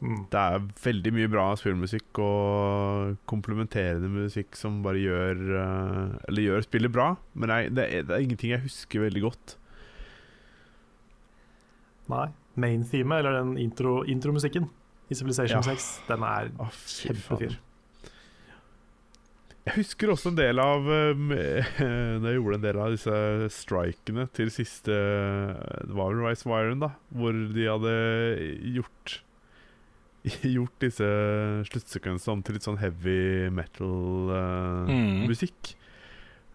[0.00, 0.22] Mm.
[0.32, 6.64] Det er veldig mye bra spillmusikk og komplementerende musikk som bare gjør eh, Eller gjør
[6.64, 9.56] spillet bra, men jeg, det, er, det er ingenting jeg husker veldig godt.
[12.10, 12.28] Nei.
[12.60, 14.66] Main-themet, eller den intro- intromusikken
[15.12, 15.68] i Civilization Ja.
[15.68, 17.54] 6, den er oh, kjempefin.
[19.68, 21.36] Jeg husker også en del av Da
[22.32, 23.16] jeg gjorde en del av disse
[23.52, 26.94] strikene til siste Det var vel Rice Wiren, da.
[27.12, 27.92] Hvor de hadde
[28.80, 29.20] gjort
[30.54, 31.06] Gjort disse
[31.70, 33.20] sluttsekvensene om til litt sånn heavy
[33.50, 33.54] Mm.
[33.56, 35.76] metal-musikk.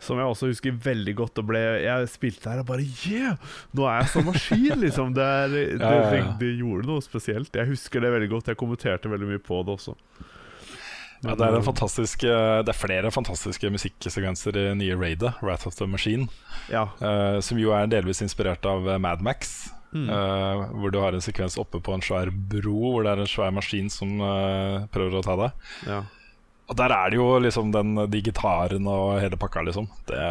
[0.05, 1.39] Som jeg også husker veldig godt.
[1.41, 3.37] Og ble, jeg spilte her og bare Yeah!
[3.73, 5.13] Nå er jeg som maskin, liksom.
[5.15, 6.33] Det, er, det, Ja, ja, ja.
[6.41, 7.55] det gjorde noe spesielt.
[7.55, 8.47] Jeg husker det veldig godt.
[8.51, 9.95] Jeg kommenterte veldig mye på det også.
[11.23, 15.65] Ja, det, er en fantastisk, eh, det er flere fantastiske musikksekvenser i nye raidet, Wrath
[15.65, 16.27] of the Machine,
[16.69, 16.83] Ja.
[17.01, 19.71] eh, som jo er delvis inspirert av eh, Mad Max.
[19.95, 20.09] Mm.
[20.11, 23.29] Uh, hvor du har en sekvens oppe på en svær bro hvor det er en
[23.31, 25.65] svær maskin som uh, prøver å ta deg.
[25.87, 26.03] ja.
[26.65, 29.85] Og der er det jo liksom den, de gitarene og hele pakka, liksom.
[30.09, 30.21] Det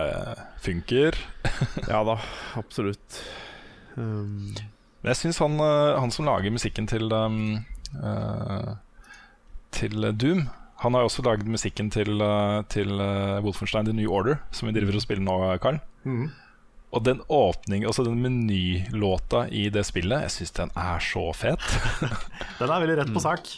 [0.64, 1.14] funker.
[1.92, 2.16] Ja da,
[2.58, 3.20] absolutt.
[3.94, 4.50] Um,
[5.06, 7.60] jeg syns han, eh, han som lager musikken til um,
[8.02, 8.72] uh,
[9.70, 10.48] Til Doom
[10.82, 12.18] Han har jo også laget musikken til,
[12.72, 12.90] til
[13.44, 15.78] Wolfenstein The New Order, som vi driver og spiller nå, Karl.
[16.02, 16.32] Mhm.
[16.94, 21.64] Og den åpning, altså den menylåta i det spillet, jeg syns den er så fet.
[22.60, 23.50] Den er veldig rett på sak.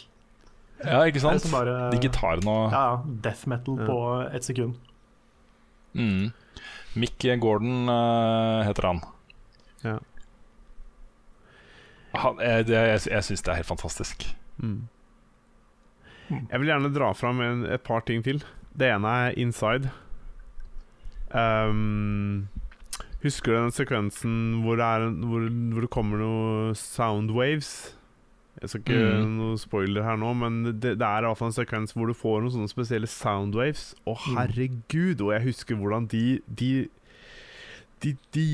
[0.81, 1.45] ja, ikke sant?
[1.53, 3.97] bare De gitarene og ja, ja, death metal på
[4.33, 4.75] ett sekund.
[5.93, 6.31] mm.
[6.97, 9.01] Mick Gordon uh, heter han.
[9.83, 9.97] Ja.
[12.17, 14.25] han jeg jeg, jeg syns det er helt fantastisk.
[14.57, 14.87] mm.
[16.27, 18.41] Jeg vil gjerne dra fram en, et par ting til.
[18.77, 19.93] Det ene er Inside.
[21.31, 22.47] Um,
[23.23, 24.33] husker du den sekvensen
[24.63, 27.93] hvor det, er, hvor, hvor det kommer noen sound waves?
[28.61, 29.33] Jeg skal ikke Mm.
[29.37, 32.15] noe spoiler her nå, men det, det er i hvert fall en sekvens hvor du
[32.17, 33.91] får noen sånne spesielle sound waves.
[34.09, 35.21] Å, herregud!
[35.21, 36.71] Og jeg husker hvordan de De,
[38.01, 38.47] de, de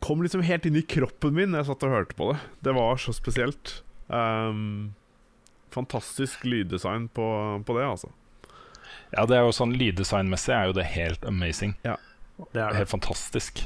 [0.00, 2.38] kom liksom helt inn i kroppen min da jeg satt og hørte på det.
[2.64, 3.80] Det var så spesielt.
[4.08, 4.94] Um,
[5.74, 7.26] fantastisk lyddesign på,
[7.66, 8.08] på det, altså.
[9.12, 11.74] Ja, det er jo sånn Lyddesignmessig er jo det helt amazing.
[12.54, 12.82] Det er det.
[12.82, 13.62] Helt fantastisk.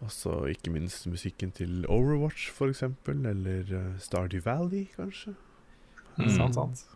[0.00, 3.26] Altså ikke minst musikken til Overwatch, for eksempel.
[3.26, 5.34] Eller uh, Stardew Valley, kanskje.
[6.16, 6.28] Mm.
[6.28, 6.86] Sant, sant.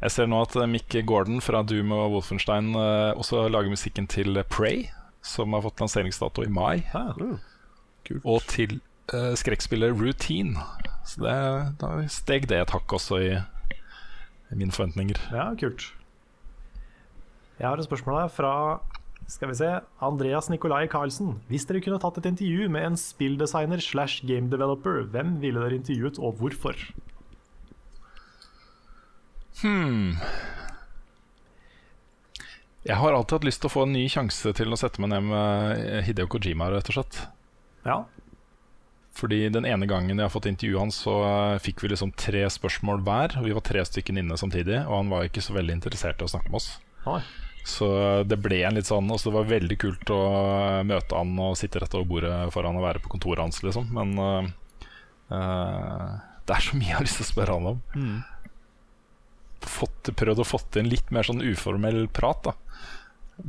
[0.00, 4.06] Jeg ser nå at eh, Mick Gordon fra Doom og Wolfenstein eh, også lager musikken
[4.06, 4.86] til Prey,
[5.24, 6.84] som har fått lanseringsdato i mai.
[6.92, 7.06] Ja.
[7.16, 7.38] Ja,
[8.06, 8.22] kult.
[8.24, 8.80] Og til
[9.14, 10.62] uh, skrekkspillet Routine.
[11.06, 11.36] Så det,
[11.80, 13.32] da steg det et hakk også i,
[14.52, 15.18] i mine forventninger.
[15.34, 15.88] Ja, kult.
[17.56, 18.52] Jeg har et spørsmål her fra
[19.26, 19.68] Skal vi se.
[20.04, 21.40] Andreas Nikolai Karlsen.
[21.50, 25.80] Hvis dere kunne tatt et intervju med en spilldesigner slash game developer, hvem ville dere
[25.80, 26.78] intervjuet, og hvorfor?
[29.62, 30.14] Hmm.
[32.86, 35.10] Jeg har alltid hatt lyst til å få en ny sjanse til å sette meg
[35.10, 37.18] ned med Hideo Kojima, rett og slett.
[37.88, 38.04] Ja.
[39.16, 42.44] Fordi den ene gangen jeg har fått intervjuet han, så eh, fikk vi liksom tre
[42.52, 43.40] spørsmål hver.
[43.40, 46.28] Og vi var tre stykker inne samtidig, og han var ikke så veldig interessert i
[46.28, 46.70] å snakke med oss.
[47.10, 47.24] Oi.
[47.66, 47.86] Så
[48.22, 50.20] det ble en litt sånn altså Det var veldig kult å
[50.86, 53.88] møte han og sitte rett over bordet foran og være på kontoret hans, liksom.
[53.96, 54.46] Men uh,
[55.34, 56.12] uh,
[56.46, 57.80] det er så mye jeg har lyst til å spørre han om.
[59.66, 62.46] Fått, prøvd å få til en litt mer sånn uformell prat.
[62.46, 62.54] da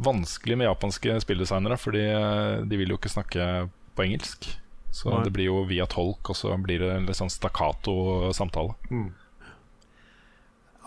[0.10, 4.49] Vanskelig med japanske spilldesignere, fordi uh, de vil jo ikke snakke på engelsk.
[4.98, 5.22] Så Nei.
[5.27, 8.73] det blir jo via tolk, og så blir det en litt sånn stakkato samtale.
[8.89, 9.11] Mm.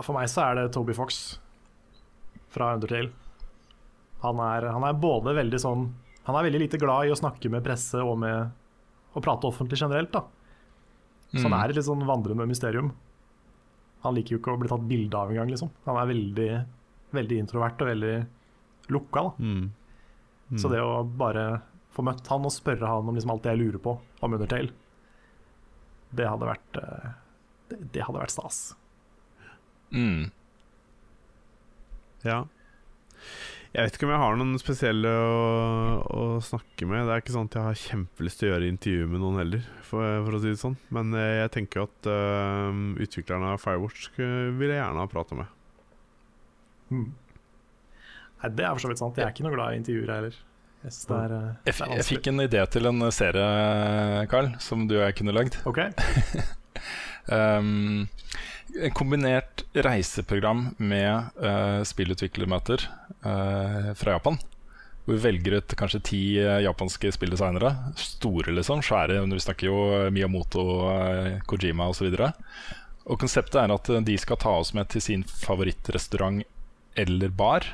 [0.00, 1.38] For meg så er det Toby Fox
[2.50, 3.12] fra Undertale.
[4.22, 5.86] Han er, han er både veldig sånn
[6.26, 8.50] Han er veldig lite glad i å snakke med presse og med
[9.16, 10.12] å prate offentlig generelt.
[10.12, 10.20] da
[11.32, 12.92] Så han er et litt sånn vandrende mysterium.
[14.04, 15.70] Han liker jo ikke å bli tatt bilde av engang, liksom.
[15.86, 16.50] Han er veldig,
[17.16, 18.14] veldig introvert og veldig
[18.92, 19.22] lukka.
[19.22, 19.32] da
[20.50, 20.58] Mm.
[20.58, 21.62] Så det å bare
[21.94, 24.72] få møtt han og spørre han om liksom alt det jeg lurer på om Undertale,
[26.10, 27.10] det hadde vært eh,
[27.70, 28.74] det, det hadde vært stas.
[29.94, 30.30] Mm.
[32.26, 32.44] Ja.
[33.70, 35.34] Jeg vet ikke om jeg har noen spesielle å,
[36.10, 37.04] å snakke med.
[37.06, 39.68] Det er ikke sånn at jeg har kjempelyst til å gjøre intervju med noen heller,
[39.86, 40.74] for, for å si det sånn.
[40.96, 45.56] Men eh, jeg tenker at uh, utviklerne av Firewatch vil jeg gjerne ha prata med.
[46.90, 49.22] Nei, Det er for så vidt sant.
[49.22, 50.40] Jeg er ikke noe glad i intervjuer, jeg heller.
[50.80, 53.48] Jeg det er, eh, Jeg, det er jeg fikk en idé til en serie,
[54.32, 55.60] Carl, som du og jeg kunne lagd.
[55.70, 55.84] Ok,
[57.30, 58.08] Um,
[58.78, 62.86] en kombinert reiseprogram med uh, spillutviklermøter
[63.24, 64.38] uh, fra Japan.
[65.04, 67.72] Hvor vi velger ut kanskje ti uh, japanske spilldesignere.
[67.98, 68.84] Store, liksom.
[68.84, 69.20] Svære.
[69.26, 72.12] Vi snakker jo Miyamoto, uh, Kojima osv.
[73.10, 76.44] Og konseptet er at de skal ta oss med til sin favorittrestaurant
[76.98, 77.66] eller bar.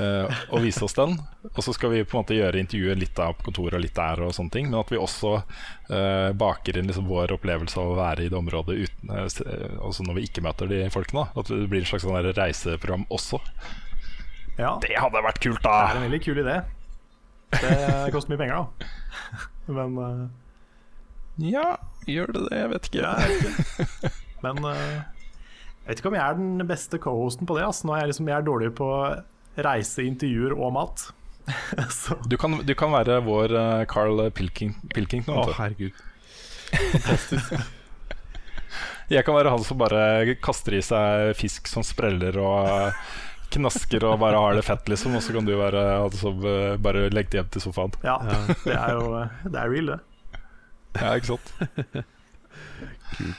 [0.00, 1.16] Uh, og vise oss den.
[1.54, 3.96] Og så skal vi på en måte gjøre intervjuet litt der på kontoret og litt
[3.96, 7.92] der, og sånne ting men at vi også uh, baker inn liksom vår opplevelse av
[7.92, 11.28] å være i det området uten, uh, uh, også når vi ikke møter de folkene.
[11.34, 13.40] At det blir et slags sånn reiseprogram også.
[14.58, 15.78] ja, Det hadde vært kult, da!
[15.86, 16.58] det er en veldig kul idé.
[17.48, 18.92] Det koster mye penger, da.
[19.68, 20.26] Men, uh...
[21.38, 21.76] Ja,
[22.08, 22.58] gjør det det?
[22.58, 23.04] Jeg vet ikke.
[23.04, 24.12] ja.
[24.44, 24.74] Men uh...
[24.74, 27.66] jeg vet ikke om jeg er den beste co-hosten på det.
[27.68, 27.88] Altså.
[27.88, 28.88] Nå er jeg, liksom, jeg er dårlig på
[29.64, 31.08] reise, intervjuer og mat.
[32.00, 35.38] Så Du kan, du kan være vår uh, Carl Pilking, Pilkington.
[35.38, 35.92] Å, herregud.
[39.08, 42.92] Jeg kan være han som bare kaster i seg fisk som spreller og uh,
[43.54, 45.16] knasker og bare har det fett, liksom.
[45.16, 47.96] Og så kan du være han som uh, bare legger det hjem til sofaen.
[48.04, 48.18] ja,
[48.66, 50.00] det er jo eh, det er real, det.
[50.98, 51.48] Ja, ikke sant?
[53.18, 53.34] Eh,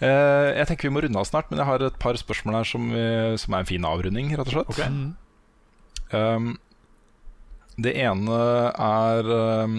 [0.00, 2.88] jeg tenker vi må runde av snart, men jeg har et par spørsmål her som,
[2.94, 4.70] vi- som er en fin avrunding, rett og slett.
[4.72, 6.16] Ok.
[6.16, 6.50] Um,
[7.80, 8.38] det ene
[8.74, 9.28] er
[9.64, 9.76] um,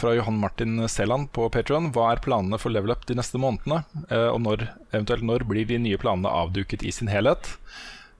[0.00, 3.82] fra Johan Martin Seland på Patreon Hva er planene for Level Up de neste månedene?
[4.10, 7.52] Uh, og når, eventuelt når blir de nye planene avduket i sin helhet?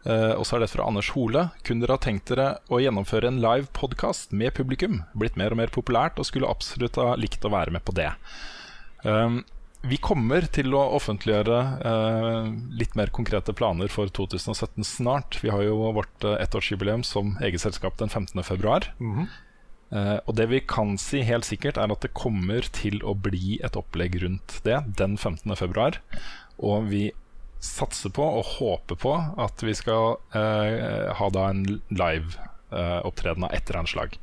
[0.06, 1.48] Uh, og så er det fra Anders Hole.
[1.66, 5.02] Kunne dere ha tenkt dere å gjennomføre en live podkast med publikum?
[5.12, 8.12] Blitt mer og mer populært og skulle absolutt ha likt å være med på det.
[9.04, 9.42] Um,
[9.82, 11.58] vi kommer til å offentliggjøre
[11.90, 15.38] eh, litt mer konkrete planer for 2017 snart.
[15.40, 18.42] Vi har jo vårt eh, ettårsjubileum som eget selskap den 15.
[18.44, 18.90] februar.
[19.90, 23.58] Eh, og det vi kan si helt sikkert, er at det kommer til å bli
[23.64, 25.48] et opplegg rundt det den 15.
[25.58, 25.98] februar.
[26.60, 27.08] Og vi
[27.60, 32.36] satser på og håper på at vi skal eh, ha da en live
[32.72, 34.20] eh, av et eller annet slag.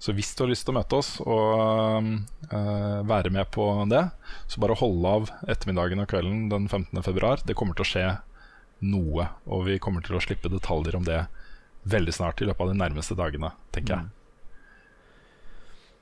[0.00, 2.06] Så hvis du har lyst til å møte oss og
[2.48, 4.06] uh, være med på det,
[4.48, 7.02] så bare hold av ettermiddagen og kvelden den 15.
[7.04, 7.42] februar.
[7.44, 8.06] Det kommer til å skje
[8.80, 11.26] noe, og vi kommer til å slippe detaljer om det
[11.90, 14.08] veldig snart i løpet av de nærmeste dagene, tenker jeg.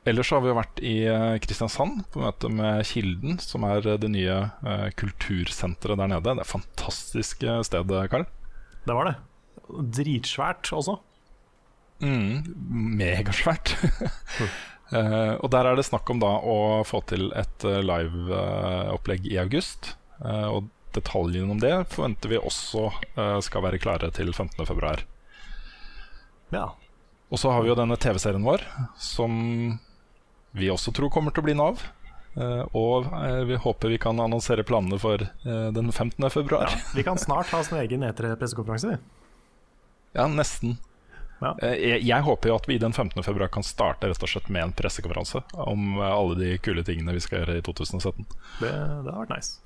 [0.09, 4.39] Ellers har vi vært i eh, Kristiansand på møte med Kilden, som er det nye
[4.63, 6.23] uh, kultursenteret der nede.
[6.23, 8.25] Det er et fantastisk sted, Karl.
[8.87, 9.17] Det var det.
[9.99, 11.01] Dritsvært også.
[12.05, 12.45] Mm,
[12.99, 13.75] megasvært.
[14.93, 19.41] uh, og der er det snakk om da å få til et uh, liveopplegg i
[19.43, 19.95] august.
[20.25, 24.95] Eh, og detaljene om det forventer vi også eh, skal være klare til 15.2.
[26.55, 26.73] Ja.
[27.29, 28.65] Og så har vi jo denne TV-serien vår,
[28.99, 29.79] som
[30.57, 31.77] vi også tror kommer til å bli Nav.
[31.77, 31.95] av.
[32.39, 36.23] Eh, og uh, vi håper vi kan annonsere planene for uh, den 15.
[36.23, 36.31] ja.
[36.33, 36.75] februar.
[36.95, 38.95] Vi kan snart ha oss en egen E3-pressekonferanse.
[38.95, 38.99] vi.
[40.17, 40.79] Ja, nesten.
[41.39, 41.53] Ja.
[41.63, 43.23] Eh, Jeg, jeg håper jo at vi den 15.
[43.23, 47.15] februar kan starte rett og slett med en pressekonferanse om eh, alle de kule tingene
[47.15, 48.27] vi skal gjøre i 2017.
[48.61, 49.59] Det, det har vært nice.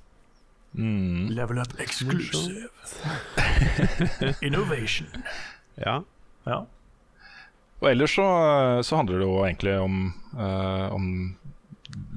[0.76, 1.28] Mm.
[1.36, 2.68] Level up exclusive.
[4.46, 5.08] Innovation.
[5.76, 5.98] Ja.
[6.48, 6.62] Ja.
[7.82, 8.24] Og ellers så,
[8.86, 9.96] så handler det jo egentlig om,
[10.38, 11.06] uh, om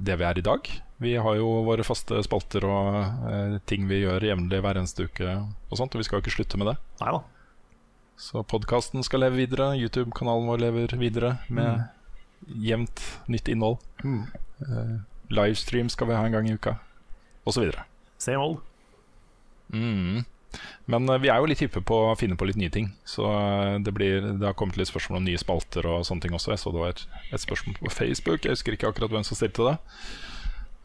[0.05, 0.67] det vi er i dag.
[1.03, 5.39] Vi har jo våre faste spalter og uh, ting vi gjør jevnlig hver eneste uke.
[5.71, 6.77] Og sånt, og vi skal jo ikke slutte med det.
[7.01, 7.23] Nei da.
[8.17, 9.73] Så podkasten skal leve videre.
[9.75, 11.83] YouTube-kanalen vår lever videre med
[12.63, 13.81] jevnt nytt innhold.
[14.03, 14.21] Mm.
[14.61, 14.93] Uh,
[15.33, 16.77] livestream skal vi ha en gang i uka,
[17.43, 17.73] osv.
[18.17, 18.61] Same old.
[19.73, 20.23] Mm.
[20.85, 22.93] Men uh, vi er jo litt hyppe på å finne på litt nye ting.
[23.03, 26.37] Så uh, det, blir, det har kommet litt spørsmål om nye spalter og sånne ting
[26.37, 26.53] også.
[26.55, 28.45] Jeg så det var et spørsmål på Facebook.
[28.45, 29.77] Jeg husker ikke akkurat hvem som stilte det.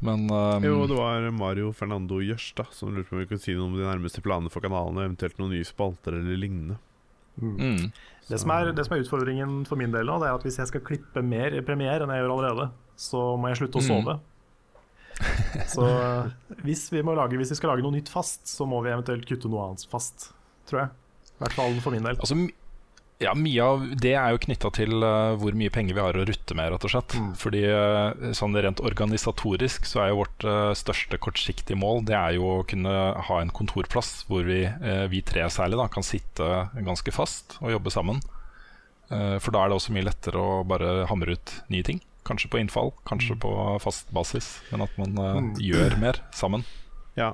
[0.00, 3.52] Men um, Jo, det var Mario Fernando Jørstad som lurte på om vi kunne si
[3.52, 6.80] noe om de nærmeste planene for kanalen, og eventuelt noen nye spalter eller lignende.
[7.40, 7.84] Mm.
[8.30, 10.60] Det som, er, det som er utfordringen for min del nå, det er at hvis
[10.60, 12.66] jeg skal klippe mer i premiere enn jeg gjør allerede,
[13.00, 13.88] så må jeg slutte å Mm.
[13.90, 14.18] sove.
[15.74, 15.84] Så
[16.64, 19.50] hvis vi, lage, hvis vi skal lage noe nytt fast, så må vi eventuelt kutte
[19.52, 20.30] noe annet fast,
[20.70, 20.92] tror jeg.
[21.34, 22.16] I hvert fall for min del.
[22.20, 22.36] Altså,
[23.20, 26.24] ja, Mye av det er jo knytta til uh, hvor mye penger vi har å
[26.24, 27.16] rutte med, rett og slett.
[27.40, 32.38] Fordi uh, sånn rent organisatorisk så er jo vårt uh, største kortsiktige mål Det er
[32.38, 32.94] jo å kunne
[33.28, 34.62] ha en kontorplass hvor vi,
[35.12, 36.48] vi tre særlig, da, kan sitte
[36.80, 38.22] ganske fast og jobbe sammen.
[39.10, 41.98] For da er det også mye lettere å bare hamre ut nye ting.
[42.28, 43.50] Kanskje på innfall, kanskje på
[43.82, 44.52] fast basis.
[44.70, 45.48] Men at man mm.
[45.58, 46.62] gjør mer sammen.
[47.18, 47.32] Ja.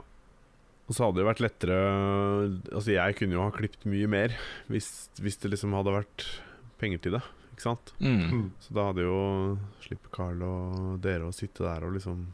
[0.86, 1.76] Og så hadde det vært lettere
[2.70, 4.34] Altså, jeg kunne jo ha klippet mye mer
[4.70, 6.26] hvis, hvis det liksom hadde vært
[6.78, 7.22] penger til det,
[7.54, 7.92] ikke sant?
[8.04, 8.50] Mm.
[8.62, 9.16] Så da hadde jo
[9.82, 12.26] slipper Carl og dere å sitte der og liksom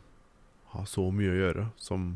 [0.75, 2.11] ha så mye å gjøre som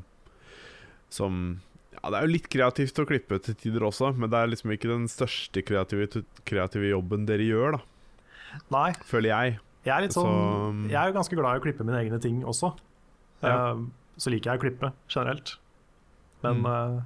[1.13, 1.61] Som
[1.97, 4.73] Ja, det er jo litt kreativt å klippe til tider også, men det er liksom
[4.75, 8.59] ikke den største kreative, kreative jobben dere gjør, da.
[8.73, 9.59] Nei, Føler jeg.
[9.87, 12.21] jeg er litt sånn Så- Jeg er jo ganske glad i å klippe mine egne
[12.21, 12.75] ting også.
[13.43, 13.73] Ja.
[13.75, 13.87] Uh,
[14.19, 15.57] så liker jeg å klippe generelt.
[16.53, 16.99] Men Mm.
[16.99, 17.03] eh,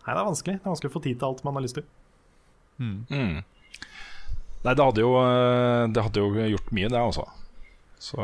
[0.00, 0.54] Nei, det er vanskelig.
[0.58, 1.84] Det er vanskelig å få tid til alt man har lyst til.
[2.80, 3.42] Mm.
[4.64, 7.26] Nei, det hadde, jo, eh, det hadde jo gjort mye, det også.
[8.00, 8.16] Så,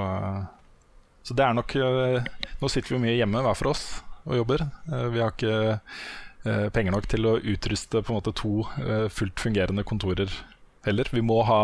[1.23, 2.25] så det er nok eh,
[2.63, 3.85] Nå sitter vi jo mye hjemme hver for oss
[4.27, 4.65] og jobber.
[5.13, 8.65] Vi har ikke penger nok til å utruste på en måte to
[9.13, 10.31] fullt fungerende kontorer
[10.87, 11.09] heller.
[11.13, 11.61] Vi må ha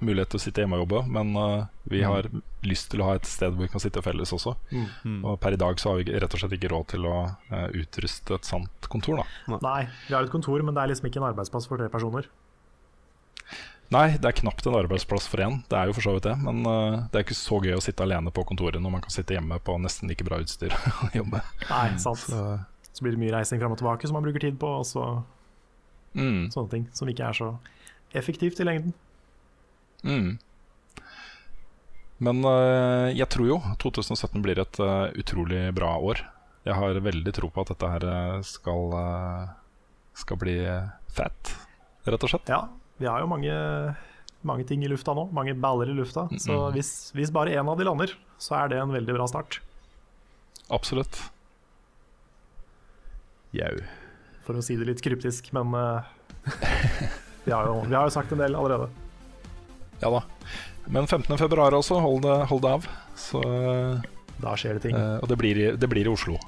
[0.00, 2.28] mulighet til å sitte hjemme og jobbe, men uh, vi har
[2.66, 4.54] lyst til å ha et sted hvor vi kan sitte felles også.
[4.72, 5.18] Mm.
[5.20, 7.66] Og per i dag så har vi rett og slett ikke råd til å uh,
[7.78, 9.22] utruste et sant kontor.
[9.48, 11.90] da Nei, vi har et kontor, men det er liksom ikke en arbeidsplass for tre
[11.92, 12.30] personer.
[13.92, 15.58] Nei, det er knapt en arbeidsplass for én.
[15.68, 16.36] Det er jo for så vidt det.
[16.40, 19.12] Men uh, det er ikke så gøy å sitte alene på kontoret når man kan
[19.12, 20.72] sitte hjemme på nesten like bra utstyr
[21.04, 21.42] og jobbe.
[21.68, 22.24] Nei, sant.
[22.24, 22.42] Så,
[22.92, 25.04] Så blir det mye reising fram og tilbake som man bruker tid på, og så
[26.16, 27.50] mm, sånne ting som ikke er så
[28.14, 28.92] effektivt i lengden.
[30.04, 30.38] mm.
[32.22, 36.20] Men uh, jeg tror jo 2017 blir et uh, utrolig bra år.
[36.62, 38.92] Jeg har veldig tro på at dette her eh, skal,
[40.14, 40.52] skal bli
[41.10, 41.50] fett,
[42.06, 42.46] rett og slett.
[42.52, 42.60] Ja,
[43.02, 43.50] vi har jo mange,
[44.46, 46.28] mange ting i lufta nå, mange baller i lufta.
[46.38, 46.76] Så Mhm.
[46.76, 49.58] hvis, hvis bare én av de lander, så er det en veldig bra start.
[50.70, 51.18] Absolutt.
[53.58, 53.74] Jau.
[54.46, 56.06] For å si det litt kryptisk, men eh,
[57.44, 58.88] vi, har jo, vi har jo sagt en del allerede.
[60.02, 60.22] Ja da.
[60.92, 61.38] Men 15.
[61.38, 62.88] februar også, hold det, hold det av.
[63.18, 63.42] Så
[64.42, 64.96] Da skjer det ting.
[64.98, 66.38] Eh, og det blir, det blir i Oslo.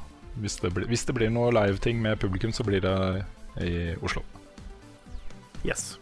[0.42, 2.96] Hvis det, blir, hvis det blir noe live-ting med publikum, så blir det
[3.62, 4.24] i Oslo.
[5.62, 5.94] Yes.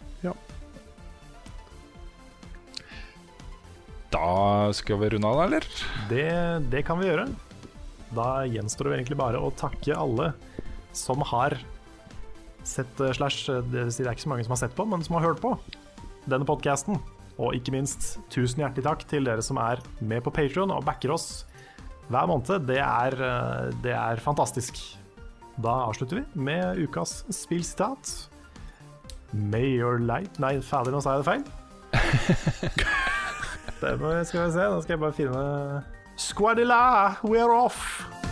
[4.12, 5.66] Da skal vi runde av, da, eller?
[6.10, 6.28] Det,
[6.72, 7.26] det kan vi gjøre.
[8.12, 10.32] Da gjenstår det egentlig bare å takke alle
[10.96, 11.56] som har
[12.68, 15.04] sett eh, slash eh, Det det er ikke så mange som har sett på, men
[15.04, 15.54] som har hørt på
[16.30, 17.00] denne podkasten.
[17.40, 21.14] Og ikke minst tusen hjertelig takk til dere som er med på Patreon og backer
[21.14, 21.44] oss
[22.12, 22.66] hver måned.
[22.68, 24.78] Det er, eh, det er fantastisk.
[25.62, 28.28] Da avslutter vi med ukas spillsitat.
[29.32, 31.44] May your light Nei, fader, nå sa jeg det feil.
[33.82, 35.82] Det må, skal vi se, nå skal jeg bare finne
[36.20, 38.31] Squadilla, we're off!